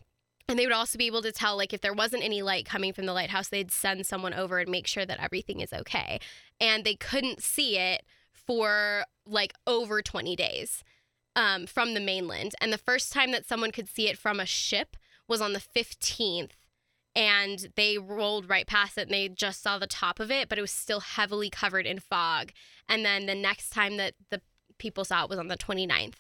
and 0.49 0.59
they 0.59 0.67
would 0.67 0.73
also 0.73 0.97
be 0.97 1.07
able 1.07 1.23
to 1.23 1.33
tell, 1.33 1.57
like, 1.57 1.73
if 1.73 1.81
there 1.81 1.93
wasn't 1.93 2.23
any 2.23 2.43
light 2.43 2.65
coming 2.65 2.93
from 2.93 3.07
the 3.07 3.13
lighthouse, 3.13 3.49
they'd 3.49 3.73
send 3.73 4.07
someone 4.07 4.35
over 4.35 4.59
and 4.59 4.71
make 4.71 4.87
sure 4.87 5.05
that 5.05 5.23
everything 5.23 5.61
is 5.61 5.73
okay. 5.73 6.21
And 6.61 6.85
they 6.85 6.95
couldn't 6.95 7.43
see 7.43 7.79
it 7.79 8.05
for 8.33 9.05
like 9.27 9.53
over 9.67 10.01
20 10.03 10.37
days 10.37 10.85
um, 11.35 11.67
from 11.67 11.95
the 11.95 12.01
mainland. 12.01 12.55
And 12.61 12.73
the 12.73 12.79
first 12.79 13.13
time 13.13 13.33
that 13.33 13.47
someone 13.47 13.73
could 13.73 13.89
see 13.89 14.09
it 14.09 14.19
from 14.19 14.39
a 14.39 14.47
ship 14.47 14.97
was 15.27 15.41
on 15.41 15.53
the 15.53 15.61
15th. 15.61 16.53
And 17.15 17.73
they 17.77 17.97
rolled 17.97 18.49
right 18.49 18.67
past 18.67 18.99
it 18.99 19.09
and 19.09 19.11
they 19.11 19.29
just 19.29 19.63
saw 19.63 19.79
the 19.79 19.87
top 19.87 20.21
of 20.21 20.31
it, 20.31 20.49
but 20.49 20.59
it 20.59 20.61
was 20.61 20.71
still 20.71 21.01
heavily 21.01 21.49
covered 21.49 21.87
in 21.87 21.99
fog. 21.99 22.53
And 22.89 23.05
then 23.05 23.27
the 23.27 23.35
next 23.35 23.71
time 23.71 23.97
that 23.97 24.15
the 24.31 24.43
people 24.79 25.05
saw 25.05 25.25
it 25.25 25.31
was 25.31 25.39
on 25.39 25.49
the 25.49 25.57
29th. 25.57 26.17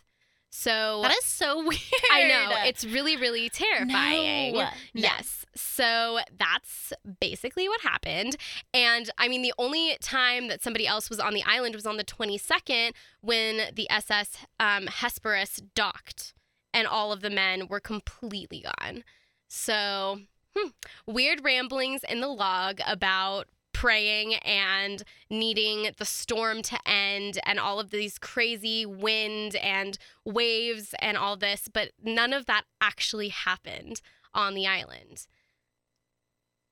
So 0.50 1.00
that 1.02 1.12
is 1.12 1.24
so 1.24 1.58
weird. 1.66 1.80
I 2.10 2.28
know 2.28 2.54
it's 2.64 2.84
really, 2.84 3.16
really 3.16 3.48
terrifying. 3.48 4.54
No. 4.54 4.68
Yes. 4.94 5.44
So 5.54 6.18
that's 6.38 6.92
basically 7.20 7.68
what 7.68 7.80
happened. 7.80 8.36
And 8.72 9.10
I 9.18 9.28
mean, 9.28 9.42
the 9.42 9.54
only 9.58 9.96
time 10.00 10.48
that 10.48 10.62
somebody 10.62 10.86
else 10.86 11.10
was 11.10 11.18
on 11.18 11.34
the 11.34 11.42
island 11.46 11.74
was 11.74 11.86
on 11.86 11.96
the 11.96 12.04
22nd 12.04 12.92
when 13.20 13.74
the 13.74 13.90
SS 13.90 14.38
um, 14.60 14.86
Hesperus 14.86 15.60
docked 15.74 16.34
and 16.72 16.86
all 16.86 17.12
of 17.12 17.20
the 17.20 17.30
men 17.30 17.68
were 17.68 17.80
completely 17.80 18.62
gone. 18.62 19.02
So, 19.48 20.20
hmm, 20.54 20.68
weird 21.06 21.42
ramblings 21.44 22.02
in 22.08 22.20
the 22.20 22.28
log 22.28 22.80
about 22.86 23.46
praying 23.76 24.36
and 24.36 25.02
needing 25.28 25.90
the 25.98 26.04
storm 26.06 26.62
to 26.62 26.78
end 26.86 27.38
and 27.44 27.60
all 27.60 27.78
of 27.78 27.90
these 27.90 28.18
crazy 28.18 28.86
wind 28.86 29.54
and 29.56 29.98
waves 30.24 30.94
and 30.98 31.18
all 31.18 31.36
this, 31.36 31.68
but 31.70 31.90
none 32.02 32.32
of 32.32 32.46
that 32.46 32.62
actually 32.80 33.28
happened 33.28 34.00
on 34.32 34.54
the 34.54 34.66
island. 34.66 35.26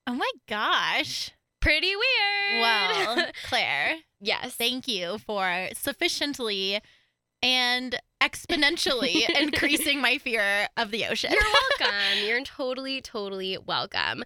Oh 0.07 0.15
my 0.15 0.31
gosh. 0.49 1.33
Pretty 1.61 1.95
weird. 1.95 2.63
Well, 2.63 3.27
Claire, 3.49 3.97
yes. 4.19 4.55
thank 4.55 4.89
you 4.89 5.19
for 5.19 5.69
sufficiently 5.75 6.81
and 7.43 7.99
exponentially 8.23 9.29
increasing 9.39 10.01
my 10.01 10.17
fear 10.17 10.69
of 10.79 10.91
the 10.91 11.05
ocean. 11.05 11.33
You're 11.33 11.43
welcome. 11.81 12.25
You're 12.25 12.45
totally, 12.45 13.03
totally 13.03 13.59
welcome. 13.59 14.25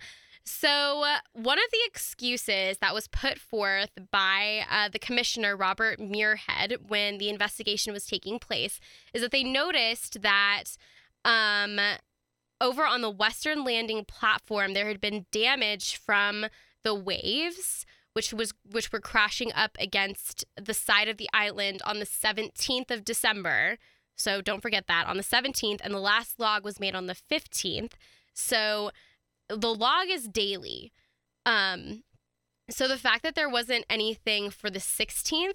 So, 0.48 1.02
uh, 1.04 1.18
one 1.34 1.58
of 1.58 1.70
the 1.70 1.78
excuses 1.84 2.78
that 2.78 2.94
was 2.94 3.06
put 3.06 3.38
forth 3.38 3.90
by 4.10 4.64
uh, 4.70 4.88
the 4.88 4.98
commissioner, 4.98 5.54
Robert 5.54 6.00
Muirhead, 6.00 6.88
when 6.88 7.18
the 7.18 7.28
investigation 7.28 7.92
was 7.92 8.06
taking 8.06 8.38
place, 8.38 8.80
is 9.12 9.20
that 9.20 9.30
they 9.30 9.44
noticed 9.44 10.22
that 10.22 10.64
um, 11.22 11.78
over 12.62 12.86
on 12.86 13.02
the 13.02 13.10
Western 13.10 13.62
Landing 13.62 14.06
platform, 14.06 14.72
there 14.72 14.88
had 14.88 15.02
been 15.02 15.26
damage 15.30 15.96
from 15.96 16.46
the 16.82 16.94
waves. 16.94 17.84
Which 18.14 18.32
was 18.32 18.52
which 18.68 18.90
were 18.90 19.00
crashing 19.00 19.52
up 19.52 19.76
against 19.78 20.44
the 20.60 20.74
side 20.74 21.06
of 21.06 21.18
the 21.18 21.28
island 21.32 21.82
on 21.84 22.00
the 22.00 22.06
17th 22.06 22.90
of 22.90 23.04
December. 23.04 23.78
So 24.16 24.40
don't 24.40 24.62
forget 24.62 24.88
that 24.88 25.06
on 25.06 25.18
the 25.18 25.22
17th, 25.22 25.80
and 25.84 25.94
the 25.94 26.00
last 26.00 26.40
log 26.40 26.64
was 26.64 26.80
made 26.80 26.96
on 26.96 27.06
the 27.06 27.14
15th. 27.14 27.92
So 28.32 28.90
the 29.48 29.74
log 29.74 30.08
is 30.08 30.28
daily. 30.28 30.92
Um, 31.46 32.02
so 32.70 32.86
the 32.86 32.98
fact 32.98 33.22
that 33.22 33.34
there 33.34 33.48
wasn't 33.48 33.84
anything 33.88 34.50
for 34.50 34.68
the 34.70 34.78
16th 34.78 35.54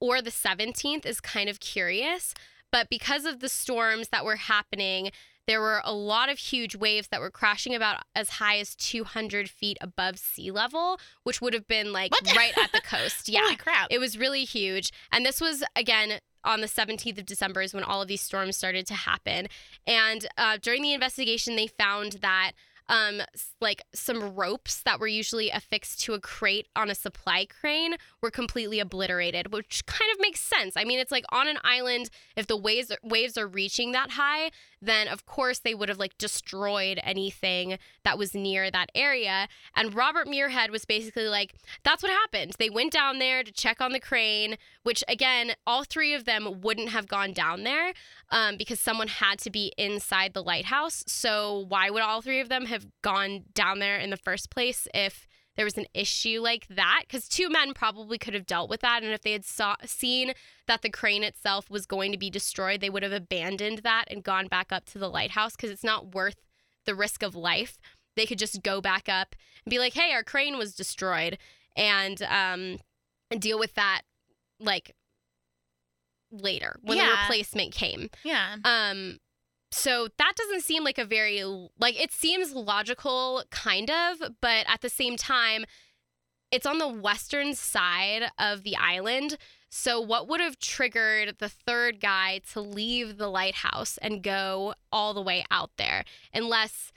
or 0.00 0.22
the 0.22 0.30
17th 0.30 1.04
is 1.06 1.20
kind 1.20 1.48
of 1.48 1.60
curious. 1.60 2.34
But 2.72 2.88
because 2.90 3.24
of 3.24 3.40
the 3.40 3.48
storms 3.48 4.08
that 4.08 4.24
were 4.24 4.36
happening, 4.36 5.10
there 5.46 5.60
were 5.60 5.82
a 5.84 5.92
lot 5.92 6.30
of 6.30 6.38
huge 6.38 6.74
waves 6.74 7.08
that 7.08 7.20
were 7.20 7.30
crashing 7.30 7.74
about 7.74 8.02
as 8.14 8.30
high 8.30 8.58
as 8.58 8.74
200 8.74 9.48
feet 9.50 9.76
above 9.80 10.18
sea 10.18 10.50
level, 10.50 10.98
which 11.22 11.40
would 11.42 11.52
have 11.54 11.68
been 11.68 11.92
like 11.92 12.12
What? 12.12 12.34
right 12.34 12.56
at 12.56 12.72
the 12.72 12.80
coast. 12.84 13.28
Yeah. 13.28 13.42
Holy 13.42 13.56
crap. 13.56 13.88
It 13.90 13.98
was 13.98 14.16
really 14.18 14.44
huge. 14.44 14.90
And 15.12 15.24
this 15.24 15.40
was, 15.40 15.62
again, 15.76 16.18
on 16.44 16.62
the 16.62 16.66
17th 16.66 17.18
of 17.18 17.26
December 17.26 17.62
is 17.62 17.74
when 17.74 17.84
all 17.84 18.02
of 18.02 18.08
these 18.08 18.22
storms 18.22 18.56
started 18.56 18.86
to 18.86 18.94
happen. 18.94 19.46
And 19.86 20.26
uh, 20.38 20.56
during 20.60 20.82
the 20.82 20.94
investigation, 20.94 21.56
they 21.56 21.66
found 21.66 22.14
that 22.22 22.52
um, 22.88 23.22
like 23.60 23.82
some 23.94 24.34
ropes 24.34 24.82
that 24.82 25.00
were 25.00 25.06
usually 25.06 25.50
affixed 25.50 26.00
to 26.02 26.14
a 26.14 26.20
crate 26.20 26.68
on 26.76 26.90
a 26.90 26.94
supply 26.94 27.46
crane 27.46 27.94
were 28.22 28.30
completely 28.30 28.80
obliterated, 28.80 29.52
which 29.52 29.86
kind 29.86 30.10
of 30.12 30.20
makes 30.20 30.40
sense. 30.40 30.76
I 30.76 30.84
mean, 30.84 30.98
it's 30.98 31.12
like 31.12 31.24
on 31.30 31.48
an 31.48 31.58
island, 31.64 32.10
if 32.36 32.46
the 32.46 32.56
waves 32.56 32.92
waves 33.02 33.38
are 33.38 33.46
reaching 33.46 33.92
that 33.92 34.12
high, 34.12 34.50
then 34.82 35.08
of 35.08 35.24
course 35.24 35.58
they 35.58 35.74
would 35.74 35.88
have 35.88 35.98
like 35.98 36.18
destroyed 36.18 37.00
anything 37.02 37.78
that 38.04 38.18
was 38.18 38.34
near 38.34 38.70
that 38.70 38.90
area. 38.94 39.48
And 39.74 39.94
Robert 39.94 40.26
Muirhead 40.26 40.70
was 40.70 40.84
basically 40.84 41.28
like, 41.28 41.54
that's 41.84 42.02
what 42.02 42.12
happened. 42.12 42.52
They 42.58 42.70
went 42.70 42.92
down 42.92 43.18
there 43.18 43.42
to 43.42 43.52
check 43.52 43.80
on 43.80 43.92
the 43.92 44.00
crane, 44.00 44.56
which 44.82 45.02
again, 45.08 45.52
all 45.66 45.84
three 45.84 46.12
of 46.12 46.24
them 46.24 46.60
wouldn't 46.60 46.90
have 46.90 47.08
gone 47.08 47.32
down 47.32 47.64
there 47.64 47.94
um, 48.34 48.56
because 48.56 48.80
someone 48.80 49.06
had 49.06 49.38
to 49.38 49.50
be 49.50 49.72
inside 49.78 50.34
the 50.34 50.42
lighthouse. 50.42 51.04
So 51.06 51.66
why 51.68 51.88
would 51.88 52.02
all 52.02 52.20
three 52.20 52.40
of 52.40 52.48
them 52.48 52.66
have 52.66 52.84
gone 53.00 53.44
down 53.54 53.78
there 53.78 53.96
in 53.96 54.10
the 54.10 54.16
first 54.16 54.50
place 54.50 54.88
if 54.92 55.28
there 55.56 55.64
was 55.64 55.78
an 55.78 55.86
issue 55.94 56.40
like 56.40 56.66
that? 56.68 57.02
Because 57.06 57.28
two 57.28 57.48
men 57.48 57.72
probably 57.74 58.18
could 58.18 58.34
have 58.34 58.44
dealt 58.44 58.68
with 58.68 58.80
that, 58.80 59.04
and 59.04 59.12
if 59.12 59.22
they 59.22 59.32
had 59.32 59.44
saw, 59.44 59.76
seen 59.84 60.32
that 60.66 60.82
the 60.82 60.90
crane 60.90 61.22
itself 61.22 61.70
was 61.70 61.86
going 61.86 62.10
to 62.10 62.18
be 62.18 62.28
destroyed, 62.28 62.80
they 62.80 62.90
would 62.90 63.04
have 63.04 63.12
abandoned 63.12 63.78
that 63.84 64.06
and 64.10 64.24
gone 64.24 64.48
back 64.48 64.72
up 64.72 64.84
to 64.86 64.98
the 64.98 65.08
lighthouse 65.08 65.54
because 65.54 65.70
it's 65.70 65.84
not 65.84 66.12
worth 66.12 66.42
the 66.86 66.94
risk 66.94 67.22
of 67.22 67.36
life. 67.36 67.78
They 68.16 68.26
could 68.26 68.40
just 68.40 68.64
go 68.64 68.80
back 68.80 69.08
up 69.08 69.36
and 69.64 69.70
be 69.70 69.78
like, 69.78 69.94
"Hey, 69.94 70.12
our 70.12 70.24
crane 70.24 70.58
was 70.58 70.74
destroyed," 70.74 71.38
and 71.76 72.20
um, 72.22 72.78
deal 73.38 73.60
with 73.60 73.74
that 73.74 74.02
like 74.58 74.94
later 76.40 76.78
when 76.82 76.98
the 76.98 77.04
replacement 77.22 77.72
came. 77.72 78.10
yeah. 78.24 78.56
Um, 78.64 79.18
so 79.70 80.06
that 80.18 80.34
doesn't 80.36 80.62
seem 80.62 80.84
like 80.84 80.98
a 80.98 81.04
very 81.04 81.42
like 81.78 82.00
it 82.00 82.12
seems 82.12 82.52
logical 82.52 83.42
kind 83.50 83.90
of, 83.90 84.22
but 84.40 84.64
at 84.68 84.82
the 84.82 84.88
same 84.88 85.16
time 85.16 85.64
it's 86.52 86.66
on 86.66 86.78
the 86.78 86.88
western 86.88 87.54
side 87.54 88.30
of 88.38 88.62
the 88.62 88.76
island. 88.76 89.36
So 89.70 90.00
what 90.00 90.28
would 90.28 90.40
have 90.40 90.60
triggered 90.60 91.38
the 91.40 91.48
third 91.48 92.00
guy 92.00 92.40
to 92.52 92.60
leave 92.60 93.16
the 93.16 93.26
lighthouse 93.26 93.98
and 94.00 94.22
go 94.22 94.74
all 94.92 95.12
the 95.14 95.22
way 95.22 95.44
out 95.50 95.70
there 95.76 96.04
unless 96.32 96.92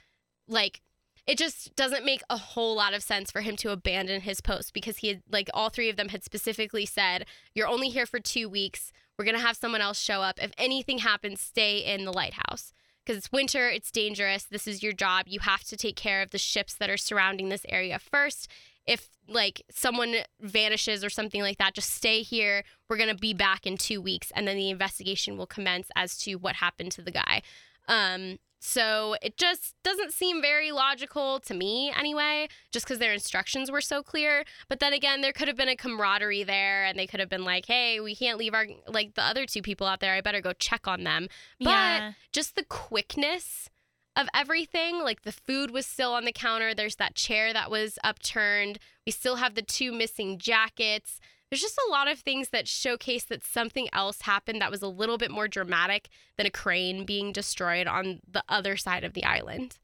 like 0.46 0.80
it 1.26 1.36
just 1.36 1.74
doesn't 1.74 2.04
make 2.04 2.22
a 2.30 2.36
whole 2.36 2.76
lot 2.76 2.94
of 2.94 3.02
sense 3.02 3.32
for 3.32 3.40
him 3.40 3.56
to 3.56 3.70
abandon 3.72 4.20
his 4.20 4.40
post 4.40 4.72
because 4.72 4.98
he 4.98 5.08
had 5.08 5.22
like 5.28 5.50
all 5.52 5.68
three 5.68 5.90
of 5.90 5.96
them 5.96 6.10
had 6.10 6.22
specifically 6.22 6.86
said 6.86 7.26
you're 7.54 7.66
only 7.66 7.88
here 7.88 8.06
for 8.06 8.20
2 8.20 8.48
weeks 8.48 8.92
we're 9.18 9.24
going 9.24 9.36
to 9.36 9.42
have 9.42 9.56
someone 9.56 9.80
else 9.80 10.00
show 10.00 10.22
up. 10.22 10.38
If 10.40 10.52
anything 10.56 10.98
happens, 10.98 11.40
stay 11.40 11.78
in 11.78 12.04
the 12.04 12.12
lighthouse 12.12 12.72
because 13.04 13.18
it's 13.18 13.32
winter, 13.32 13.68
it's 13.68 13.90
dangerous. 13.90 14.44
This 14.44 14.66
is 14.66 14.82
your 14.82 14.92
job. 14.92 15.24
You 15.26 15.40
have 15.40 15.64
to 15.64 15.76
take 15.76 15.96
care 15.96 16.22
of 16.22 16.30
the 16.30 16.38
ships 16.38 16.74
that 16.74 16.90
are 16.90 16.96
surrounding 16.96 17.48
this 17.48 17.66
area 17.68 17.98
first. 17.98 18.48
If 18.86 19.08
like 19.28 19.62
someone 19.70 20.14
vanishes 20.40 21.04
or 21.04 21.10
something 21.10 21.42
like 21.42 21.58
that, 21.58 21.74
just 21.74 21.90
stay 21.90 22.22
here. 22.22 22.64
We're 22.88 22.96
going 22.96 23.08
to 23.10 23.14
be 23.14 23.34
back 23.34 23.66
in 23.66 23.76
2 23.76 24.00
weeks 24.00 24.30
and 24.34 24.46
then 24.46 24.56
the 24.56 24.70
investigation 24.70 25.36
will 25.36 25.46
commence 25.46 25.88
as 25.96 26.16
to 26.18 26.36
what 26.36 26.56
happened 26.56 26.92
to 26.92 27.02
the 27.02 27.10
guy. 27.10 27.42
Um 27.88 28.38
so 28.60 29.14
it 29.22 29.36
just 29.36 29.74
doesn't 29.84 30.12
seem 30.12 30.42
very 30.42 30.72
logical 30.72 31.38
to 31.40 31.54
me 31.54 31.92
anyway, 31.96 32.48
just 32.72 32.86
because 32.86 32.98
their 32.98 33.12
instructions 33.12 33.70
were 33.70 33.80
so 33.80 34.02
clear. 34.02 34.44
But 34.68 34.80
then 34.80 34.92
again, 34.92 35.20
there 35.20 35.32
could 35.32 35.48
have 35.48 35.56
been 35.56 35.68
a 35.68 35.76
camaraderie 35.76 36.42
there 36.42 36.84
and 36.84 36.98
they 36.98 37.06
could 37.06 37.20
have 37.20 37.28
been 37.28 37.44
like, 37.44 37.66
hey, 37.66 38.00
we 38.00 38.16
can't 38.16 38.38
leave 38.38 38.54
our, 38.54 38.66
like 38.86 39.14
the 39.14 39.22
other 39.22 39.46
two 39.46 39.62
people 39.62 39.86
out 39.86 40.00
there. 40.00 40.14
I 40.14 40.20
better 40.20 40.40
go 40.40 40.52
check 40.52 40.88
on 40.88 41.04
them. 41.04 41.28
But 41.60 41.70
Yeah. 41.70 42.12
just 42.32 42.56
the 42.56 42.64
quickness 42.64 43.70
of 44.16 44.28
everything, 44.34 44.98
like 45.04 45.22
the 45.22 45.32
food 45.32 45.70
was 45.70 45.86
still 45.86 46.12
on 46.12 46.24
the 46.24 46.32
counter, 46.32 46.74
there's 46.74 46.96
that 46.96 47.14
chair 47.14 47.52
that 47.52 47.70
was 47.70 47.98
upturned. 48.02 48.80
We 49.06 49.12
still 49.12 49.36
have 49.36 49.54
the 49.54 49.62
two 49.62 49.92
missing 49.92 50.38
jackets 50.38 51.20
there's 51.50 51.62
just 51.62 51.80
a 51.88 51.90
lot 51.90 52.08
of 52.08 52.18
things 52.18 52.50
that 52.50 52.68
showcase 52.68 53.24
that 53.24 53.44
something 53.44 53.88
else 53.92 54.22
happened 54.22 54.60
that 54.60 54.70
was 54.70 54.82
a 54.82 54.88
little 54.88 55.18
bit 55.18 55.30
more 55.30 55.48
dramatic 55.48 56.08
than 56.36 56.46
a 56.46 56.50
crane 56.50 57.04
being 57.04 57.32
destroyed 57.32 57.86
on 57.86 58.20
the 58.30 58.44
other 58.48 58.76
side 58.76 59.04
of 59.04 59.14
the 59.14 59.24
island. 59.24 59.78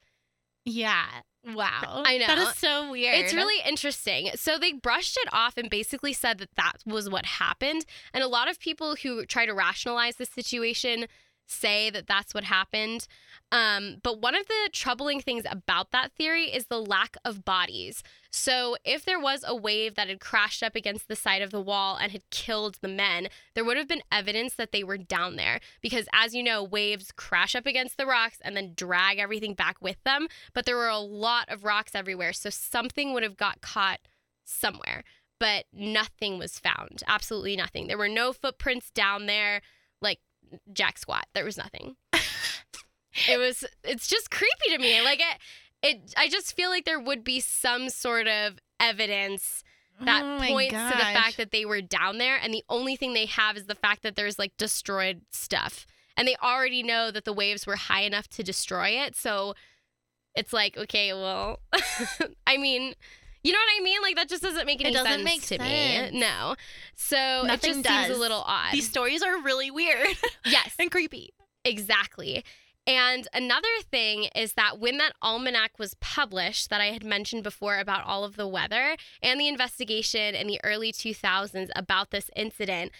Yeah. 0.63 1.05
Wow. 1.53 2.03
I 2.05 2.17
know. 2.17 2.27
That 2.27 2.37
is 2.39 2.55
so 2.55 2.91
weird. 2.91 3.15
It's 3.15 3.33
really 3.33 3.63
interesting. 3.67 4.31
So 4.35 4.57
they 4.57 4.73
brushed 4.73 5.17
it 5.21 5.29
off 5.31 5.57
and 5.57 5.69
basically 5.69 6.13
said 6.13 6.39
that 6.39 6.55
that 6.55 6.77
was 6.85 7.09
what 7.09 7.25
happened. 7.25 7.85
And 8.13 8.23
a 8.23 8.27
lot 8.27 8.49
of 8.49 8.59
people 8.59 8.95
who 8.95 9.25
try 9.25 9.45
to 9.45 9.53
rationalize 9.53 10.15
the 10.15 10.25
situation 10.25 11.05
say 11.47 11.89
that 11.89 12.07
that's 12.07 12.33
what 12.33 12.45
happened. 12.45 13.07
Um, 13.51 13.97
but 14.03 14.21
one 14.21 14.35
of 14.35 14.47
the 14.47 14.69
troubling 14.71 15.21
things 15.21 15.45
about 15.49 15.91
that 15.91 16.11
theory 16.13 16.45
is 16.45 16.65
the 16.65 16.81
lack 16.81 17.15
of 17.23 17.45
bodies. 17.45 18.03
So 18.31 18.75
if 18.83 19.05
there 19.05 19.19
was 19.19 19.43
a 19.47 19.55
wave 19.55 19.95
that 19.95 20.09
had 20.09 20.19
crashed 20.19 20.63
up 20.63 20.75
against 20.75 21.07
the 21.07 21.15
side 21.15 21.41
of 21.41 21.51
the 21.51 21.61
wall 21.61 21.97
and 21.97 22.11
had 22.11 22.29
killed 22.31 22.79
the 22.81 22.87
men, 22.87 23.29
there 23.53 23.63
would 23.63 23.77
have 23.77 23.87
been 23.87 24.03
evidence 24.11 24.55
that 24.55 24.71
they 24.71 24.83
were 24.83 24.97
down 24.97 25.35
there. 25.35 25.59
Because 25.81 26.07
as 26.13 26.33
you 26.33 26.43
know, 26.43 26.63
waves 26.63 27.11
crash 27.11 27.55
up 27.55 27.65
against 27.65 27.97
the 27.97 28.05
rocks 28.05 28.37
and 28.41 28.57
then 28.57 28.73
drag 28.75 29.19
everything 29.19 29.53
back 29.53 29.77
with 29.81 30.03
them. 30.03 30.27
But 30.53 30.65
there 30.65 30.77
were 30.77 30.89
a 30.89 30.99
lot 30.99 31.49
of 31.49 31.63
rocks 31.63 31.95
everywhere. 31.95 32.33
So 32.33 32.49
something 32.49 33.13
would 33.13 33.23
have 33.23 33.37
got 33.37 33.61
caught 33.61 33.99
somewhere. 34.43 35.03
But 35.39 35.65
nothing 35.73 36.39
was 36.39 36.59
found. 36.59 37.03
Absolutely 37.07 37.55
nothing. 37.55 37.87
There 37.87 37.97
were 37.97 38.09
no 38.09 38.33
footprints 38.33 38.89
down 38.89 39.25
there. 39.25 39.61
Like 40.01 40.19
jack 40.73 40.97
squat. 40.97 41.25
There 41.33 41.45
was 41.45 41.57
nothing. 41.57 41.95
it 43.27 43.37
was 43.39 43.63
it's 43.83 44.07
just 44.07 44.31
creepy 44.31 44.75
to 44.75 44.77
me. 44.77 45.01
Like 45.01 45.19
it 45.19 45.37
it 45.83 46.13
I 46.17 46.29
just 46.29 46.55
feel 46.55 46.69
like 46.69 46.85
there 46.85 46.99
would 46.99 47.23
be 47.23 47.39
some 47.39 47.89
sort 47.89 48.27
of 48.27 48.59
evidence 48.79 49.63
that 50.01 50.23
Oh 50.23 50.37
points 50.45 50.73
to 50.73 50.97
the 50.97 51.03
fact 51.03 51.37
that 51.37 51.51
they 51.51 51.65
were 51.65 51.81
down 51.81 52.17
there 52.17 52.37
and 52.41 52.53
the 52.53 52.65
only 52.69 52.95
thing 52.95 53.13
they 53.13 53.27
have 53.27 53.55
is 53.55 53.65
the 53.65 53.75
fact 53.75 54.03
that 54.03 54.15
there's 54.15 54.37
like 54.37 54.55
destroyed 54.57 55.21
stuff. 55.31 55.87
And 56.17 56.27
they 56.27 56.35
already 56.41 56.81
know 56.81 57.11
that 57.11 57.25
the 57.25 57.33
waves 57.33 57.67
were 57.67 57.75
high 57.75 58.01
enough 58.01 58.29
to 58.29 58.43
destroy 58.43 58.89
it. 58.89 59.15
So 59.15 59.53
it's 60.33 60.53
like, 60.53 60.77
okay, 60.77 61.13
well, 61.13 61.59
I 62.47 62.57
mean, 62.57 62.93
you 63.45 63.51
know 63.51 63.59
what 63.59 63.79
I 63.79 63.83
mean? 63.83 64.01
Like 64.01 64.15
that 64.15 64.27
just 64.27 64.41
doesn't 64.41 64.65
make 64.65 64.83
any 64.83 64.91
sense. 64.91 65.05
It 65.05 65.09
doesn't 65.09 65.25
sense 65.27 65.35
make 65.35 65.41
to 65.41 65.63
sense. 65.63 66.13
me. 66.13 66.19
No. 66.19 66.55
So 66.95 67.43
Nothing 67.45 67.51
it 67.51 67.83
just 67.83 67.87
seems 67.87 68.17
a 68.17 68.19
little 68.19 68.43
odd. 68.43 68.73
These 68.73 68.89
stories 68.89 69.21
are 69.21 69.39
really 69.39 69.69
weird 69.69 70.07
yes. 70.45 70.73
and 70.79 70.89
creepy. 70.89 71.31
Exactly. 71.63 72.43
And 72.87 73.27
another 73.35 73.67
thing 73.91 74.29
is 74.35 74.53
that 74.53 74.79
when 74.79 74.97
that 74.97 75.13
almanac 75.21 75.77
was 75.77 75.93
published, 76.01 76.71
that 76.71 76.81
I 76.81 76.87
had 76.87 77.03
mentioned 77.03 77.43
before 77.43 77.77
about 77.77 78.03
all 78.03 78.23
of 78.23 78.35
the 78.35 78.47
weather 78.47 78.95
and 79.21 79.39
the 79.39 79.47
investigation 79.47 80.33
in 80.33 80.47
the 80.47 80.59
early 80.63 80.91
2000s 80.91 81.69
about 81.75 82.09
this 82.09 82.31
incident, 82.35 82.91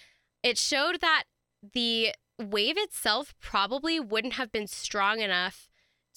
it 0.44 0.58
showed 0.58 1.00
that 1.00 1.24
the 1.72 2.14
wave 2.38 2.76
itself 2.78 3.34
probably 3.40 3.98
wouldn't 3.98 4.34
have 4.34 4.52
been 4.52 4.68
strong 4.68 5.18
enough 5.18 5.68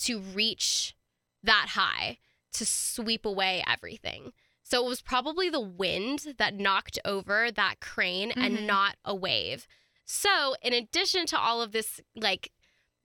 to 0.01 0.19
reach 0.19 0.95
that 1.41 1.69
high 1.69 2.19
to 2.53 2.65
sweep 2.65 3.25
away 3.25 3.63
everything. 3.67 4.33
So 4.63 4.85
it 4.85 4.87
was 4.87 5.01
probably 5.01 5.49
the 5.49 5.59
wind 5.59 6.35
that 6.37 6.53
knocked 6.53 6.99
over 7.03 7.49
that 7.51 7.79
crane 7.79 8.31
Mhm. 8.31 8.43
and 8.45 8.67
not 8.67 8.97
a 9.03 9.15
wave. 9.15 9.67
So, 10.05 10.55
in 10.61 10.73
addition 10.73 11.25
to 11.27 11.39
all 11.39 11.61
of 11.61 11.71
this, 11.71 11.99
like, 12.15 12.51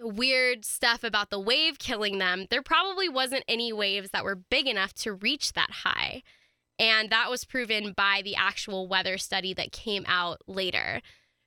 weird 0.01 0.65
stuff 0.65 1.05
about 1.05 1.31
the 1.31 1.39
wave 1.41 1.79
killing 1.79 2.19
them, 2.19 2.47
there 2.51 2.63
probably 2.63 3.09
wasn't 3.09 3.45
any 3.47 3.73
waves 3.73 4.11
that 4.11 4.25
were 4.25 4.35
big 4.35 4.67
enough 4.67 4.93
to 4.95 5.13
reach 5.13 5.53
that 5.53 5.71
high. 5.71 6.23
And 6.79 7.11
that 7.11 7.31
was 7.31 7.45
proven 7.45 7.93
by 7.93 8.21
the 8.23 8.35
actual 8.37 8.89
weather 8.89 9.17
study 9.19 9.55
that 9.55 9.71
came 9.71 10.05
out 10.09 10.41
later. 10.47 11.01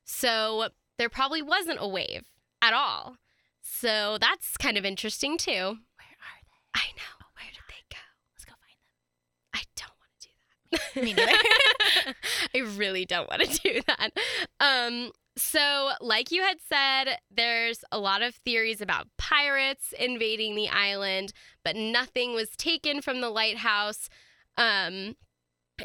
So, 0.04 0.70
there 0.96 1.08
probably 1.10 1.42
wasn't 1.42 1.78
a 1.80 1.86
wave 1.88 2.26
at 2.62 2.72
all. 2.72 3.18
So, 3.60 4.16
that's 4.18 4.56
kind 4.56 4.78
of 4.78 4.84
interesting 4.84 5.36
too. 5.38 5.52
Where 5.52 6.16
are 6.18 6.40
they? 6.46 6.80
I 6.80 6.86
know. 6.96 7.26
Where 7.34 7.50
did 7.52 7.62
they 7.68 7.82
go? 7.90 8.00
Let's 8.32 8.44
go 8.44 8.52
find 8.52 8.78
I 9.54 9.62
don't 9.76 9.90
want 10.00 10.20
to 10.20 10.28
do 10.28 10.32
that. 10.34 10.48
them. 10.50 10.57
Me 10.96 11.12
neither. 11.12 11.32
I 12.54 12.58
really 12.58 13.04
don't 13.04 13.28
want 13.28 13.42
to 13.42 13.60
do 13.60 13.80
that. 13.86 14.10
Um, 14.60 15.12
so, 15.36 15.90
like 16.00 16.32
you 16.32 16.42
had 16.42 16.58
said, 16.68 17.18
there's 17.30 17.84
a 17.92 17.98
lot 17.98 18.22
of 18.22 18.34
theories 18.34 18.80
about 18.80 19.06
pirates 19.18 19.94
invading 19.98 20.56
the 20.56 20.68
island, 20.68 21.32
but 21.64 21.76
nothing 21.76 22.34
was 22.34 22.50
taken 22.56 23.00
from 23.00 23.20
the 23.20 23.30
lighthouse. 23.30 24.08
Um, 24.56 25.14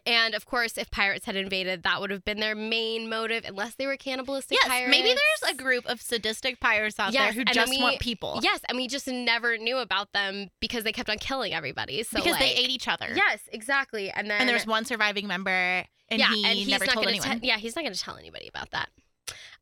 and 0.06 0.34
of 0.36 0.46
course, 0.46 0.78
if 0.78 0.90
pirates 0.92 1.26
had 1.26 1.36
invaded, 1.36 1.84
that 1.84 2.00
would 2.02 2.10
have 2.10 2.24
been 2.26 2.40
their 2.40 2.56
main 2.56 3.10
motive, 3.10 3.44
unless 3.48 3.76
they 3.76 3.86
were 3.88 3.98
cannibalistic 3.98 4.58
yes, 4.62 4.68
pirates. 4.68 4.92
maybe 4.92 5.08
there's 5.10 5.54
a 5.54 5.56
group 5.56 5.86
of 5.86 6.02
sadistic 6.02 6.60
pirates 6.60 7.00
out 7.00 7.14
Yes, 7.14 7.34
there 7.36 7.44
who 7.44 7.46
just 7.46 7.70
we- 7.70 7.82
want 7.82 8.00
people. 8.00 8.40
Yes, 8.44 8.60
and 8.70 8.78
we 8.78 8.88
just 8.88 9.08
never 9.08 9.58
knew 9.58 9.78
about 9.78 10.12
them 10.14 10.50
because 10.60 10.84
they 10.84 10.92
kept 10.92 11.10
on 11.10 11.18
killing 11.18 11.54
everybody. 11.54 12.04
So 12.04 12.18
because 12.20 12.38
they 12.40 12.52
ate 12.54 12.70
each 12.70 12.88
other. 12.88 13.08
Yes, 13.16 13.40
exactly. 13.52 14.10
And 14.12 14.30
then 14.30 14.42
And 14.42 14.50
there's 14.50 14.66
one 14.68 14.86
surviving 14.86 15.28
member, 15.28 15.50
and 16.10 16.20
yeah, 16.20 16.30
he 16.34 16.46
and 16.46 16.54
he's 16.58 16.68
never 16.68 16.86
told 16.86 17.08
anyone. 17.08 17.40
te- 17.40 17.48
yeah, 17.48 17.58
he's 17.58 17.76
not 17.76 17.84
going 17.84 17.94
to 17.94 18.00
tell 18.00 18.18
anybody 18.18 18.48
about 18.48 18.72
that. 18.72 18.90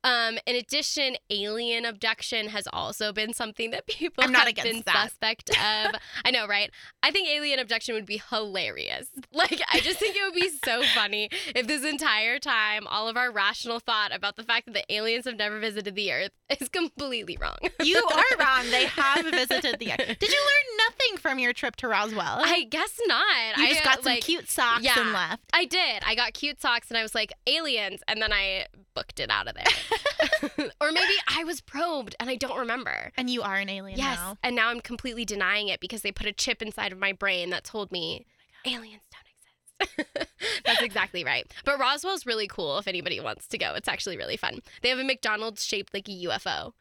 Um, 0.03 0.37
in 0.45 0.55
addition, 0.55 1.15
alien 1.29 1.85
abduction 1.85 2.47
has 2.49 2.67
also 2.71 3.13
been 3.13 3.33
something 3.33 3.71
that 3.71 3.87
people 3.87 4.23
I'm 4.23 4.31
not 4.31 4.47
have 4.47 4.55
been 4.55 4.83
that. 4.85 5.09
suspect 5.09 5.49
of. 5.51 5.95
I 6.25 6.31
know, 6.31 6.47
right? 6.47 6.71
I 7.03 7.11
think 7.11 7.27
alien 7.29 7.59
abduction 7.59 7.95
would 7.95 8.05
be 8.05 8.21
hilarious. 8.29 9.07
Like, 9.33 9.61
I 9.71 9.79
just 9.79 9.97
think 9.97 10.15
it 10.15 10.23
would 10.23 10.39
be 10.39 10.49
so 10.63 10.83
funny 10.93 11.29
if 11.55 11.65
this 11.65 11.85
entire 11.85 12.37
time 12.37 12.85
all 12.85 13.07
of 13.07 13.15
our 13.17 13.31
rational 13.31 13.79
thought 13.79 14.13
about 14.13 14.35
the 14.35 14.43
fact 14.43 14.65
that 14.65 14.73
the 14.73 14.93
aliens 14.93 15.25
have 15.25 15.37
never 15.37 15.59
visited 15.59 15.95
the 15.95 16.11
Earth 16.11 16.31
is 16.59 16.67
completely 16.67 17.37
wrong. 17.39 17.57
you 17.81 17.97
are 17.97 18.37
wrong. 18.37 18.69
They 18.69 18.85
have 18.85 19.25
visited 19.25 19.79
the. 19.79 19.93
Earth. 19.93 20.19
Did 20.19 20.31
you 20.31 20.39
learn 20.39 20.77
nothing 20.89 21.17
from 21.17 21.39
your 21.39 21.53
trip 21.53 21.75
to 21.77 21.87
Roswell? 21.87 22.41
I 22.43 22.65
guess 22.65 22.99
not. 23.07 23.57
you 23.57 23.63
I 23.63 23.69
just 23.69 23.83
got 23.83 24.03
some 24.03 24.13
like, 24.13 24.23
cute 24.23 24.49
socks 24.49 24.83
yeah. 24.83 24.99
and 24.99 25.13
left. 25.13 25.43
I 25.53 25.65
did. 25.65 26.03
I 26.05 26.13
got 26.13 26.33
cute 26.33 26.61
socks 26.61 26.89
and 26.89 26.97
I 26.97 27.01
was 27.01 27.15
like, 27.15 27.31
aliens. 27.47 28.01
And 28.07 28.21
then 28.21 28.33
I 28.33 28.65
booked 28.93 29.19
it 29.19 29.29
out 29.29 29.47
of 29.47 29.55
there. 29.55 30.69
or 30.81 30.91
maybe 30.91 31.13
I 31.27 31.43
was 31.43 31.61
probed 31.61 32.15
and 32.19 32.29
I 32.29 32.35
don't 32.35 32.57
remember. 32.57 33.11
And 33.17 33.29
you 33.29 33.41
are 33.41 33.55
an 33.55 33.69
alien 33.69 33.97
yes. 33.97 34.17
now. 34.17 34.37
And 34.43 34.55
now 34.55 34.69
I'm 34.69 34.81
completely 34.81 35.25
denying 35.25 35.67
it 35.67 35.79
because 35.79 36.01
they 36.01 36.11
put 36.11 36.27
a 36.27 36.33
chip 36.33 36.61
inside 36.61 36.91
of 36.91 36.99
my 36.99 37.13
brain 37.13 37.49
that 37.51 37.63
told 37.63 37.91
me 37.91 38.25
aliens 38.65 39.03
don't 39.11 39.95
exist. 39.95 40.29
That's 40.65 40.81
exactly 40.81 41.23
right. 41.23 41.51
But 41.65 41.79
Roswell's 41.79 42.25
really 42.25 42.47
cool 42.47 42.77
if 42.77 42.87
anybody 42.87 43.19
wants 43.19 43.47
to 43.49 43.57
go. 43.57 43.73
It's 43.75 43.87
actually 43.87 44.17
really 44.17 44.37
fun. 44.37 44.61
They 44.81 44.89
have 44.89 44.99
a 44.99 45.03
McDonald's 45.03 45.63
shaped 45.65 45.93
like 45.93 46.07
a 46.07 46.25
UFO. 46.25 46.73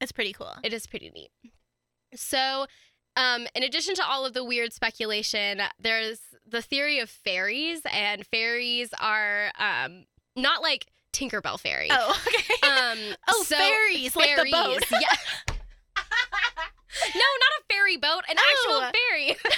It's 0.00 0.12
pretty 0.12 0.32
cool. 0.32 0.54
It 0.62 0.72
is 0.72 0.86
pretty 0.86 1.10
neat. 1.10 1.30
So, 2.14 2.66
um, 3.16 3.46
in 3.54 3.62
addition 3.62 3.94
to 3.96 4.04
all 4.06 4.24
of 4.24 4.32
the 4.32 4.44
weird 4.44 4.72
speculation, 4.72 5.60
there's 5.78 6.20
the 6.46 6.62
theory 6.62 7.00
of 7.00 7.10
fairies, 7.10 7.82
and 7.92 8.24
fairies 8.26 8.90
are 8.98 9.50
um, 9.58 10.04
not 10.36 10.62
like 10.62 10.86
Tinkerbell 11.12 11.58
fairy. 11.58 11.88
Oh, 11.90 12.20
okay. 12.26 12.68
Um, 12.68 12.98
oh, 13.28 13.42
so 13.44 13.56
fairies, 13.56 14.14
like 14.16 14.36
the 14.36 14.50
boat. 14.50 14.84
yeah. 14.90 14.98
no, 17.14 17.20
not 17.20 17.52
a 17.60 17.62
ferry 17.72 17.96
boat, 17.96 18.22
an 18.28 18.36
Oh. 18.38 18.90
actual 18.90 19.00
ferry. 19.00 19.36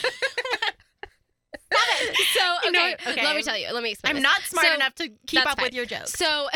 so 2.35 2.57
okay, 2.69 2.71
No, 2.73 3.13
okay. 3.13 3.25
let 3.25 3.37
me 3.37 3.43
tell 3.43 3.57
you. 3.57 3.73
Let 3.73 3.83
me 3.83 3.91
explain. 3.93 4.11
I'm 4.11 4.17
this. 4.17 4.23
not 4.23 4.41
smart 4.43 4.67
So, 4.67 4.75
enough 4.75 4.95
to 4.97 5.09
keep 5.27 5.47
up 5.47 5.61
with 5.61 5.73
your 5.75 5.87
jokes. 5.87 6.13
So, 6.13 6.49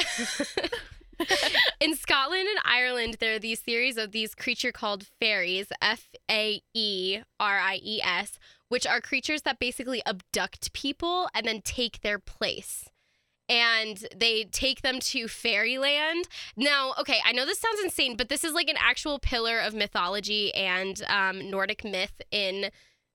in 1.81 1.95
Scotland 1.97 2.49
and 2.49 2.59
Ireland, 2.65 3.17
there 3.21 3.35
are 3.35 3.39
these 3.39 3.61
theories 3.61 3.97
of 3.97 4.11
these 4.13 4.35
creature 4.35 4.73
called 4.73 5.07
fairies, 5.21 5.67
F 5.81 6.09
A 6.31 6.61
E 6.75 7.21
R 7.39 7.59
I 7.59 7.79
E 7.83 8.01
S, 8.03 8.39
which 8.69 8.87
are 8.87 9.01
creatures 9.01 9.43
that 9.43 9.59
basically 9.61 10.03
abduct 10.07 10.73
people 10.73 11.29
and 11.35 11.47
then 11.47 11.61
take 11.63 12.01
their 12.01 12.19
place. 12.19 12.89
And 13.49 14.07
they 14.17 14.45
take 14.45 14.83
them 14.83 15.01
to 15.01 15.29
fairyland. 15.29 16.29
Now, 16.57 16.95
okay, 16.99 17.19
I 17.25 17.33
know 17.33 17.45
this 17.45 17.61
sounds 17.61 17.81
insane, 17.83 18.17
but 18.17 18.29
this 18.29 18.43
is 18.43 18.55
like 18.55 18.69
an 18.69 18.79
actual 18.79 19.19
pillar 19.19 19.59
of 19.59 19.75
mythology 19.75 20.55
and 20.55 21.03
um, 21.09 21.51
Nordic 21.51 21.85
myth 21.85 22.23
in 22.31 22.71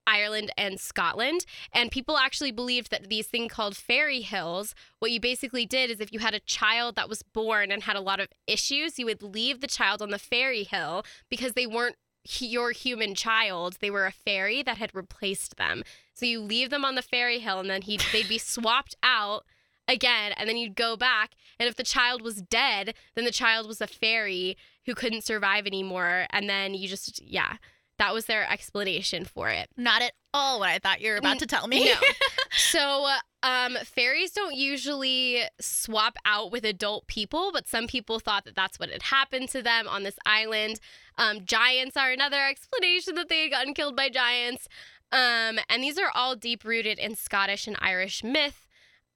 Ireland 0.09 0.51
and 0.57 0.79
Scotland. 0.79 1.45
And 1.71 1.91
people 1.91 2.17
actually 2.17 2.51
believed 2.51 2.91
that 2.91 3.09
these 3.09 3.27
things 3.27 3.51
called 3.51 3.75
fairy 3.75 4.21
hills, 4.21 4.73
what 4.99 5.11
you 5.11 5.19
basically 5.19 5.65
did 5.65 5.91
is 5.91 5.99
if 5.99 6.11
you 6.11 6.19
had 6.19 6.33
a 6.33 6.39
child 6.39 6.95
that 6.95 7.09
was 7.09 7.21
born 7.21 7.71
and 7.71 7.83
had 7.83 7.95
a 7.95 8.01
lot 8.01 8.19
of 8.19 8.27
issues, 8.47 8.97
you 8.97 9.05
would 9.05 9.21
leave 9.21 9.61
the 9.61 9.67
child 9.67 10.01
on 10.01 10.09
the 10.09 10.19
fairy 10.19 10.63
hill 10.63 11.03
because 11.29 11.53
they 11.53 11.67
weren't 11.67 11.95
your 12.39 12.71
human 12.71 13.15
child. 13.15 13.77
They 13.79 13.91
were 13.91 14.05
a 14.05 14.11
fairy 14.11 14.63
that 14.63 14.77
had 14.77 14.93
replaced 14.93 15.57
them. 15.57 15.83
So 16.13 16.25
you 16.25 16.41
leave 16.41 16.69
them 16.69 16.83
on 16.83 16.95
the 16.95 17.01
fairy 17.01 17.39
hill 17.39 17.59
and 17.59 17.69
then 17.69 17.83
he 17.83 17.99
they'd 18.11 18.27
be 18.27 18.37
swapped 18.37 18.95
out 19.01 19.45
again 19.89 20.33
and 20.37 20.47
then 20.47 20.55
you'd 20.55 20.75
go 20.75 20.95
back 20.95 21.31
and 21.59 21.67
if 21.67 21.75
the 21.75 21.83
child 21.83 22.21
was 22.21 22.41
dead, 22.41 22.93
then 23.15 23.25
the 23.25 23.31
child 23.31 23.67
was 23.67 23.81
a 23.81 23.87
fairy 23.87 24.55
who 24.85 24.95
couldn't 24.95 25.25
survive 25.25 25.67
anymore 25.67 26.27
and 26.29 26.49
then 26.49 26.73
you 26.73 26.87
just 26.87 27.21
yeah. 27.21 27.57
That 27.97 28.13
was 28.13 28.27
their 28.27 28.49
explanation 28.49 29.25
for 29.25 29.49
it. 29.49 29.67
Not 29.75 30.01
at 30.01 30.13
all 30.33 30.61
what 30.61 30.69
I 30.69 30.79
thought 30.79 31.01
you 31.01 31.11
were 31.11 31.17
about 31.17 31.39
to 31.39 31.45
tell 31.45 31.67
me. 31.67 31.83
No. 31.83 31.99
so, 32.51 33.09
um, 33.43 33.75
fairies 33.83 34.31
don't 34.31 34.55
usually 34.55 35.41
swap 35.59 36.15
out 36.23 36.49
with 36.49 36.63
adult 36.63 37.07
people, 37.07 37.51
but 37.51 37.67
some 37.67 37.87
people 37.87 38.19
thought 38.19 38.45
that 38.45 38.55
that's 38.55 38.79
what 38.79 38.89
had 38.89 39.01
happened 39.01 39.49
to 39.49 39.61
them 39.61 39.85
on 39.87 40.03
this 40.03 40.17
island. 40.25 40.79
Um, 41.17 41.43
giants 41.43 41.97
are 41.97 42.09
another 42.09 42.41
explanation 42.47 43.15
that 43.15 43.27
they 43.27 43.43
had 43.43 43.51
gotten 43.51 43.73
killed 43.73 43.97
by 43.97 44.07
giants. 44.07 44.69
Um, 45.11 45.59
and 45.67 45.83
these 45.83 45.97
are 45.97 46.11
all 46.13 46.35
deep 46.35 46.63
rooted 46.63 46.99
in 46.99 47.15
Scottish 47.15 47.67
and 47.67 47.75
Irish 47.79 48.23
myth. 48.23 48.67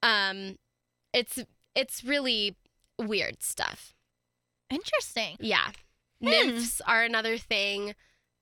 Um, 0.02 0.56
it's 1.14 1.38
it's 1.74 2.04
really 2.04 2.56
weird 2.98 3.42
stuff. 3.42 3.94
Interesting. 4.70 5.36
Yeah, 5.40 5.70
Hmm. 6.20 6.28
nymphs 6.30 6.80
are 6.86 7.02
another 7.04 7.38
thing 7.38 7.94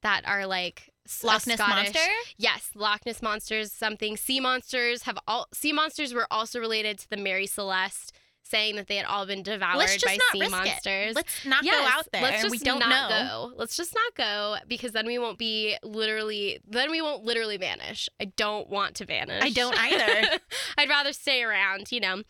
that 0.02 0.26
are 0.26 0.46
like 0.46 0.90
Loch 1.22 1.46
Ness 1.46 1.58
Scottish- 1.58 1.94
monster. 1.94 2.12
Yes, 2.36 2.70
Loch 2.74 3.04
Ness 3.06 3.22
monsters, 3.22 3.72
something. 3.72 4.16
Sea 4.16 4.40
monsters 4.40 5.02
have 5.02 5.18
all 5.26 5.48
sea 5.52 5.72
monsters 5.72 6.14
were 6.14 6.26
also 6.30 6.58
related 6.60 6.98
to 7.00 7.10
the 7.10 7.16
Mary 7.16 7.46
Celeste, 7.46 8.12
saying 8.44 8.76
that 8.76 8.86
they 8.86 8.96
had 8.96 9.06
all 9.06 9.26
been 9.26 9.42
devoured 9.42 9.78
Let's 9.78 9.94
just 9.94 10.04
by 10.06 10.16
not 10.16 10.32
sea 10.32 10.40
risk 10.40 10.50
monsters. 10.52 11.10
it. 11.10 11.16
Let's 11.16 11.44
not 11.44 11.64
Yes, 11.64 11.74
go 11.74 11.98
out 11.98 12.06
there. 12.12 12.22
Let's 12.22 12.42
just 12.42 12.50
we 12.52 12.58
don't 12.58 12.78
not 12.78 13.10
know. 13.10 13.48
go. 13.50 13.54
Let's 13.56 13.76
just 13.76 13.94
not 13.94 14.14
go 14.14 14.56
because 14.68 14.92
then 14.92 15.06
we 15.06 15.18
won't 15.18 15.38
be 15.38 15.76
literally. 15.82 16.60
Then 16.66 16.90
we 16.90 17.00
won't 17.02 17.24
literally 17.24 17.56
vanish. 17.56 18.08
I 18.20 18.26
don't 18.26 18.68
want 18.68 18.94
to 18.96 19.04
vanish. 19.04 19.42
I 19.42 19.50
don't 19.50 19.76
either. 19.78 20.38
I'd 20.78 20.88
rather 20.88 21.12
stay 21.12 21.42
around. 21.42 21.90
You 21.90 22.00
know. 22.00 22.22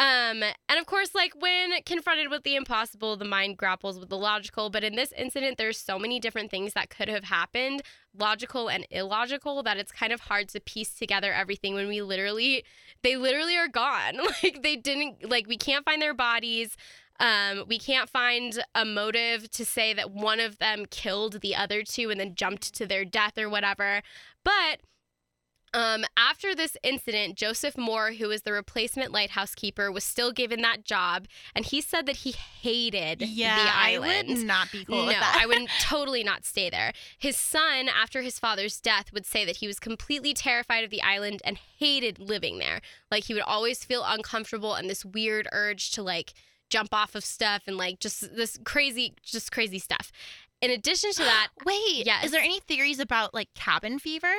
Um, 0.00 0.42
and 0.42 0.78
of 0.78 0.86
course, 0.86 1.14
like 1.14 1.34
when 1.38 1.72
confronted 1.84 2.30
with 2.30 2.42
the 2.42 2.56
impossible, 2.56 3.18
the 3.18 3.26
mind 3.26 3.58
grapples 3.58 4.00
with 4.00 4.08
the 4.08 4.16
logical. 4.16 4.70
But 4.70 4.82
in 4.82 4.96
this 4.96 5.12
incident, 5.12 5.58
there's 5.58 5.76
so 5.76 5.98
many 5.98 6.18
different 6.18 6.50
things 6.50 6.72
that 6.72 6.88
could 6.88 7.10
have 7.10 7.24
happened, 7.24 7.82
logical 8.18 8.70
and 8.70 8.86
illogical, 8.90 9.62
that 9.62 9.76
it's 9.76 9.92
kind 9.92 10.10
of 10.10 10.20
hard 10.20 10.48
to 10.48 10.60
piece 10.60 10.94
together 10.94 11.34
everything 11.34 11.74
when 11.74 11.86
we 11.86 12.00
literally, 12.00 12.64
they 13.02 13.16
literally 13.16 13.56
are 13.56 13.68
gone. 13.68 14.18
Like 14.42 14.62
they 14.62 14.76
didn't, 14.76 15.28
like 15.28 15.46
we 15.46 15.58
can't 15.58 15.84
find 15.84 16.00
their 16.00 16.14
bodies. 16.14 16.76
Um, 17.18 17.64
we 17.68 17.78
can't 17.78 18.08
find 18.08 18.58
a 18.74 18.86
motive 18.86 19.50
to 19.50 19.66
say 19.66 19.92
that 19.92 20.10
one 20.10 20.40
of 20.40 20.56
them 20.58 20.86
killed 20.86 21.42
the 21.42 21.54
other 21.54 21.82
two 21.82 22.08
and 22.08 22.18
then 22.18 22.34
jumped 22.34 22.74
to 22.76 22.86
their 22.86 23.04
death 23.04 23.36
or 23.36 23.50
whatever. 23.50 24.00
But 24.42 24.80
um, 25.72 26.04
after 26.16 26.54
this 26.54 26.76
incident, 26.82 27.36
Joseph 27.36 27.78
Moore, 27.78 28.12
who 28.12 28.28
was 28.28 28.42
the 28.42 28.52
replacement 28.52 29.12
lighthouse 29.12 29.54
keeper, 29.54 29.90
was 29.92 30.02
still 30.04 30.32
given 30.32 30.62
that 30.62 30.84
job, 30.84 31.26
and 31.54 31.64
he 31.64 31.80
said 31.80 32.06
that 32.06 32.16
he 32.16 32.32
hated 32.32 33.22
Yeah, 33.22 33.54
the 33.64 33.70
I 33.74 33.92
island. 33.94 34.28
would 34.28 34.46
not 34.46 34.72
be 34.72 34.84
cool 34.84 35.06
no. 35.06 35.12
I 35.20 35.46
would 35.46 35.68
totally 35.80 36.24
not 36.24 36.44
stay 36.44 36.70
there. 36.70 36.92
His 37.18 37.36
son, 37.36 37.88
after 37.88 38.22
his 38.22 38.38
father's 38.38 38.80
death, 38.80 39.12
would 39.12 39.26
say 39.26 39.44
that 39.44 39.56
he 39.58 39.66
was 39.66 39.78
completely 39.78 40.34
terrified 40.34 40.84
of 40.84 40.90
the 40.90 41.02
island 41.02 41.40
and 41.44 41.56
hated 41.78 42.18
living 42.18 42.58
there. 42.58 42.80
Like 43.10 43.24
he 43.24 43.34
would 43.34 43.42
always 43.44 43.84
feel 43.84 44.02
uncomfortable 44.04 44.74
and 44.74 44.90
this 44.90 45.04
weird 45.04 45.48
urge 45.52 45.90
to 45.92 46.02
like 46.02 46.32
jump 46.68 46.92
off 46.94 47.14
of 47.14 47.24
stuff 47.24 47.62
and 47.66 47.76
like 47.76 48.00
just 48.00 48.34
this 48.36 48.58
crazy, 48.64 49.14
just 49.22 49.50
crazy 49.52 49.78
stuff. 49.78 50.10
In 50.60 50.70
addition 50.70 51.12
to 51.12 51.22
that, 51.24 51.48
Wait, 51.64 52.04
Yes. 52.06 52.24
is 52.26 52.30
there 52.32 52.42
any 52.42 52.60
theories 52.60 52.98
about 53.00 53.32
like 53.34 53.52
cabin 53.54 53.98
fever? 53.98 54.32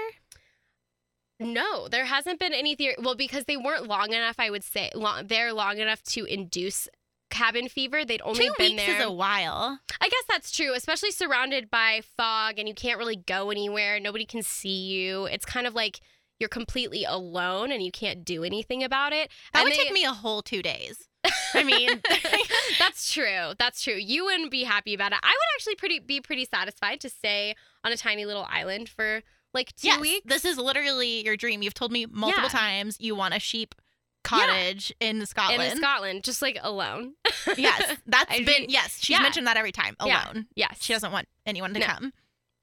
No, 1.42 1.88
there 1.88 2.06
hasn't 2.06 2.39
been 2.39 2.54
any 2.54 2.76
theory. 2.76 2.96
Well, 3.02 3.16
because 3.16 3.46
they 3.46 3.58
weren't 3.58 3.88
long 3.88 4.14
enough, 4.14 4.36
I 4.39 4.50
would 4.50 4.64
say 4.64 4.92
long, 4.96 5.28
they're 5.28 5.52
long 5.54 5.78
enough 5.80 6.04
to 6.04 6.26
induce 6.26 6.88
cabin 7.30 7.68
fever. 7.70 8.04
They'd 8.06 8.22
only 8.24 8.48
Two 8.48 8.54
been 8.58 8.74
weeks 8.74 8.86
there. 8.86 9.00
is 9.00 9.06
a 9.06 9.12
while. 9.12 9.80
I 10.00 10.10
guess 10.10 10.24
that's 10.30 10.52
true, 10.52 10.74
especially 10.74 11.12
surrounded 11.12 11.70
by 11.72 12.02
fog 12.18 12.60
and 12.60 12.68
you 12.68 12.74
can't 12.76 12.98
really 13.00 13.16
go 13.16 13.50
anywhere. 13.52 14.00
Nobody 14.00 14.26
can 14.26 14.44
see 14.44 14.88
you. 14.88 15.26
It's 15.26 15.46
kind 15.46 15.66
of 15.66 15.74
like 15.74 16.00
you're 16.39 16.50
completely 16.50 17.04
alone 17.06 17.72
and 17.72 17.82
you 17.84 17.92
can't 17.92 18.26
do 18.26 18.44
anything 18.44 18.84
about 18.84 19.14
it. 19.14 19.30
That 19.54 19.60
And 19.62 19.64
would 19.66 19.74
they- 19.74 19.84
take 19.84 19.94
me 19.94 20.04
a 20.06 20.12
whole 20.12 20.42
two 20.42 20.62
days. 20.62 21.08
I 21.54 21.64
mean, 21.64 22.02
that's 22.80 23.14
true. 23.14 23.54
That's 23.60 23.82
true. 23.84 23.94
You 23.94 24.26
wouldn't 24.26 24.50
be 24.52 24.64
happy 24.64 24.94
about 24.94 25.12
it. 25.12 25.20
I 25.22 25.28
would 25.30 25.56
actually 25.56 25.76
pretty 25.76 26.00
be 26.00 26.20
pretty 26.20 26.46
satisfied 26.46 27.00
to 27.02 27.10
stay 27.10 27.56
on 27.84 27.92
a 27.92 27.98
tiny 27.98 28.26
little 28.26 28.48
island 28.50 28.89
for 28.89 29.22
like 29.54 29.76
two 29.76 29.88
yes, 29.88 29.99
weeks. 29.99 30.26
this 30.26 30.45
is 30.45 30.58
literally 30.58 31.24
your 31.26 31.36
dream. 31.38 31.62
You've 31.62 31.74
told 31.74 31.91
me 31.91 32.06
multiple 32.06 32.43
Yeah. 32.43 32.49
times 32.49 32.97
you 32.99 33.16
want 33.16 33.34
a 33.34 33.39
sheep 33.39 33.76
cottage 34.24 34.93
in 34.99 35.26
Scotland. 35.26 35.64
in 35.64 35.78
Scotland, 35.78 36.24
just 36.24 36.41
like 36.41 36.58
alone. 36.62 37.14
yes, 37.58 37.97
that's 38.06 38.30
been 38.38 38.45
be- 38.45 38.66
yes. 38.70 38.99
She's 39.02 39.18
yeah. 39.18 39.22
mentioned 39.24 39.47
that 39.47 39.58
every 39.58 39.72
time. 39.72 39.95
Yeah. 40.06 40.26
Alone. 40.32 40.45
yes. 40.56 40.78
She 40.82 40.93
doesn't 40.93 41.12
want 41.12 41.28
anyone 41.45 41.74
to 41.74 41.80
No. 41.80 41.86
come. 41.88 42.14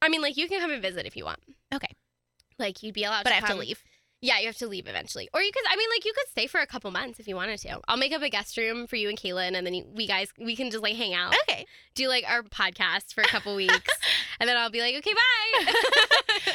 I 0.01 0.09
mean, 0.09 0.22
like 0.22 0.36
you 0.36 0.49
can 0.49 0.61
come 0.61 0.70
and 0.70 0.80
visit 0.80 1.07
if 1.07 1.16
you 1.16 1.24
want. 1.24 1.41
Okay. 1.74 1.91
Like 2.59 2.82
you'd 2.82 2.95
be 2.95 3.05
allowed 3.05 3.24
But 3.24 3.30
to 3.30 3.36
I 3.36 3.41
have 3.41 3.49
to 3.51 3.57
leave. 3.57 3.82
Yeah, 4.21 4.41
you 4.41 4.47
have 4.47 4.57
to 4.57 4.66
leave 4.66 4.89
eventually. 4.89 5.29
Or 5.33 5.41
you 5.41 5.53
could 5.53 5.62
I 5.71 5.77
mean 5.77 5.89
like 5.95 6.05
you 6.05 6.12
could 6.12 6.29
stay 6.29 6.47
for 6.49 6.61
a 6.61 6.66
couple 6.66 6.91
months 6.91 7.21
if 7.21 7.29
you 7.29 7.37
wanted 7.37 7.59
to. 7.61 7.81
I'll 7.87 7.97
make 7.97 8.12
up 8.12 8.23
a 8.23 8.29
guest 8.29 8.57
room 8.57 8.87
for 8.87 8.97
you 8.97 9.09
and 9.09 9.16
Kaylin 9.19 9.57
and 9.57 9.64
then 9.66 9.75
you, 9.75 9.85
we 9.95 10.07
guys 10.07 10.33
we 10.39 10.57
can 10.57 10.71
just 10.71 10.83
like 10.83 10.97
hang 10.97 11.14
out. 11.14 11.35
Okay. 11.49 11.66
Do 11.95 12.09
like 12.09 12.25
our 12.29 12.43
podcast 12.43 13.14
for 13.14 13.21
a 13.21 13.29
couple 13.29 13.55
weeks. 13.64 13.91
and 14.41 14.49
then 14.49 14.57
I'll 14.57 14.71
be 14.71 14.81
like, 14.81 14.97
"Okay, 14.97 15.12
bye." 15.14 15.73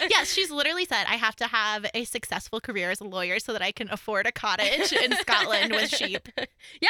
yes, 0.10 0.34
she's 0.34 0.52
literally 0.52 0.86
said 0.86 1.06
I 1.08 1.16
have 1.16 1.36
to 1.38 1.48
have 1.48 1.86
a 1.94 2.04
successful 2.04 2.60
career 2.60 2.92
as 2.92 3.00
a 3.00 3.06
lawyer 3.06 3.40
so 3.40 3.54
that 3.54 3.62
I 3.62 3.72
can 3.72 3.90
afford 3.90 4.26
a 4.28 4.32
cottage 4.32 4.92
in 4.92 5.14
Scotland 5.18 5.72
with 5.74 5.90
sheep. 5.90 6.28
yeah. 6.82 6.90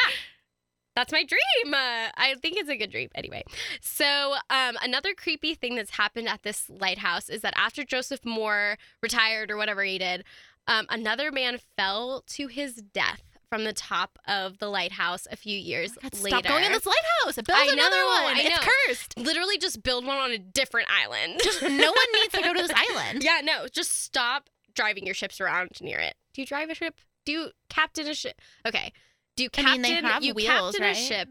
That's 0.96 1.10
my 1.10 1.24
dream. 1.24 1.74
Uh, 1.74 2.10
I 2.16 2.36
think 2.40 2.56
it's 2.56 2.68
a 2.68 2.76
good 2.76 2.92
dream 2.92 3.08
anyway. 3.16 3.42
So, 3.80 4.34
um, 4.48 4.76
another 4.80 5.12
creepy 5.12 5.56
thing 5.56 5.74
that's 5.74 5.90
happened 5.90 6.28
at 6.28 6.44
this 6.44 6.70
lighthouse 6.70 7.28
is 7.28 7.40
that 7.42 7.52
after 7.56 7.82
Joseph 7.82 8.24
Moore 8.24 8.78
retired 9.02 9.50
or 9.50 9.56
whatever 9.56 9.82
he 9.82 9.98
did, 9.98 10.22
um, 10.66 10.86
another 10.90 11.30
man 11.30 11.58
fell 11.76 12.22
to 12.28 12.46
his 12.46 12.74
death 12.76 13.22
from 13.48 13.64
the 13.64 13.72
top 13.72 14.18
of 14.26 14.58
the 14.58 14.68
lighthouse 14.68 15.26
a 15.30 15.36
few 15.36 15.56
years 15.56 15.92
God, 15.92 16.14
later. 16.14 16.38
Stop 16.38 16.44
going 16.44 16.64
in 16.64 16.72
this 16.72 16.86
lighthouse. 16.86 17.36
Build 17.36 17.58
I 17.58 17.68
another 17.72 17.96
know, 17.96 18.06
one. 18.24 18.36
I 18.36 18.40
it's 18.44 18.50
know. 18.66 18.72
cursed. 18.88 19.18
Literally, 19.18 19.58
just 19.58 19.82
build 19.82 20.04
one 20.06 20.16
on 20.16 20.30
a 20.32 20.38
different 20.38 20.88
island. 20.90 21.40
no 21.62 21.68
one 21.68 22.06
needs 22.14 22.34
to 22.34 22.42
go 22.42 22.52
to 22.52 22.62
this 22.62 22.72
island. 22.90 23.22
yeah, 23.22 23.40
no, 23.44 23.66
just 23.68 24.02
stop 24.02 24.50
driving 24.74 25.06
your 25.06 25.14
ships 25.14 25.40
around 25.40 25.70
near 25.80 25.98
it. 25.98 26.14
Do 26.32 26.42
you 26.42 26.46
drive 26.46 26.68
a 26.70 26.74
ship? 26.74 26.96
Do 27.24 27.32
you 27.32 27.50
captain 27.68 28.08
a 28.08 28.14
ship? 28.14 28.40
Okay. 28.66 28.92
Do 29.36 29.44
you 29.44 29.50
I 29.54 29.62
captain? 29.62 29.82
mean, 29.82 30.02
they 30.02 30.08
have 30.08 30.24
you 30.24 30.34
wheels, 30.34 30.72
captain 30.72 30.82
right? 30.82 30.96
a 30.96 31.00
ship. 31.00 31.28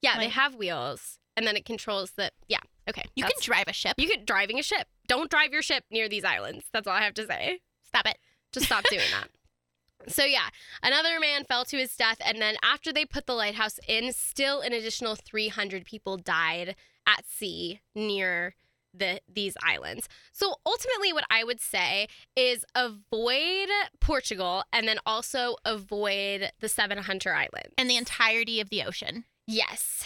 Yeah, 0.00 0.16
they 0.18 0.28
have 0.28 0.54
wheels, 0.54 1.18
and 1.36 1.46
then 1.46 1.56
it 1.56 1.64
controls 1.64 2.12
the. 2.12 2.30
Yeah. 2.48 2.60
Okay. 2.88 3.04
You 3.14 3.24
can 3.24 3.32
drive 3.42 3.64
a 3.66 3.72
ship. 3.72 3.94
You 3.98 4.08
can 4.08 4.24
driving 4.24 4.58
a 4.58 4.62
ship. 4.62 4.86
Don't 5.06 5.30
drive 5.30 5.52
your 5.52 5.62
ship 5.62 5.84
near 5.90 6.08
these 6.08 6.24
islands. 6.24 6.64
That's 6.72 6.86
all 6.86 6.94
I 6.94 7.02
have 7.02 7.14
to 7.14 7.26
say. 7.26 7.60
Stop 7.84 8.06
it. 8.06 8.16
Just 8.52 8.66
stop 8.66 8.84
doing 8.90 9.02
that. 9.12 9.28
So 10.10 10.24
yeah, 10.24 10.48
another 10.82 11.20
man 11.20 11.44
fell 11.44 11.64
to 11.66 11.76
his 11.76 11.94
death, 11.96 12.18
and 12.24 12.40
then 12.40 12.56
after 12.62 12.92
they 12.92 13.04
put 13.04 13.26
the 13.26 13.34
lighthouse 13.34 13.78
in, 13.86 14.12
still 14.12 14.60
an 14.60 14.72
additional 14.72 15.16
300 15.16 15.84
people 15.84 16.16
died 16.16 16.76
at 17.06 17.26
sea 17.26 17.80
near 17.94 18.54
the 18.94 19.20
these 19.32 19.56
islands. 19.62 20.08
So 20.32 20.56
ultimately, 20.64 21.12
what 21.12 21.24
I 21.30 21.44
would 21.44 21.60
say 21.60 22.08
is 22.36 22.64
avoid 22.74 23.68
Portugal, 24.00 24.64
and 24.72 24.88
then 24.88 24.98
also 25.04 25.56
avoid 25.64 26.52
the 26.60 26.68
Seven 26.68 26.98
Hunter 26.98 27.34
Islands. 27.34 27.74
And 27.76 27.90
the 27.90 27.96
entirety 27.96 28.60
of 28.60 28.70
the 28.70 28.82
ocean. 28.82 29.24
Yes. 29.46 30.04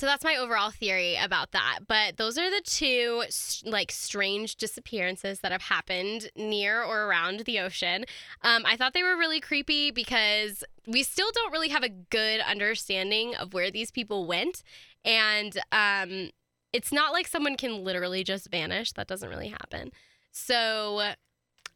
So 0.00 0.06
that's 0.06 0.24
my 0.24 0.34
overall 0.36 0.70
theory 0.70 1.14
about 1.22 1.52
that. 1.52 1.80
But 1.86 2.16
those 2.16 2.38
are 2.38 2.50
the 2.50 2.62
two 2.64 3.22
like 3.66 3.92
strange 3.92 4.56
disappearances 4.56 5.40
that 5.40 5.52
have 5.52 5.60
happened 5.60 6.30
near 6.34 6.82
or 6.82 7.04
around 7.04 7.40
the 7.40 7.60
ocean. 7.60 8.06
Um, 8.40 8.62
I 8.64 8.78
thought 8.78 8.94
they 8.94 9.02
were 9.02 9.18
really 9.18 9.40
creepy 9.40 9.90
because 9.90 10.64
we 10.86 11.02
still 11.02 11.30
don't 11.34 11.52
really 11.52 11.68
have 11.68 11.82
a 11.82 11.90
good 11.90 12.40
understanding 12.40 13.34
of 13.34 13.52
where 13.52 13.70
these 13.70 13.90
people 13.90 14.26
went, 14.26 14.62
and 15.04 15.58
um, 15.70 16.30
it's 16.72 16.92
not 16.92 17.12
like 17.12 17.28
someone 17.28 17.58
can 17.58 17.84
literally 17.84 18.24
just 18.24 18.50
vanish. 18.50 18.92
That 18.92 19.06
doesn't 19.06 19.28
really 19.28 19.48
happen. 19.48 19.92
So 20.32 21.12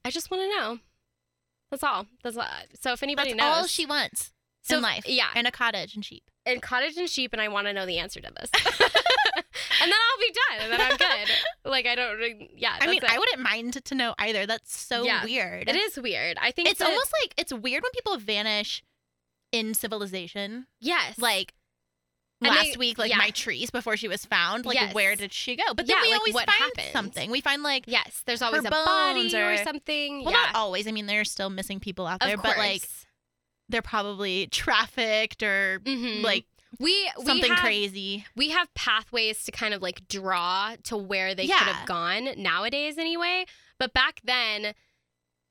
I 0.02 0.10
just 0.10 0.30
want 0.30 0.44
to 0.44 0.58
know. 0.58 0.78
That's 1.70 1.84
all. 1.84 2.06
That's 2.22 2.38
all. 2.38 2.46
So 2.80 2.94
if 2.94 3.02
anybody 3.02 3.34
knows 3.34 3.38
That's 3.38 3.56
knows, 3.56 3.62
all 3.64 3.68
she 3.68 3.84
wants 3.84 4.32
so 4.64 4.76
in 4.78 4.82
life. 4.82 5.04
yeah, 5.06 5.28
And 5.34 5.46
a 5.46 5.50
cottage 5.52 5.94
and 5.94 6.04
sheep. 6.04 6.24
and 6.46 6.60
cottage 6.60 6.96
and 6.96 7.08
sheep, 7.08 7.32
and 7.32 7.40
I 7.40 7.48
want 7.48 7.66
to 7.68 7.72
know 7.72 7.86
the 7.86 7.98
answer 7.98 8.20
to 8.20 8.30
this. 8.40 8.50
and 9.82 9.90
then 9.90 9.92
I'll 9.92 10.18
be 10.20 10.34
done, 10.34 10.60
and 10.62 10.72
then 10.72 10.80
I'm 10.80 10.96
good. 10.96 11.30
Like 11.66 11.86
I 11.86 11.94
don't. 11.94 12.20
Yeah, 12.56 12.76
I 12.78 12.86
mean, 12.86 12.98
it. 13.02 13.10
I 13.10 13.18
wouldn't 13.18 13.40
mind 13.40 13.82
to 13.84 13.94
know 13.94 14.14
either. 14.18 14.44
That's 14.46 14.76
so 14.78 15.02
Yeah. 15.04 15.24
weird. 15.24 15.66
It 15.68 15.74
is 15.76 15.96
weird. 15.96 16.36
I 16.40 16.50
think 16.50 16.68
It's 16.68 16.78
that- 16.80 16.88
almost 16.88 17.10
like 17.22 17.32
it's 17.38 17.52
weird 17.54 17.82
when 17.82 17.90
people 17.92 18.16
vanish 18.18 18.82
in 19.50 19.72
civilization. 19.72 20.66
yes, 20.80 21.18
Like 21.18 21.54
And 22.42 22.50
last 22.54 22.72
they- 22.72 22.76
week, 22.76 22.98
like 22.98 23.10
yeah. 23.10 23.16
my 23.16 23.30
trees 23.30 23.70
before 23.70 23.96
she 23.96 24.08
was 24.08 24.26
found. 24.26 24.66
Like 24.66 24.74
Yes. 24.76 24.94
where 24.94 25.16
did 25.16 25.32
she 25.32 25.56
go? 25.56 25.62
But 25.74 25.86
then 25.86 25.96
Yeah, 25.96 26.02
we 26.02 26.10
like, 26.10 26.18
always 26.20 26.34
what 26.34 26.46
find 26.46 26.58
happened? 26.76 26.92
something. 26.92 27.30
We 27.30 27.40
find 27.40 27.62
like 27.62 27.84
yes. 27.86 28.22
There's 28.26 28.42
always 28.42 28.64
a 28.64 28.70
body 28.70 29.22
bones 29.22 29.34
or, 29.34 29.52
or- 29.54 29.64
something. 29.64 30.22
well, 30.24 30.32
yeah, 30.32 30.42
not 30.52 30.54
always. 30.56 30.86
I 30.86 30.90
mean, 30.92 31.06
there's 31.06 31.30
still 31.30 31.48
missing 31.50 31.80
people 31.80 32.06
out 32.06 32.20
there, 32.20 32.36
but 32.36 32.58
like 32.58 32.86
they're 33.68 33.82
probably 33.82 34.46
trafficked 34.48 35.42
or 35.42 35.80
Mhm. 35.84 36.22
like 36.22 36.44
we 36.80 37.08
we 37.18 37.24
something 37.24 37.50
have, 37.52 37.60
crazy. 37.60 38.26
We 38.34 38.50
have 38.50 38.72
pathways 38.74 39.44
to 39.44 39.52
kind 39.52 39.74
of 39.74 39.80
like 39.82 40.08
draw 40.08 40.74
to 40.84 40.96
where 40.96 41.34
they 41.34 41.46
could 41.46 41.54
have 41.56 41.86
gone 41.86 42.30
nowadays, 42.36 42.98
anyway. 42.98 43.44
But 43.78 43.92
back 43.94 44.20
then, 44.24 44.74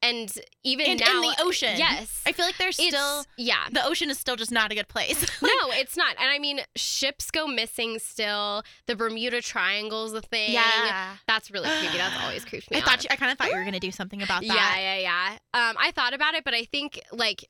and 0.02 0.30
even 0.66 0.86
And 0.86 1.00
now, 1.00 1.16
in 1.16 1.22
the 1.22 1.36
ocean. 1.40 1.78
yes, 1.78 2.22
I 2.26 2.34
feel 2.34 2.46
like 2.46 2.58
there's 2.58 2.76
still 2.76 3.24
yeah. 3.38 3.70
the 3.72 3.86
ocean 3.86 4.10
is 4.10 4.20
still 4.20 4.36
just 4.36 4.52
not 4.52 4.70
a 4.70 4.76
good 4.76 4.90
place. 4.90 5.22
no, 5.42 5.50
it's 5.72 5.96
not. 5.96 6.18
And 6.20 6.30
I 6.30 6.40
mean, 6.40 6.60
ships 6.76 7.32
go 7.32 7.48
missing 7.48 8.00
still. 8.00 8.64
The 8.86 8.98
Bermuda 8.98 9.42
Triangle's 9.42 10.12
a 10.14 10.22
thing. 10.22 10.52
yeah. 10.52 11.16
That's 11.26 11.50
really 11.52 11.70
creepy. 11.80 11.98
That's 11.98 12.22
always 12.22 12.44
creeped 12.44 12.70
me 12.70 12.78
I 12.78 12.80
out. 12.82 12.86
thought 12.86 13.04
you, 13.06 13.08
I 13.12 13.16
kind 13.16 13.32
of 13.32 13.38
thought 13.38 13.50
you 13.50 13.56
were 13.56 13.64
gonna 13.64 13.80
do 13.80 13.92
something 13.92 14.22
about 14.22 14.42
that. 14.42 14.48
yeah, 14.48 14.98
yeah, 14.98 15.38
yeah. 15.54 15.70
Um, 15.70 15.78
I 15.80 15.92
thought 15.92 16.14
about 16.14 16.34
it, 16.34 16.44
but 16.44 16.54
I 16.54 16.66
think 16.66 17.00
like 17.14 17.50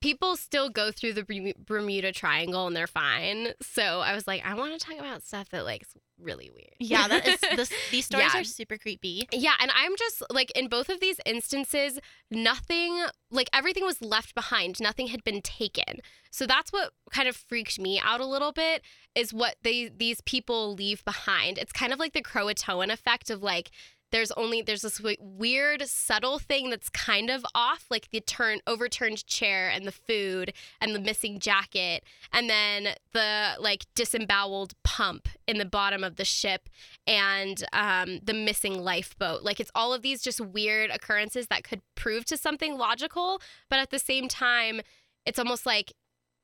people 0.00 0.36
still 0.36 0.70
go 0.70 0.90
through 0.92 1.12
the 1.14 1.54
Bermuda 1.58 2.12
Triangle 2.12 2.66
and 2.66 2.76
they're 2.76 2.86
fine. 2.86 3.48
So 3.60 3.82
I 3.82 4.14
was 4.14 4.26
like, 4.26 4.44
I 4.44 4.54
want 4.54 4.78
to 4.78 4.84
talk 4.84 4.98
about 4.98 5.22
stuff 5.22 5.48
that 5.50 5.64
like 5.64 5.84
really 6.20 6.50
weird. 6.54 6.74
Yeah, 6.78 7.08
that 7.08 7.26
is 7.26 7.40
this, 7.56 7.72
these 7.90 8.06
stories 8.06 8.30
Yeah. 8.34 8.40
are 8.40 8.44
super 8.44 8.76
creepy. 8.78 9.28
Yeah, 9.32 9.54
and 9.60 9.70
I'm 9.74 9.96
just 9.96 10.22
like 10.30 10.50
in 10.56 10.68
both 10.68 10.88
of 10.88 11.00
these 11.00 11.20
instances, 11.26 11.98
nothing 12.30 13.04
like 13.30 13.48
everything 13.52 13.84
was 13.84 14.00
left 14.00 14.34
behind. 14.34 14.80
Nothing 14.80 15.08
had 15.08 15.24
been 15.24 15.42
taken. 15.42 16.00
So 16.30 16.46
that's 16.46 16.72
what 16.72 16.92
kind 17.10 17.28
of 17.28 17.36
freaked 17.36 17.78
me 17.78 18.00
out 18.02 18.20
a 18.20 18.26
little 18.26 18.52
bit 18.52 18.82
is 19.14 19.32
what 19.32 19.56
they 19.62 19.88
these 19.94 20.20
people 20.20 20.74
leave 20.74 21.04
behind. 21.04 21.58
It's 21.58 21.72
kind 21.72 21.92
of 21.92 21.98
like 21.98 22.12
the 22.12 22.22
Croatoan 22.22 22.92
effect 22.92 23.30
of 23.30 23.42
like 23.42 23.70
there's 24.10 24.30
only 24.32 24.62
there's 24.62 24.82
this 24.82 25.00
weird 25.20 25.86
subtle 25.86 26.38
thing 26.38 26.70
that's 26.70 26.88
kind 26.88 27.30
of 27.30 27.44
off 27.54 27.86
like 27.90 28.08
the 28.10 28.20
turn 28.20 28.60
overturned 28.66 29.26
chair 29.26 29.68
and 29.68 29.86
the 29.86 29.92
food 29.92 30.52
and 30.80 30.94
the 30.94 31.00
missing 31.00 31.38
jacket 31.38 32.04
and 32.32 32.48
then 32.48 32.94
the 33.12 33.54
like 33.60 33.86
disemboweled 33.94 34.72
pump 34.82 35.28
in 35.46 35.58
the 35.58 35.64
bottom 35.64 36.02
of 36.02 36.16
the 36.16 36.24
ship 36.24 36.68
and 37.06 37.64
um, 37.72 38.20
the 38.22 38.34
missing 38.34 38.78
lifeboat. 38.78 39.42
Like 39.42 39.60
it's 39.60 39.70
all 39.74 39.92
of 39.92 40.02
these 40.02 40.22
just 40.22 40.40
weird 40.40 40.90
occurrences 40.90 41.46
that 41.48 41.64
could 41.64 41.80
prove 41.94 42.24
to 42.26 42.36
something 42.36 42.76
logical, 42.76 43.40
but 43.68 43.78
at 43.78 43.90
the 43.90 43.98
same 43.98 44.28
time, 44.28 44.80
it's 45.26 45.38
almost 45.38 45.66
like, 45.66 45.92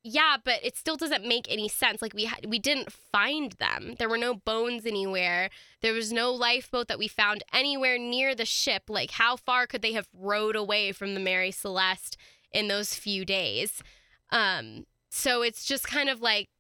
yeah, 0.07 0.37
but 0.45 0.61
it 0.63 0.77
still 0.77 0.97
doesn't 0.97 1.27
make 1.27 1.51
any 1.51 1.67
sense. 1.67 2.03
Like 2.03 2.13
we 2.13 2.27
ha- 2.27 2.37
we 2.47 2.59
didn't 2.59 2.93
find 2.93 3.53
them. 3.53 3.95
There 3.99 4.09
were 4.09 4.19
no 4.19 4.35
bones 4.35 4.85
anywhere. 4.85 5.49
There 5.81 5.95
was 5.95 6.13
no 6.13 6.31
lifeboat 6.31 6.89
that 6.89 6.99
we 6.99 7.09
found 7.09 7.43
anywhere 7.55 7.99
near 7.99 8.35
the 8.35 8.45
ship. 8.45 8.85
Like 8.89 9.13
how 9.13 9.37
far 9.37 9.67
could 9.67 9.81
they 9.81 9.95
have 9.95 10.09
rowed 10.13 10.57
away 10.57 10.93
from 10.93 11.15
the 11.15 11.21
Mary 11.21 11.51
Celeste 11.51 12.19
in 12.53 12.69
those 12.69 12.95
few 12.95 13.25
days? 13.25 13.83
Um, 14.31 14.85
so 15.11 15.41
it's 15.41 15.65
just 15.65 15.87
kind 15.87 16.11
of 16.11 16.21
like, 16.21 16.51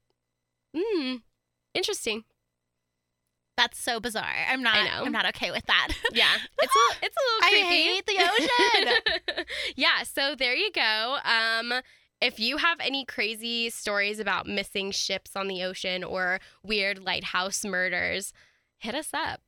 hmm, 0.74 1.16
interesting. 1.74 2.24
That's 3.58 3.78
so 3.78 4.00
bizarre. 4.00 4.46
I'm 4.48 4.62
not. 4.62 4.76
I 4.76 4.84
know. 4.84 5.04
I'm 5.04 5.12
not 5.12 5.26
okay 5.26 5.50
with 5.50 5.66
that. 5.66 5.88
Yeah, 6.14 6.34
it's 6.58 6.74
a 6.74 6.96
it's 7.06 7.16
a 7.16 7.46
little 7.46 7.66
I 7.66 7.68
hate 7.68 8.06
the 8.06 8.84
ocean. 9.34 9.44
yeah, 9.76 10.02
so 10.04 10.34
there 10.34 10.54
you 10.54 10.70
go. 10.72 11.18
Um 11.24 11.82
if 12.24 12.40
you 12.40 12.56
have 12.56 12.78
any 12.80 13.04
crazy 13.04 13.70
stories 13.70 14.18
about 14.18 14.46
missing 14.46 14.90
ships 14.90 15.36
on 15.36 15.46
the 15.48 15.62
ocean 15.62 16.02
or 16.02 16.40
weird 16.62 17.04
lighthouse 17.04 17.64
murders, 17.64 18.32
hit 18.78 18.94
us 18.94 19.10
up. 19.12 19.40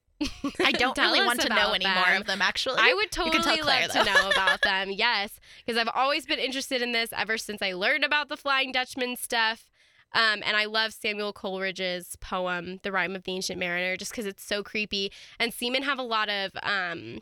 I 0.64 0.72
don't 0.72 0.96
really 0.98 1.24
want 1.24 1.40
to 1.40 1.48
know 1.48 1.72
any 1.72 1.84
them. 1.84 1.94
more 1.94 2.16
of 2.16 2.26
them. 2.26 2.40
Actually, 2.40 2.78
I 2.80 2.94
would 2.94 3.10
totally 3.10 3.42
tell 3.42 3.56
Claire, 3.58 3.88
love 3.88 3.90
to 3.92 3.98
though. 3.98 4.04
know 4.04 4.30
about 4.34 4.62
them. 4.62 4.90
Yes, 4.90 5.40
because 5.64 5.78
I've 5.78 5.92
always 5.94 6.26
been 6.26 6.38
interested 6.38 6.82
in 6.82 6.92
this 6.92 7.10
ever 7.12 7.36
since 7.38 7.62
I 7.62 7.72
learned 7.72 8.04
about 8.04 8.28
the 8.28 8.36
Flying 8.36 8.72
Dutchman 8.72 9.16
stuff. 9.16 9.66
Um, 10.12 10.42
and 10.46 10.56
I 10.56 10.64
love 10.66 10.94
Samuel 10.94 11.32
Coleridge's 11.32 12.16
poem, 12.20 12.78
The 12.82 12.92
Rime 12.92 13.16
of 13.16 13.24
the 13.24 13.32
Ancient 13.32 13.58
Mariner, 13.58 13.96
just 13.96 14.12
because 14.12 14.24
it's 14.24 14.44
so 14.44 14.62
creepy. 14.62 15.12
And 15.38 15.52
seamen 15.52 15.82
have 15.82 15.98
a 15.98 16.02
lot 16.02 16.28
of 16.30 16.52
um, 16.62 17.20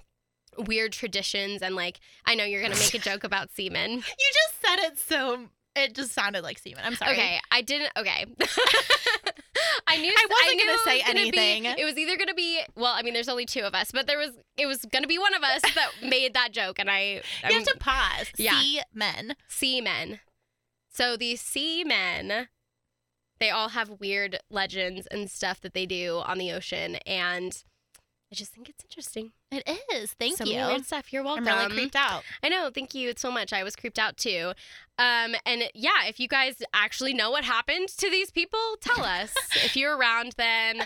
weird 0.58 0.92
traditions. 0.92 1.62
And, 1.62 1.74
like, 1.74 1.98
I 2.24 2.34
know 2.36 2.44
you're 2.44 2.60
going 2.60 2.74
to 2.74 2.78
make 2.78 2.94
a 2.94 2.98
joke 2.98 3.24
about 3.24 3.50
seamen. 3.50 3.90
You 3.90 4.30
just 4.46 4.53
said 4.80 4.92
it 4.92 4.98
so. 4.98 5.46
It 5.76 5.92
just 5.94 6.12
sounded 6.12 6.44
like 6.44 6.58
semen. 6.58 6.82
I'm 6.84 6.94
sorry. 6.94 7.12
Okay, 7.12 7.40
I 7.50 7.60
didn't. 7.62 7.90
Okay. 7.96 8.26
I 9.86 9.96
knew 9.98 10.12
I 10.16 10.26
wasn't 10.30 10.56
knew 10.56 10.66
gonna 10.66 10.78
say 10.84 11.00
gonna 11.02 11.14
be- 11.14 11.38
anything. 11.38 11.64
it 11.64 11.84
was 11.84 11.96
either 11.98 12.16
gonna 12.16 12.34
be 12.34 12.60
well. 12.76 12.92
I 12.94 13.02
mean, 13.02 13.12
there's 13.12 13.28
only 13.28 13.44
two 13.46 13.60
of 13.62 13.74
us, 13.74 13.90
but 13.92 14.06
there 14.06 14.18
was 14.18 14.30
it 14.56 14.66
was 14.66 14.84
gonna 14.92 15.06
be 15.08 15.18
one 15.18 15.34
of 15.34 15.42
us 15.42 15.62
that 15.74 15.90
made 16.02 16.34
that 16.34 16.52
joke, 16.52 16.78
and 16.78 16.90
I 16.90 17.14
You 17.14 17.20
I'm, 17.44 17.52
have 17.54 17.64
to 17.64 17.78
pause. 17.78 18.26
Yeah. 18.36 18.58
See 18.60 18.80
men. 18.94 19.34
seamen. 19.48 20.20
So 20.90 21.16
these 21.16 21.40
seamen, 21.40 22.46
they 23.40 23.50
all 23.50 23.70
have 23.70 23.98
weird 24.00 24.38
legends 24.50 25.08
and 25.08 25.28
stuff 25.30 25.60
that 25.62 25.74
they 25.74 25.86
do 25.86 26.22
on 26.24 26.38
the 26.38 26.52
ocean, 26.52 26.96
and 27.06 27.62
I 28.34 28.36
just 28.36 28.52
think 28.52 28.68
it's 28.68 28.82
interesting. 28.82 29.30
It 29.52 29.62
is. 29.92 30.10
Thank 30.18 30.38
Some 30.38 30.48
you. 30.48 30.56
weird 30.56 30.84
stuff. 30.84 31.12
You're 31.12 31.22
welcome. 31.22 31.46
I'm 31.46 31.68
really 31.68 31.82
creeped 31.82 31.94
out. 31.94 32.24
I 32.42 32.48
know. 32.48 32.68
Thank 32.74 32.92
you 32.92 33.12
so 33.16 33.30
much. 33.30 33.52
I 33.52 33.62
was 33.62 33.76
creeped 33.76 33.96
out 33.96 34.16
too. 34.16 34.54
Um, 34.98 35.36
and 35.46 35.62
yeah, 35.72 36.06
if 36.08 36.18
you 36.18 36.26
guys 36.26 36.60
actually 36.72 37.14
know 37.14 37.30
what 37.30 37.44
happened 37.44 37.90
to 37.90 38.10
these 38.10 38.32
people, 38.32 38.58
tell 38.80 39.04
us. 39.04 39.32
if 39.62 39.76
you're 39.76 39.96
around, 39.96 40.34
then, 40.36 40.80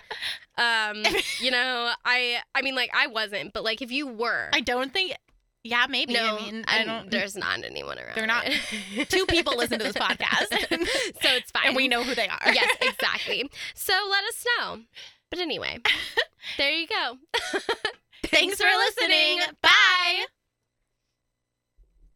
um, 0.59 1.05
you 1.41 1.51
know, 1.51 1.91
I, 2.05 2.41
I 2.55 2.61
mean, 2.61 2.75
like 2.75 2.91
I 2.95 3.07
wasn't, 3.07 3.55
but 3.55 3.65
like 3.65 3.81
if 3.81 3.91
you 3.91 4.07
were, 4.07 4.51
I 4.53 4.61
don't 4.61 4.93
think. 4.93 5.15
Yeah, 5.65 5.87
maybe. 5.89 6.13
no, 6.13 6.37
I 6.37 6.41
mean, 6.43 6.65
I 6.69 6.85
don't. 6.85 7.11
There's 7.11 7.35
not 7.35 7.65
anyone 7.65 7.99
around. 7.99 8.15
They're 8.15 8.27
not-? 8.27 8.45
Two 9.09 9.25
people 9.27 9.57
listen 9.57 9.79
to 9.79 9.85
this 9.87 9.97
podcast. 9.97 10.49
so 10.51 11.31
it's 11.35 11.51
fine. 11.51 11.69
and 11.69 11.77
we 11.77 11.89
know 11.89 12.03
who 12.05 12.15
they 12.15 12.29
are. 12.29 12.53
yes, 12.53 12.77
exactly. 12.81 13.51
So 13.75 13.93
let 14.11 14.25
us 14.25 14.45
know. 14.61 14.81
But 15.31 15.41
anyway, 15.41 15.79
there 16.59 16.73
you 16.73 16.87
go. 16.87 17.17
Thanks 18.25 18.57
for 18.57 18.67
listening. 18.67 19.41
Bye. 19.63 20.25